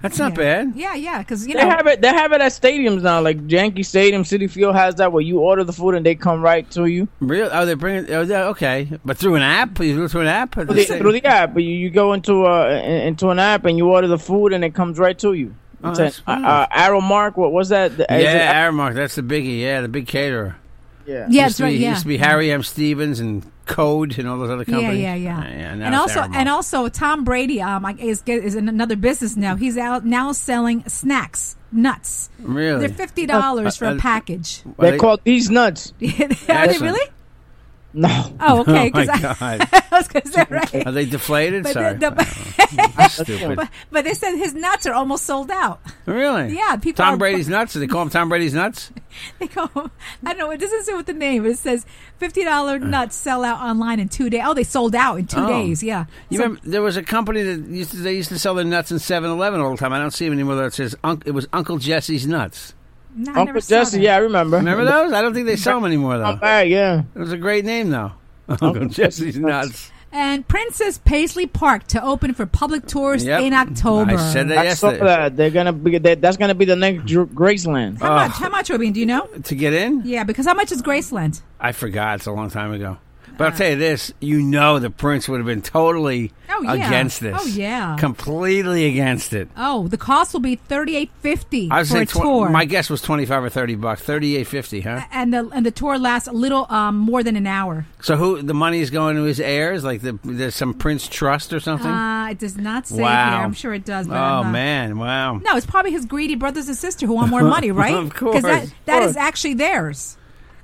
That's 0.00 0.16
not 0.16 0.30
yeah. 0.32 0.36
bad. 0.36 0.72
Yeah, 0.76 0.94
yeah, 0.94 1.18
because 1.18 1.44
you 1.44 1.54
They 1.54 1.64
know 1.64 1.70
have 1.70 1.86
it. 1.88 2.00
They 2.00 2.06
have 2.08 2.30
it 2.32 2.40
at 2.40 2.52
stadiums 2.52 3.02
now, 3.02 3.20
like 3.20 3.38
Yankee 3.50 3.82
Stadium, 3.82 4.22
Citi 4.22 4.48
Field 4.48 4.76
has 4.76 4.94
that 4.96 5.10
where 5.10 5.22
you 5.22 5.40
order 5.40 5.64
the 5.64 5.72
food 5.72 5.96
and 5.96 6.06
they 6.06 6.14
come 6.14 6.40
right 6.40 6.70
to 6.70 6.86
you 6.86 7.08
Real? 7.18 7.48
Oh, 7.52 7.66
they 7.66 7.74
bring 7.74 8.04
it. 8.04 8.10
Oh, 8.10 8.20
yeah, 8.22 8.44
okay, 8.44 8.88
but 9.04 9.16
through 9.18 9.34
an 9.34 9.42
app. 9.42 9.80
You 9.80 9.96
go 9.96 10.06
through 10.06 10.20
an 10.20 10.26
app. 10.28 10.54
through 10.54 10.66
the, 10.66 10.84
through 10.84 11.12
the 11.12 11.24
app. 11.24 11.56
You, 11.56 11.62
you 11.64 11.90
go 11.90 12.12
into 12.12 12.46
uh 12.46 12.68
into 12.68 13.30
an 13.30 13.40
app 13.40 13.64
and 13.64 13.76
you 13.76 13.88
order 13.88 14.06
the 14.06 14.18
food 14.20 14.52
and 14.52 14.64
it 14.64 14.72
comes 14.72 15.00
right 15.00 15.18
to 15.18 15.32
you. 15.32 15.56
Oh, 15.82 15.88
an, 15.88 15.94
that's 15.94 16.20
uh, 16.20 16.22
fine. 16.22 16.44
uh, 16.44 16.66
Aramark. 16.68 17.36
What 17.36 17.50
was 17.52 17.70
that? 17.70 17.96
The- 17.96 18.04
is 18.14 18.20
it- 18.20 18.24
yeah, 18.24 18.68
Aramark. 18.68 18.94
That's 18.94 19.16
the 19.16 19.22
biggie. 19.22 19.60
Yeah, 19.60 19.80
the 19.80 19.88
big 19.88 20.06
caterer. 20.06 20.54
Yeah. 21.08 21.14
yeah, 21.14 21.24
used 21.26 21.38
that's 21.38 21.56
to 21.56 21.62
right. 21.64 21.70
be, 21.70 21.76
Yeah, 21.78 21.90
Used 21.90 22.02
to 22.02 22.08
be 22.08 22.16
Harry 22.18 22.50
M. 22.52 22.62
Stevens 22.62 23.18
and 23.20 23.44
Code 23.66 24.18
and 24.18 24.28
all 24.28 24.38
those 24.38 24.50
other 24.50 24.64
Yeah, 24.66 24.74
companies. 24.74 25.02
yeah, 25.02 25.14
yeah. 25.14 25.74
now 25.74 25.86
and 25.86 25.94
also, 25.94 26.20
Aramark. 26.20 26.34
and 26.36 26.48
also, 26.48 26.88
Tom 26.88 27.24
Brady 27.24 27.60
um 27.60 27.84
is 27.98 28.22
is 28.26 28.54
in 28.54 28.68
another 28.68 28.96
business 28.96 29.36
now. 29.36 29.56
He's 29.56 29.76
out 29.76 30.04
now 30.06 30.32
selling 30.32 30.84
snacks, 30.88 31.56
nuts. 31.72 32.30
really, 32.40 32.80
They're 32.86 32.96
fifty 32.96 33.26
dollars 33.26 33.76
for 33.76 33.86
Uh, 33.86 33.92
a 33.92 33.96
uh, 33.96 34.00
package. 34.00 34.62
They're 34.78 34.92
they- 34.92 34.98
called 34.98 35.20
these 35.24 35.50
nuts. 35.50 35.92
Are 36.48 36.66
they 36.68 36.78
really? 36.78 37.00
No. 37.94 38.32
Oh, 38.40 38.60
okay. 38.68 38.90
Oh 38.92 38.98
my 38.98 39.06
'cause 39.06 39.08
I, 39.08 39.18
god, 39.58 39.68
I 39.90 39.96
was 39.96 40.08
going 40.08 40.22
to 40.22 40.28
say 40.28 40.46
right. 40.50 40.86
are 40.86 40.92
they 40.92 41.06
deflated? 41.06 41.62
But, 41.64 41.72
Sorry, 41.72 41.94
the, 41.94 42.10
the, 42.10 42.92
That's 42.96 43.14
stupid. 43.14 43.56
but, 43.56 43.70
but 43.90 44.04
they 44.04 44.12
said 44.14 44.36
his 44.36 44.52
nuts 44.54 44.84
are 44.86 44.92
almost 44.92 45.24
sold 45.24 45.50
out. 45.50 45.80
really? 46.04 46.54
Yeah, 46.54 46.76
people 46.76 47.02
Tom 47.04 47.14
are- 47.14 47.16
Brady's 47.16 47.48
nuts. 47.48 47.72
Do 47.72 47.80
they 47.80 47.86
call 47.86 48.02
him 48.02 48.10
Tom 48.10 48.28
Brady's 48.28 48.52
nuts? 48.52 48.92
They 49.38 49.46
go, 49.48 49.68
I 49.74 49.88
don't 50.34 50.38
know. 50.38 50.50
It 50.50 50.58
doesn't 50.58 50.84
say 50.84 50.92
what 50.92 51.06
the 51.06 51.14
name. 51.14 51.44
It 51.46 51.56
says 51.58 51.86
fifty 52.18 52.44
dollar 52.44 52.74
uh. 52.74 52.78
nuts 52.78 53.16
sell 53.16 53.42
out 53.42 53.58
online 53.60 54.00
in 54.00 54.08
two 54.08 54.28
days. 54.30 54.42
Oh, 54.44 54.52
they 54.54 54.64
sold 54.64 54.94
out 54.94 55.16
in 55.18 55.26
two 55.26 55.38
Oh. 55.40 55.46
days. 55.48 55.82
Yeah. 55.82 56.04
You 56.28 56.38
So- 56.38 56.44
remember 56.44 56.60
there 56.68 56.82
was 56.82 56.96
a 56.98 57.02
company 57.02 57.42
that 57.42 57.68
used 57.68 57.92
to, 57.92 57.96
they 57.96 58.14
used 58.14 58.28
to 58.28 58.38
sell 58.38 58.54
their 58.54 58.64
nuts 58.66 58.92
in 58.92 58.98
7-Eleven 58.98 59.60
all 59.60 59.70
the 59.70 59.76
time. 59.78 59.92
I 59.94 59.98
don't 59.98 60.10
see 60.12 60.26
them 60.26 60.34
anymore. 60.34 60.62
It 60.66 60.74
says 60.74 60.94
it 61.24 61.30
was 61.32 61.48
Uncle 61.52 61.78
Jesse's 61.78 62.26
nuts. 62.26 62.74
No, 63.18 63.32
I 63.32 63.34
Uncle 63.34 63.44
never 63.46 63.60
saw 63.60 63.68
Jesse. 63.80 63.96
that. 63.98 64.02
Yeah, 64.02 64.14
I 64.14 64.18
remember. 64.18 64.56
Remember 64.58 64.84
those? 64.84 65.12
I 65.12 65.20
don't 65.22 65.34
think 65.34 65.46
they 65.46 65.56
sell 65.56 65.76
them 65.78 65.84
anymore 65.86 66.16
Not 66.18 66.36
though. 66.36 66.40
bad. 66.40 66.68
Yeah. 66.68 67.02
It 67.14 67.18
was 67.18 67.32
a 67.32 67.36
great 67.36 67.64
name 67.64 67.90
though. 67.90 68.12
Uncle 68.48 68.88
Jesse's 68.88 69.36
nuts. 69.38 69.90
And 70.10 70.48
Prince's 70.48 70.96
Paisley 70.96 71.46
Park 71.46 71.86
to 71.88 72.02
open 72.02 72.32
for 72.32 72.46
public 72.46 72.86
tours 72.86 73.22
Yep. 73.26 73.42
in 73.42 73.52
October. 73.52 74.12
I 74.12 74.32
said 74.32 74.48
that 74.48 74.56
I 74.56 74.72
saw 74.72 74.88
yesterday. 74.88 75.04
that. 75.04 75.36
They're 75.36 75.50
gonna 75.50 75.72
be. 75.74 75.98
That, 75.98 76.22
that's 76.22 76.38
gonna 76.38 76.54
be 76.54 76.64
the 76.64 76.76
next 76.76 77.04
Dr- 77.06 77.28
Graceland. 77.28 77.98
How 78.00 78.14
much? 78.14 78.32
How 78.32 78.48
much, 78.48 78.70
Robin? 78.70 78.90
Do 78.92 79.00
you 79.00 79.06
know? 79.06 79.26
To 79.26 79.54
get 79.54 79.74
in? 79.74 80.00
Yeah, 80.06 80.24
because 80.24 80.46
how 80.46 80.54
much 80.54 80.72
is 80.72 80.80
Graceland? 80.80 81.42
I 81.60 81.72
forgot. 81.72 82.16
It's 82.16 82.26
a 82.26 82.32
long 82.32 82.48
time 82.48 82.72
ago. 82.72 82.96
But 83.38 83.52
I'll 83.52 83.56
tell 83.58 83.70
you 83.70 83.76
this: 83.76 84.12
you 84.20 84.42
know, 84.42 84.78
the 84.78 84.90
prince 84.90 85.28
would 85.28 85.38
have 85.38 85.46
been 85.46 85.62
totally 85.62 86.32
Oh, 86.50 86.62
yeah. 86.62 86.86
against 86.88 87.20
this. 87.20 87.36
Oh, 87.40 87.46
yeah. 87.46 87.96
completely 87.98 88.86
against 88.86 89.32
it. 89.32 89.48
Oh, 89.56 89.86
the 89.86 89.96
cost 89.96 90.32
will 90.32 90.40
be 90.40 90.56
thirty 90.56 90.96
eight 90.96 91.10
fifty 91.20 91.68
I 91.70 91.78
would 91.78 91.86
for 91.88 91.92
say 91.94 92.02
a 92.02 92.06
tour. 92.06 92.48
my 92.50 92.64
guess 92.64 92.90
was 92.90 93.00
twenty 93.00 93.26
five 93.26 93.44
or 93.44 93.48
thirty 93.48 93.76
bucks, 93.76 94.02
thirty 94.02 94.36
eight 94.36 94.48
fifty, 94.48 94.80
huh? 94.80 95.02
and 95.12 95.32
the 95.32 95.48
and 95.50 95.64
the 95.64 95.70
tour 95.70 95.98
lasts 95.98 96.26
a 96.26 96.32
little 96.32 96.66
um, 96.68 96.96
more 96.98 97.22
than 97.22 97.36
an 97.36 97.46
hour. 97.46 97.86
So 98.02 98.16
who 98.16 98.42
the 98.42 98.54
money 98.54 98.80
is 98.80 98.90
going 98.90 99.14
to 99.16 99.22
his 99.22 99.38
heirs? 99.40 99.84
Like 99.84 100.00
the, 100.00 100.18
there's 100.24 100.56
some 100.56 100.74
prince 100.74 101.06
trust 101.06 101.52
or 101.52 101.60
something? 101.60 101.88
Uh, 101.90 102.28
it 102.32 102.38
does 102.40 102.56
not 102.56 102.88
say 102.88 103.00
Wow. 103.02 103.30
here. 103.36 103.44
I'm 103.44 103.52
sure 103.52 103.72
it 103.72 103.84
does. 103.84 104.08
But 104.08 104.16
oh 104.16 104.42
not- 104.42 104.50
man, 104.50 104.98
wow. 104.98 105.36
No, 105.38 105.56
it's 105.56 105.66
probably 105.66 105.92
his 105.92 106.06
greedy 106.06 106.34
brothers 106.34 106.66
and 106.66 106.76
sister 106.76 107.06
who 107.06 107.12
want 107.14 107.30
more 107.30 107.42
money, 107.44 107.70
right? 107.72 107.94
Of 107.94 108.14
course. 108.14 108.42
because 108.42 108.68
that, 108.68 108.74
that 108.86 109.02
Of 109.08 109.16
actually 109.16 109.54
theirs. 109.54 110.16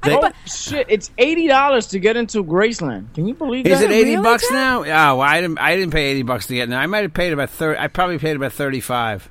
I 0.05 0.09
They- 0.09 0.13
mean, 0.13 0.21
but 0.21 0.35
Shit, 0.51 0.87
it's 0.89 1.11
eighty 1.19 1.49
dollars 1.49 1.87
to 1.89 1.99
get 1.99 2.17
into 2.17 2.45
Graceland. 2.45 3.13
Can 3.15 3.27
you 3.27 3.35
believe 3.35 3.67
Is 3.67 3.81
that? 3.81 3.91
it 3.91 3.95
eighty 3.95 4.11
really, 4.13 4.23
bucks 4.23 4.45
Jeff? 4.45 4.53
now? 4.53 4.79
Oh, 4.81 4.85
well, 4.85 5.21
I 5.23 5.41
didn't. 5.41 5.59
I 5.59 5.75
didn't 5.77 5.93
pay 5.93 6.05
eighty 6.11 6.23
bucks 6.23 6.47
to 6.49 6.55
get 6.55 6.65
in. 6.65 6.71
there. 6.71 6.79
I 6.81 6.87
might 6.87 7.03
have 7.03 7.15
paid 7.15 7.33
about 7.33 7.51
thirty. 7.51 7.79
I 7.81 7.89
probably 7.89 8.19
paid 8.19 8.37
about 8.37 8.53
thirty-five. 8.53 9.31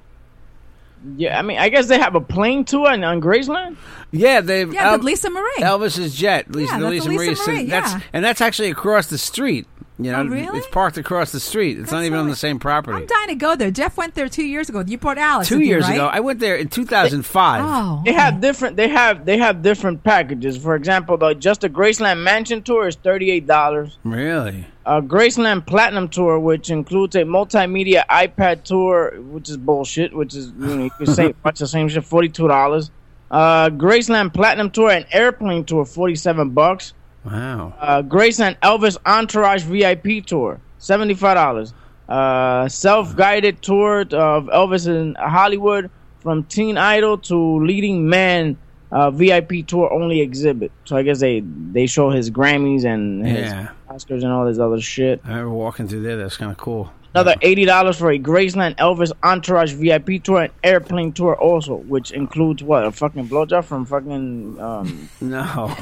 Yeah, 1.18 1.38
I 1.38 1.42
mean, 1.42 1.60
I 1.60 1.68
guess 1.68 1.88
they 1.88 2.00
have 2.00 2.16
a 2.16 2.22
plane 2.22 2.64
tour 2.64 2.88
on, 2.90 3.04
on 3.04 3.20
Graceland. 3.20 3.76
Yeah, 4.12 4.40
they've 4.40 4.74
yeah, 4.74 4.92
El- 4.92 5.00
the 5.00 5.04
Lisa 5.04 5.30
Marie. 5.30 5.52
Elvis's 5.60 6.16
jet. 6.16 6.50
Lisa, 6.50 6.72
Yeah, 6.72 6.80
the 6.80 6.84
that's 6.86 6.92
Lisa 7.06 7.10
Lisa 7.10 7.20
Marie. 7.26 7.36
So 7.36 7.52
Marie, 7.52 7.66
that's 7.66 8.04
and 8.14 8.24
that's 8.24 8.40
actually 8.40 8.72
across 8.72 9.08
the 9.08 9.18
street. 9.18 9.68
You 10.00 10.12
know, 10.12 10.22
Oh, 10.22 10.26
really? 10.26 10.58
it's 10.58 10.68
parked 10.68 10.98
across 10.98 11.32
the 11.32 11.40
street. 11.40 11.78
It's 11.78 11.92
not 11.92 12.00
That's 12.00 12.08
even 12.08 12.20
on 12.20 12.28
the 12.30 12.36
same 12.36 12.58
property. 12.58 12.98
I'm 12.98 13.06
dying 13.06 13.28
to 13.28 13.36
go 13.36 13.56
there. 13.56 13.70
Jeff 13.70 13.96
went 13.96 14.16
there 14.16 14.28
two 14.28 14.44
years 14.46 14.68
ago. 14.68 14.84
You 14.86 14.98
brought 14.98 15.20
Alice. 15.20 15.48
Two 15.48 15.56
with 15.56 15.62
you, 15.62 15.68
years 15.68 15.84
right? 15.84 15.94
ago, 15.94 16.08
I 16.08 16.20
went 16.20 16.40
there 16.40 16.56
in 16.56 16.68
two 16.70 16.84
thousand 16.86 17.24
five. 17.28 17.62
Oh, 17.64 18.02
They 18.04 18.14
have 18.14 18.42
different. 18.42 18.76
They 18.76 18.88
have 18.88 19.24
they 19.26 19.38
have 19.38 19.62
different 19.62 20.04
packages. 20.04 20.58
For 20.58 20.76
example, 20.76 21.18
the 21.18 21.36
just 21.36 21.62
the 21.62 21.70
Graceland 21.70 22.24
Mansion 22.24 22.64
tour 22.64 22.88
is 22.88 22.96
thirty 22.96 23.30
eight 23.30 23.46
dollars. 23.46 23.98
Really? 24.04 24.66
A 24.86 25.00
Graceland 25.02 25.66
Platinum 25.68 26.10
tour, 26.10 26.40
which 26.40 26.70
includes 26.72 27.16
a 27.16 27.22
multimedia 27.22 28.04
iPad 28.08 28.64
tour, 28.64 29.14
which 29.22 29.48
is 29.50 29.58
bullshit. 29.58 30.14
Which 30.16 30.34
is 30.36 30.48
you 30.60 30.76
know 30.76 30.84
you 30.86 30.90
can 30.90 31.06
say 31.06 31.36
watch 31.46 31.60
the 31.60 31.68
same 31.68 31.88
shit, 31.88 32.04
forty 32.04 32.30
two 32.30 32.48
dollars. 32.48 32.90
Uh, 33.30 33.70
Graceland 33.70 34.34
Platinum 34.34 34.72
tour 34.72 34.90
and 34.90 35.06
airplane 35.12 35.66
tour, 35.66 35.86
forty 35.86 36.16
seven 36.16 36.50
bucks. 36.50 36.94
Wow. 37.26 37.74
Uh, 37.80 38.02
Graceland 38.02 38.58
Elvis 38.60 38.98
Entourage 39.06 39.64
VIP 39.64 40.26
tour, 40.26 40.60
seventy 40.78 41.14
five 41.14 41.36
dollars. 41.36 41.74
Uh, 42.10 42.68
self 42.68 43.16
guided 43.16 43.62
tour 43.62 44.02
of 44.02 44.46
Elvis 44.48 44.88
in 44.88 45.16
Hollywood 45.16 45.90
from 46.20 46.44
Teen 46.46 46.78
Idol 46.78 47.18
to 47.20 47.64
Leading 47.66 48.08
Man. 48.10 48.58
Uh, 48.92 49.10
VIP 49.10 49.66
tour 49.66 49.92
only 49.92 50.22
exhibit. 50.22 50.72
So 50.86 50.96
I 50.98 51.02
guess 51.04 51.20
they 51.20 51.40
they 51.40 51.88
show 51.88 52.12
his 52.12 52.30
Grammys 52.30 52.86
and 52.86 53.26
his 53.26 53.50
Yeah. 53.50 53.70
Oscars 53.90 54.22
and 54.24 54.28
all 54.32 54.46
this 54.46 54.60
other 54.60 54.80
shit. 54.82 55.22
I 55.24 55.30
remember 55.30 55.52
walking 55.52 55.88
through 55.88 56.04
there. 56.04 56.18
That's 56.18 56.38
kind 56.38 56.52
of 56.52 56.58
cool. 56.58 56.92
Another 57.15 57.36
eighty 57.41 57.65
dollars 57.65 57.97
for 57.97 58.10
a 58.10 58.17
Graceland 58.17 58.76
Elvis 58.78 59.12
Entourage 59.21 59.73
VIP 59.73 60.23
tour 60.23 60.41
and 60.41 60.54
airplane 60.63 61.12
tour 61.13 61.36
also, 61.36 61.76
which 61.76 62.12
includes 62.12 62.63
what 62.63 62.86
a 62.86 62.91
fucking 62.91 63.28
blowjob 63.28 63.65
from 63.65 63.86
fucking 63.86 64.60
um, 64.60 65.10
No, 65.21 65.76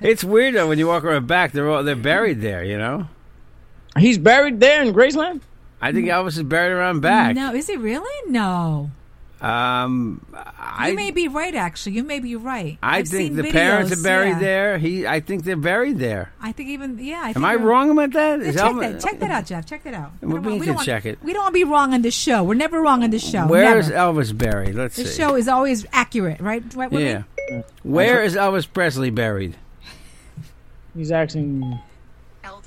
it's 0.00 0.22
weird 0.22 0.54
though 0.54 0.68
when 0.68 0.78
you 0.78 0.86
walk 0.86 1.02
around 1.04 1.26
back. 1.26 1.52
They're 1.52 1.68
all 1.68 1.82
they're 1.82 1.96
buried 1.96 2.40
there. 2.40 2.62
You 2.64 2.78
know. 2.78 3.08
He's 3.98 4.18
buried 4.18 4.60
there 4.60 4.82
in 4.82 4.94
Graceland. 4.94 5.40
I 5.80 5.92
think 5.92 6.06
Elvis 6.06 6.36
is 6.36 6.42
buried 6.44 6.72
around 6.74 7.00
back. 7.00 7.34
no, 7.34 7.52
is 7.52 7.66
he 7.66 7.76
really? 7.76 8.30
No. 8.30 8.90
Um, 9.42 10.20
You 10.32 10.38
I 10.58 10.92
may 10.92 11.10
be 11.10 11.26
right. 11.28 11.54
Actually, 11.54 11.92
you 11.96 12.04
may 12.04 12.18
be 12.20 12.36
right. 12.36 12.76
I 12.82 12.98
I've 12.98 13.08
think 13.08 13.28
seen 13.28 13.36
the 13.36 13.50
parents 13.50 13.90
are 13.92 14.02
buried 14.02 14.32
yeah. 14.32 14.38
there. 14.38 14.78
He, 14.78 15.06
I 15.06 15.20
think 15.20 15.44
they're 15.44 15.56
buried 15.56 15.98
there. 15.98 16.32
I 16.42 16.52
think 16.52 16.68
even 16.68 16.98
yeah. 16.98 17.20
I 17.22 17.26
think 17.32 17.36
Am 17.36 17.44
I 17.46 17.54
wrong 17.54 17.90
about 17.90 18.12
that? 18.12 18.40
Yeah, 18.44 18.52
check, 18.52 18.60
Elvis- 18.72 18.80
that, 18.92 19.00
check 19.00 19.20
that 19.20 19.30
out, 19.30 19.46
Jeff. 19.46 19.64
Check 19.66 19.82
that 19.84 19.94
out. 19.94 20.12
Well, 20.20 20.32
don't 20.32 20.44
we 20.44 20.52
want- 20.52 20.64
can 20.64 20.74
want- 20.74 20.86
check 20.86 21.06
it. 21.06 21.22
We 21.22 21.32
don't 21.32 21.42
want 21.42 21.54
to 21.54 21.58
be 21.58 21.64
wrong 21.64 21.94
on 21.94 22.02
this 22.02 22.14
show. 22.14 22.44
We're 22.44 22.54
never 22.54 22.82
wrong 22.82 23.02
on 23.02 23.10
this 23.10 23.26
show. 23.28 23.46
Where 23.46 23.78
is 23.78 23.88
never. 23.88 24.12
Elvis 24.20 24.36
buried? 24.36 24.74
Let's 24.74 24.96
This 24.96 25.14
see. 25.16 25.22
show 25.22 25.34
is 25.36 25.48
always 25.48 25.86
accurate, 25.92 26.40
right? 26.40 26.62
right 26.74 26.92
yeah. 26.92 27.22
Where 27.82 28.22
is 28.22 28.36
Elvis 28.36 28.70
Presley 28.70 29.10
buried? 29.10 29.56
He's 30.94 31.10
asking. 31.12 31.78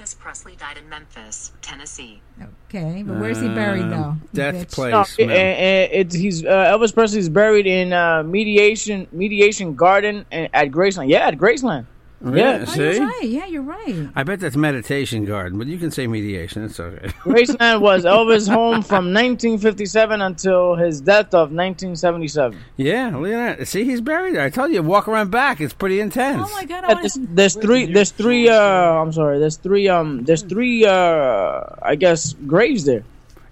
Elvis 0.04 0.20
Presley 0.20 0.56
died 0.58 0.78
in 0.78 0.89
Memphis, 0.89 1.54
Tennessee. 1.62 2.22
Okay, 2.70 3.04
but 3.04 3.20
where's 3.20 3.39
he 3.39 3.48
buried 3.48 3.84
though? 3.89 3.96
Um, 3.96 4.22
you 4.24 4.30
Death 4.34 4.56
bitch? 4.56 4.72
place. 4.74 5.18
No, 5.20 5.26
man. 5.28 5.36
it, 5.38 5.60
it, 5.60 5.89
it's 5.94 6.16
he's 6.16 6.44
uh, 6.44 6.50
Elvis 6.50 6.94
Presley's 6.94 7.30
buried 7.30 7.66
in 7.68 7.94
uh, 7.94 8.22
mediation 8.24 9.08
mediation 9.13 9.76
garden 9.76 10.26
a- 10.32 10.54
at 10.54 10.72
Graceland. 10.72 11.08
Yeah, 11.10 11.28
at 11.28 11.38
Graceland. 11.38 11.86
Yeah, 12.24 12.60
Oh, 12.62 12.66
see. 12.66 12.82
you're 12.96 13.06
right. 13.08 13.24
Yeah, 13.24 13.46
you're 13.48 13.62
right. 13.62 14.10
I 14.16 14.24
bet 14.24 14.40
that's 14.40 14.56
meditation 14.56 15.26
garden, 15.26 15.58
but 15.58 15.68
you 15.68 15.78
can 15.78 15.92
say 15.92 16.08
mediation. 16.08 16.64
It's 16.64 16.80
okay. 16.80 17.08
Graceland 17.24 17.82
was 17.82 18.06
Elvis' 18.06 18.48
home 18.48 18.82
from 18.82 19.14
1957 19.14 20.22
until 20.22 20.76
his 20.76 21.02
death 21.02 21.34
of 21.34 21.52
1977. 21.52 22.58
yeah, 22.78 23.16
look 23.16 23.32
at 23.32 23.58
that. 23.60 23.68
See, 23.68 23.84
he's 23.84 24.02
buried 24.02 24.36
there. 24.36 24.44
I 24.46 24.50
told 24.50 24.72
you, 24.72 24.82
walk 24.84 25.08
around 25.08 25.32
back. 25.32 25.60
It's 25.62 25.74
pretty 25.74 26.00
intense. 26.00 26.48
Oh 26.50 26.52
my 26.56 26.66
god, 26.66 26.84
I 26.86 26.90
Yeah, 26.90 26.94
there's, 27.02 27.18
there's 27.20 27.56
three. 27.56 27.86
There's 27.92 28.12
three. 28.12 28.48
Uh, 28.50 28.58
I'm 28.62 29.12
sorry. 29.12 29.40
There's 29.40 29.58
three. 29.58 29.88
Um. 29.90 30.24
There's 30.24 30.44
three. 30.44 30.86
Uh. 30.86 31.62
I 31.82 31.96
guess 31.96 32.34
graves 32.48 32.86
there. 32.86 33.04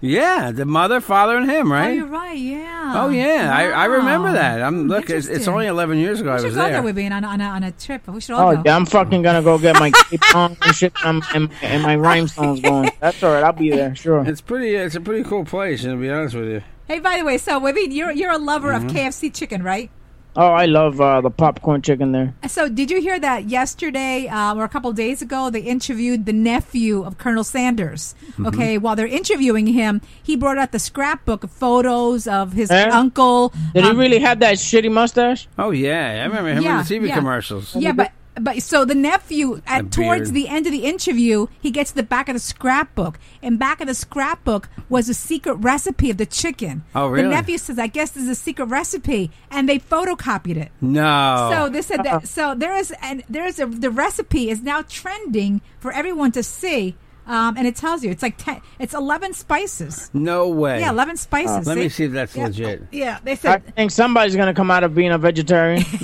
Yeah, 0.04 0.50
the 0.50 0.64
mother, 0.66 1.00
father, 1.00 1.36
and 1.36 1.48
him, 1.48 1.70
right? 1.70 1.90
Oh, 1.90 1.92
you're 1.92 2.06
right. 2.06 2.36
Yeah. 2.36 2.92
Oh 2.96 3.08
yeah, 3.08 3.54
I, 3.56 3.68
I 3.70 3.84
remember 3.84 4.32
that. 4.32 4.60
I'm 4.60 4.88
look. 4.88 5.08
It's, 5.08 5.28
it's 5.28 5.46
only 5.46 5.66
11 5.66 5.96
years 5.98 6.20
ago 6.20 6.30
We 6.30 6.34
I 6.34 6.38
should 6.38 6.46
was 6.46 6.54
go 6.56 6.62
there. 6.62 6.72
there. 6.72 6.82
We've 6.82 6.94
been 6.94 7.12
on, 7.12 7.22
a- 7.22 7.28
on, 7.28 7.40
a, 7.40 7.44
on 7.44 7.62
a 7.62 7.70
trip. 7.70 8.08
We 8.08 8.20
should 8.20 8.34
all 8.34 8.50
Oh 8.50 8.56
go. 8.56 8.62
yeah, 8.66 8.74
I'm 8.74 8.84
fucking 8.84 9.22
gonna 9.22 9.42
go 9.42 9.58
get 9.58 9.76
my 9.78 9.92
cape 9.92 10.34
on 10.34 10.56
and 10.60 10.74
shit 10.74 10.92
and, 11.04 11.22
and, 11.34 11.50
and 11.62 11.82
my 11.84 11.94
rhinestones 11.94 12.60
going. 12.60 12.90
That's 12.98 13.22
all 13.22 13.32
right. 13.32 13.44
I'll 13.44 13.52
be 13.52 13.70
there. 13.70 13.94
Sure. 13.94 14.26
It's 14.26 14.40
pretty. 14.40 14.74
It's 14.74 14.96
a 14.96 15.00
pretty 15.00 15.22
cool 15.22 15.44
place. 15.44 15.82
To 15.82 15.96
be 15.96 16.10
honest 16.10 16.34
with 16.34 16.48
you. 16.48 16.62
Hey, 16.88 16.98
by 16.98 17.16
the 17.18 17.24
way, 17.24 17.38
so 17.38 17.60
Webby, 17.60 17.86
you're 17.90 18.10
you're 18.10 18.32
a 18.32 18.38
lover 18.38 18.72
Mm-hmm. 18.72 18.86
of 18.88 18.92
KFC 18.92 19.32
chicken, 19.32 19.62
right? 19.62 19.88
Oh, 20.34 20.48
I 20.52 20.64
love 20.64 20.98
uh, 21.00 21.20
the 21.20 21.30
popcorn 21.30 21.82
chicken 21.82 22.12
there. 22.12 22.32
So, 22.48 22.68
did 22.68 22.90
you 22.90 23.00
hear 23.02 23.20
that 23.20 23.50
yesterday 23.50 24.28
um, 24.28 24.58
or 24.58 24.64
a 24.64 24.68
couple 24.68 24.88
of 24.88 24.96
days 24.96 25.20
ago? 25.20 25.50
They 25.50 25.60
interviewed 25.60 26.24
the 26.24 26.32
nephew 26.32 27.02
of 27.04 27.18
Colonel 27.18 27.44
Sanders. 27.44 28.14
Mm-hmm. 28.30 28.46
Okay, 28.46 28.78
while 28.78 28.96
they're 28.96 29.06
interviewing 29.06 29.66
him, 29.66 30.00
he 30.22 30.34
brought 30.36 30.56
out 30.56 30.72
the 30.72 30.78
scrapbook 30.78 31.44
of 31.44 31.50
photos 31.50 32.26
of 32.26 32.54
his 32.54 32.70
Eh? 32.70 32.88
uncle. 32.90 33.52
Did 33.74 33.84
he 33.84 33.90
um, 33.90 33.98
really 33.98 34.20
have 34.20 34.40
that 34.40 34.56
shitty 34.56 34.90
mustache? 34.90 35.48
Oh 35.58 35.70
yeah, 35.70 36.22
I 36.22 36.24
remember 36.26 36.50
him 36.54 36.62
Yeah, 36.62 36.80
in 36.80 36.86
the 36.86 36.94
TV 36.98 37.08
yeah. 37.08 37.14
commercials. 37.14 37.76
Yeah, 37.76 37.92
but 37.92 38.12
but 38.40 38.62
so 38.62 38.84
the 38.84 38.94
nephew 38.94 39.60
at 39.66 39.90
towards 39.92 40.32
the 40.32 40.48
end 40.48 40.66
of 40.66 40.72
the 40.72 40.84
interview, 40.84 41.46
he 41.60 41.70
gets 41.70 41.90
to 41.90 41.96
the 41.96 42.02
back 42.02 42.28
of 42.28 42.34
the 42.34 42.40
scrapbook, 42.40 43.18
and 43.42 43.58
back 43.58 43.80
of 43.80 43.86
the 43.86 43.94
scrapbook 43.94 44.68
was 44.88 45.08
a 45.08 45.14
secret 45.14 45.54
recipe 45.56 46.10
of 46.10 46.16
the 46.16 46.26
chicken. 46.26 46.82
Oh, 46.94 47.08
really? 47.08 47.24
The 47.24 47.30
nephew 47.30 47.58
says, 47.58 47.78
"I 47.78 47.88
guess 47.88 48.10
this 48.10 48.22
is 48.22 48.28
a 48.30 48.34
secret 48.34 48.66
recipe," 48.66 49.30
and 49.50 49.68
they 49.68 49.78
photocopied 49.78 50.56
it. 50.56 50.72
No. 50.80 51.50
So 51.52 51.68
they 51.68 51.82
said 51.82 52.04
that. 52.04 52.26
So 52.26 52.54
there 52.54 52.74
is, 52.74 52.92
and 53.02 53.22
there 53.28 53.46
is 53.46 53.58
a 53.60 53.66
the 53.66 53.90
recipe 53.90 54.48
is 54.50 54.62
now 54.62 54.82
trending 54.82 55.60
for 55.78 55.92
everyone 55.92 56.32
to 56.32 56.42
see, 56.42 56.96
um, 57.26 57.56
and 57.58 57.66
it 57.66 57.76
tells 57.76 58.02
you 58.02 58.10
it's 58.10 58.22
like 58.22 58.38
ten, 58.38 58.60
it's 58.78 58.94
eleven 58.94 59.34
spices. 59.34 60.10
no 60.14 60.48
way. 60.48 60.80
Yeah, 60.80 60.90
eleven 60.90 61.16
spices. 61.18 61.66
Let 61.66 61.76
me 61.76 61.84
See? 61.84 61.88
see 61.90 62.04
if 62.04 62.12
that's 62.12 62.34
Yeah. 62.34 62.44
legit. 62.46 62.82
Yeah, 62.92 63.18
they 63.22 63.36
said. 63.36 63.62
I 63.66 63.70
think 63.72 63.90
somebody's 63.90 64.36
gonna 64.36 64.54
come 64.54 64.70
out 64.70 64.84
of 64.84 64.94
being 64.94 65.10
a 65.12 65.18
vegetarian. 65.18 65.84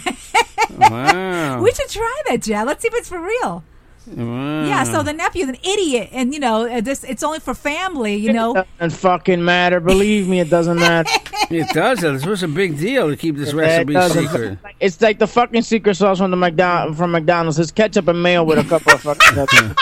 Wow. 0.79 1.63
we 1.63 1.73
should 1.73 1.89
try 1.89 2.23
that, 2.29 2.43
Jay. 2.43 2.63
Let's 2.63 2.83
see 2.83 2.89
if 2.89 2.95
it's 2.95 3.09
for 3.09 3.21
real. 3.21 3.65
wow. 4.07 4.65
Yeah, 4.65 4.85
so 4.85 5.03
the 5.03 5.13
nephew's 5.13 5.49
an 5.49 5.57
idiot, 5.63 6.09
and 6.13 6.33
you 6.33 6.41
know, 6.41 6.69
uh, 6.69 6.81
this 6.81 7.05
it's 7.05 7.23
only 7.23 7.41
for 7.41 7.55
family. 7.55 8.17
You 8.17 8.33
know. 8.33 8.57
It 8.57 8.67
doesn't 8.79 8.99
fucking 8.99 9.45
matter. 9.45 9.81
Believe 9.81 10.29
me, 10.29 10.41
it 10.41 10.51
doesn't 10.51 10.77
matter. 10.77 11.11
it 11.51 11.69
does. 11.75 12.01
This 12.01 12.25
was 12.25 12.43
a 12.43 12.49
big 12.49 12.79
deal 12.79 13.09
to 13.09 13.17
keep 13.17 13.37
this 13.37 13.53
recipe 13.53 13.95
It 13.95 14.11
secret. 14.11 14.59
It's 14.81 15.01
like 15.01 15.19
the 15.19 15.27
fucking 15.27 15.63
secret 15.63 15.97
sauce 15.97 16.19
from 16.19 16.31
the 16.31 16.37
McDonald 16.37 16.97
from 16.97 17.11
McDonald's. 17.11 17.59
It's 17.59 17.71
ketchup 17.71 18.09
and 18.09 18.23
mayo 18.23 18.45
with 18.45 18.59
a 18.59 18.65
couple 18.65 18.93
of 18.93 19.03
fucking. 19.03 19.75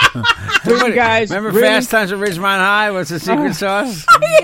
really, 0.67 0.95
guys, 0.95 1.31
Remember 1.31 1.51
really, 1.51 1.63
Fast 1.63 1.91
Times 1.91 2.13
at 2.13 2.19
Ridgemont 2.19 2.59
High? 2.59 2.91
What's 2.91 3.11
the 3.11 3.21
secret 3.21 3.55
sauce? 3.55 4.05
you 4.21 4.41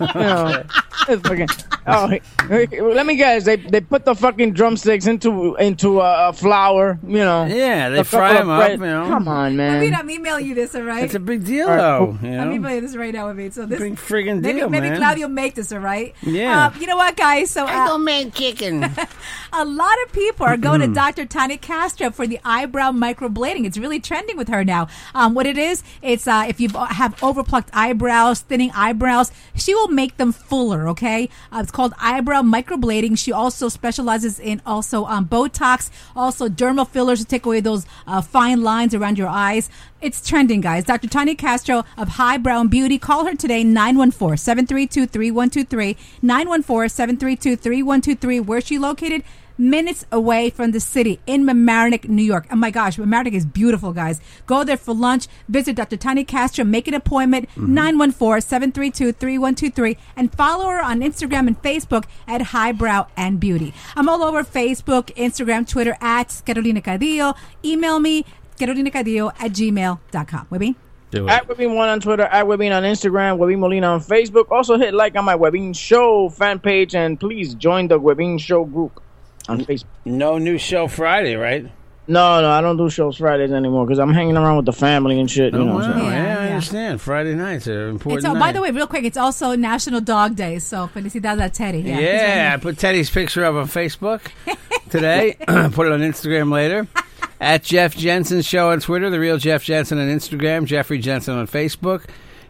know, 0.00 0.64
it's 1.08 1.28
fucking, 1.28 1.48
oh, 1.86 2.08
hey, 2.08 2.20
hey, 2.48 2.80
let 2.80 3.06
me 3.06 3.16
guess. 3.16 3.44
They 3.44 3.56
they 3.56 3.80
put 3.80 4.04
the 4.04 4.14
fucking 4.14 4.52
drumsticks 4.52 5.06
into 5.06 5.54
into 5.56 6.00
a, 6.00 6.28
a 6.28 6.32
flour. 6.32 6.98
You 7.06 7.18
know. 7.18 7.44
Yeah, 7.46 7.88
they 7.90 7.98
a 8.00 8.04
fry 8.04 8.34
them 8.34 8.48
of 8.48 8.60
up. 8.60 8.70
You 8.70 8.76
know, 8.78 9.06
Come 9.08 9.28
on, 9.28 9.56
man. 9.56 9.70
I 9.70 9.72
man. 9.74 9.80
mean, 9.80 9.94
I'm 9.94 10.10
emailing 10.10 10.46
you 10.46 10.54
this, 10.54 10.74
all 10.74 10.82
right? 10.82 11.04
it's 11.04 11.14
a 11.14 11.20
big 11.20 11.44
deal, 11.44 11.68
All 11.68 11.76
right, 11.76 11.80
though. 11.80 12.18
cool. 12.20 12.28
You 12.28 12.36
I'm 12.38 12.48
know, 12.50 12.54
emailing 12.54 12.82
this 12.82 12.96
right 12.96 13.12
now 13.12 13.28
with 13.28 13.36
me. 13.36 13.50
So 13.50 13.66
this 13.66 13.78
big 13.80 13.96
friggin' 13.96 14.40
maybe 14.40 14.60
deal, 14.60 14.68
maybe 14.68 14.88
man. 14.90 14.98
Claudio 14.98 15.28
make 15.28 15.54
this, 15.54 15.72
all 15.72 15.78
right? 15.78 16.14
Yeah. 16.22 16.66
Uh, 16.66 16.78
you 16.78 16.86
know 16.86 16.96
what, 16.96 17.16
guys? 17.16 17.50
So 17.50 17.66
uh, 17.66 17.98
man 17.98 18.30
chicken. 18.32 18.84
a 19.52 19.64
lot 19.64 19.94
of 20.06 20.12
people 20.12 20.46
are 20.46 20.56
going 20.56 20.80
to 20.80 20.88
Dr. 20.88 21.26
Tanya 21.26 21.58
Castro 21.58 22.10
for 22.10 22.26
the 22.26 22.38
eyebrow 22.44 22.90
microblading. 22.92 23.66
It's 23.66 23.78
really 23.78 24.00
trending 24.00 24.36
with 24.36 24.48
her 24.48 24.64
now. 24.64 24.88
Um, 25.14 25.34
what 25.34 25.46
it 25.46 25.58
is, 25.58 25.82
it's 26.00 26.26
uh, 26.26 26.44
if 26.48 26.60
you 26.60 26.68
have 26.70 27.20
overplucked 27.22 27.70
eyebrows, 27.72 28.40
thinning 28.40 28.70
eyebrows, 28.74 29.30
she 29.54 29.71
will 29.74 29.88
make 29.88 30.16
them 30.16 30.32
fuller. 30.32 30.88
Okay, 30.88 31.28
uh, 31.52 31.60
it's 31.60 31.70
called 31.70 31.94
eyebrow 31.98 32.42
microblading. 32.42 33.18
She 33.18 33.32
also 33.32 33.68
specializes 33.68 34.38
in 34.38 34.62
also 34.66 35.04
um, 35.06 35.26
Botox, 35.26 35.90
also 36.16 36.48
dermal 36.48 36.88
fillers 36.88 37.20
to 37.20 37.24
take 37.24 37.46
away 37.46 37.60
those 37.60 37.86
uh, 38.06 38.20
fine 38.20 38.62
lines 38.62 38.94
around 38.94 39.18
your 39.18 39.28
eyes. 39.28 39.70
It's 40.00 40.26
trending, 40.26 40.60
guys. 40.60 40.84
Dr. 40.84 41.08
Tanya 41.08 41.36
Castro 41.36 41.84
of 41.96 42.08
Highbrow 42.08 42.60
and 42.60 42.70
Beauty. 42.70 42.98
Call 42.98 43.24
her 43.24 43.36
today, 43.36 43.62
914 43.62 44.36
732 44.36 45.06
3123. 45.06 45.96
914 46.22 46.88
732 46.88 47.56
3123. 47.56 48.40
Where's 48.40 48.66
she 48.66 48.78
located? 48.78 49.22
Minutes 49.58 50.04
away 50.10 50.50
from 50.50 50.72
the 50.72 50.80
city 50.80 51.20
in 51.26 51.44
Mamaroneck, 51.44 52.08
New 52.08 52.22
York. 52.22 52.46
Oh 52.50 52.56
my 52.56 52.70
gosh, 52.70 52.96
Mamaroneck 52.96 53.32
is 53.32 53.46
beautiful, 53.46 53.92
guys. 53.92 54.20
Go 54.46 54.64
there 54.64 54.76
for 54.76 54.94
lunch. 54.94 55.28
Visit 55.48 55.76
Dr. 55.76 55.96
Tanya 55.96 56.24
Castro. 56.24 56.64
Make 56.64 56.88
an 56.88 56.94
appointment, 56.94 57.48
mm-hmm. 57.50 57.74
914 57.74 58.40
732 58.40 59.12
3123. 59.12 59.96
And 60.16 60.32
follow 60.32 60.66
her 60.66 60.82
on 60.82 61.00
Instagram 61.00 61.46
and 61.46 61.60
Facebook 61.62 62.04
at 62.26 62.42
Highbrow 62.42 63.06
and 63.16 63.38
Beauty. 63.38 63.72
I'm 63.96 64.08
all 64.08 64.22
over 64.22 64.42
Facebook, 64.42 65.14
Instagram, 65.14 65.68
Twitter 65.68 65.96
at 66.00 66.42
Carolina 66.44 66.80
Cadillo. 66.80 67.36
Email 67.64 68.00
me, 68.00 68.24
Carolina 68.58 68.90
carolinacadillo 68.90 69.32
at 69.38 69.52
gmail.com. 69.52 70.46
Webby? 70.50 70.76
Do 71.10 71.28
At 71.28 71.42
it. 71.42 71.48
Webin 71.48 71.74
One 71.74 71.90
on 71.90 72.00
Twitter, 72.00 72.22
at 72.22 72.46
Webin 72.46 72.74
on 72.74 72.84
Instagram, 72.84 73.36
Webin 73.36 73.58
Molina 73.58 73.88
on 73.88 74.00
Facebook. 74.00 74.50
Also 74.50 74.78
hit 74.78 74.94
like 74.94 75.14
on 75.14 75.26
my 75.26 75.36
Webin 75.36 75.76
Show 75.76 76.30
fan 76.30 76.58
page, 76.58 76.94
and 76.94 77.20
please 77.20 77.54
join 77.54 77.88
the 77.88 78.00
Webin 78.00 78.40
Show 78.40 78.64
group 78.64 79.01
on 79.48 79.64
Facebook. 79.64 79.84
No 80.04 80.38
new 80.38 80.58
show 80.58 80.88
Friday, 80.88 81.36
right? 81.36 81.64
No, 82.08 82.40
no, 82.40 82.50
I 82.50 82.60
don't 82.60 82.76
do 82.76 82.90
shows 82.90 83.16
Fridays 83.16 83.52
anymore 83.52 83.86
because 83.86 84.00
I'm 84.00 84.12
hanging 84.12 84.36
around 84.36 84.56
with 84.56 84.66
the 84.66 84.72
family 84.72 85.20
and 85.20 85.30
shit. 85.30 85.52
You 85.54 85.60
Oh, 85.60 85.64
know. 85.64 85.74
wow. 85.76 85.82
so- 85.82 85.96
Yeah, 85.98 86.10
Yeah, 86.12 86.38
I 86.40 86.48
understand. 86.48 87.00
Friday 87.00 87.34
nights 87.34 87.68
are 87.68 87.88
important. 87.88 88.24
It's, 88.24 88.34
oh, 88.34 88.38
by 88.38 88.50
the 88.50 88.60
way, 88.60 88.72
real 88.72 88.88
quick, 88.88 89.04
it's 89.04 89.16
also 89.16 89.54
National 89.54 90.00
Dog 90.00 90.34
Day. 90.34 90.58
So, 90.58 90.88
felicidades 90.92 91.44
a 91.44 91.48
Teddy. 91.48 91.78
Yeah, 91.80 91.98
Yeah. 92.00 92.50
I 92.54 92.56
put 92.60 92.76
Teddy's 92.76 93.08
picture 93.08 93.44
up 93.44 93.54
on 93.54 93.66
Facebook 93.68 94.20
today. 94.90 95.36
put 95.46 95.86
it 95.86 95.92
on 95.92 96.00
Instagram 96.00 96.50
later. 96.52 96.88
At 97.40 97.62
Jeff 97.64 97.96
Jensen 97.96 98.42
Show 98.42 98.70
on 98.70 98.80
Twitter, 98.80 99.08
The 99.10 99.18
Real 99.18 99.36
Jeff 99.38 99.64
Jensen 99.64 99.98
on 99.98 100.06
Instagram, 100.08 100.64
Jeffrey 100.64 100.98
Jensen 100.98 101.36
on 101.36 101.48
Facebook, 101.48 102.04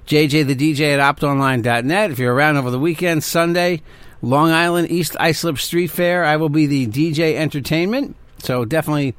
JJ 0.07 0.47
the 0.47 0.55
DJ 0.55 0.99
at 0.99 1.17
optonline.net. 1.17 2.11
If 2.11 2.19
you're 2.19 2.35
around 2.35 2.59
over 2.59 2.71
the 2.71 2.79
weekend, 2.79 3.25
Sunday, 3.25 3.81
Long 4.23 4.51
Island 4.51 4.91
East 4.91 5.17
Islip 5.19 5.59
Street 5.59 5.89
Fair, 5.89 6.25
I 6.25 6.37
will 6.37 6.49
be 6.49 6.67
the 6.67 6.87
DJ 6.87 7.35
entertainment. 7.35 8.17
So 8.39 8.65
definitely 8.65 9.15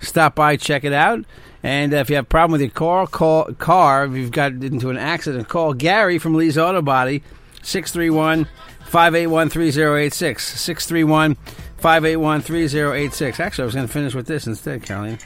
stop 0.00 0.34
by, 0.34 0.56
check 0.56 0.84
it 0.84 0.92
out. 0.92 1.24
And 1.62 1.92
if 1.92 2.10
you 2.10 2.16
have 2.16 2.24
a 2.24 2.28
problem 2.28 2.52
with 2.52 2.60
your 2.60 2.70
car, 2.70 3.06
call 3.06 3.52
car. 3.54 4.04
If 4.04 4.12
you've 4.12 4.30
got 4.30 4.52
into 4.52 4.90
an 4.90 4.96
accident, 4.96 5.48
call 5.48 5.74
Gary 5.74 6.18
from 6.18 6.34
Lee's 6.34 6.58
Auto 6.58 6.82
Body, 6.82 7.22
631 7.62 8.46
581 8.84 9.48
3086. 9.50 10.60
631 10.60 11.34
581 11.78 12.42
3086. 12.42 13.40
Actually, 13.40 13.62
I 13.62 13.66
was 13.66 13.74
going 13.74 13.86
to 13.86 13.92
finish 13.92 14.14
with 14.14 14.26
this 14.26 14.46
instead, 14.46 14.82
Carolina. 14.82 15.18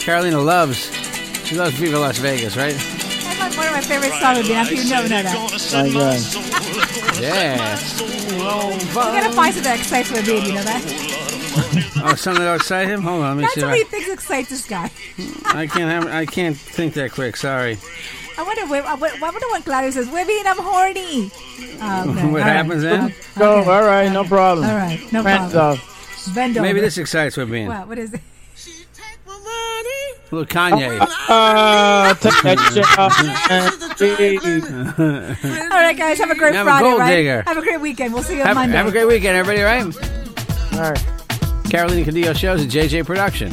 Carolina 0.00 0.40
loves, 0.40 0.90
she 1.46 1.56
loves 1.56 1.74
Viva 1.74 1.98
Las 1.98 2.18
Vegas, 2.18 2.56
right? 2.56 2.99
That's 3.50 3.58
one 3.58 3.66
of 3.66 3.72
my 3.72 3.80
favorite 3.80 4.12
songs. 4.20 4.38
Would 4.38 4.46
be, 4.46 4.54
I'm 4.54 4.64
sure 4.66 4.76
you 4.76 4.88
never 4.88 5.08
know 5.08 5.22
that. 5.22 5.34
My 5.72 5.90
God. 5.90 6.22
Uh, 7.16 7.20
yeah. 7.20 7.78
You 8.30 8.94
gotta 8.94 9.32
find 9.34 9.52
something 9.54 9.62
that 9.64 9.76
excites 9.80 10.10
my 10.12 10.22
baby. 10.22 10.46
You 10.48 10.54
know 10.54 10.62
that? 10.62 11.16
Oh, 12.02 12.14
something 12.14 12.42
that 12.42 12.54
excite 12.54 12.88
him? 12.88 13.02
Hold 13.02 13.22
on, 13.24 13.36
let 13.36 13.42
me 13.42 13.42
That's 13.42 13.54
see. 13.56 13.62
what 13.62 13.72
If 13.76 13.78
he 13.78 13.84
thinks 13.84 14.08
excites 14.10 14.48
this 14.48 14.66
guy. 14.66 14.90
I, 15.44 15.62
I 15.62 15.66
can't 15.66 15.90
have, 15.90 16.06
I 16.06 16.24
can't 16.24 16.56
think 16.56 16.94
that 16.94 17.10
quick. 17.12 17.36
Sorry. 17.36 17.76
I 18.38 18.42
wonder. 18.42 18.66
Wait, 18.72 18.82
I 18.84 18.94
wonder 18.94 19.46
when 19.52 19.62
Claudio 19.62 19.90
says, 19.90 20.08
"Webby, 20.08 20.38
I'm 20.46 20.56
horny." 20.56 21.30
Oh, 21.82 22.06
okay. 22.10 22.24
What 22.24 22.24
All 22.24 22.30
right. 22.32 22.42
happens 22.46 22.82
then? 22.82 23.12
Oh, 23.36 23.38
Go, 23.38 23.70
all 23.70 23.82
right, 23.82 24.10
no 24.10 24.24
problem. 24.24 24.66
All 24.66 24.76
right, 24.76 24.98
no 25.12 25.20
Friends 25.22 25.52
problem. 25.52 25.78
off. 25.78 26.34
Bend 26.34 26.56
over. 26.56 26.62
Maybe 26.66 26.80
this 26.80 26.96
excites 26.96 27.36
with 27.36 27.50
being. 27.50 27.66
What? 27.66 27.86
What 27.88 27.98
is 27.98 28.14
it? 28.14 28.20
Little 30.30 30.46
Kanye. 30.46 30.98
Ah, 31.32 32.16
take 32.20 32.32
that 32.42 32.58
hmm. 32.58 32.74
shit 32.74 32.98
off. 32.98 33.12
Jeez. 34.00 34.98
All 35.70 35.80
right, 35.80 35.96
guys. 35.96 36.18
Have 36.18 36.30
a 36.30 36.34
great 36.34 36.56
I'm 36.56 36.66
a 36.66 36.70
Friday, 36.70 36.84
gold 36.84 36.98
right? 36.98 37.16
digger. 37.16 37.42
Have 37.46 37.56
a 37.56 37.62
great 37.62 37.80
weekend. 37.80 38.14
We'll 38.14 38.24
see 38.24 38.34
you 38.34 38.40
on 38.40 38.48
Have, 38.48 38.56
Monday. 38.56 38.76
have 38.76 38.86
a 38.88 38.90
great 38.90 39.06
weekend, 39.06 39.36
everybody, 39.36 39.62
right? 39.62 39.84
All 40.74 40.90
right. 40.90 41.70
Carolina 41.70 42.04
Cadillo 42.04 42.34
shows 42.34 42.64
a 42.64 42.66
JJ 42.66 43.06
production. 43.06 43.52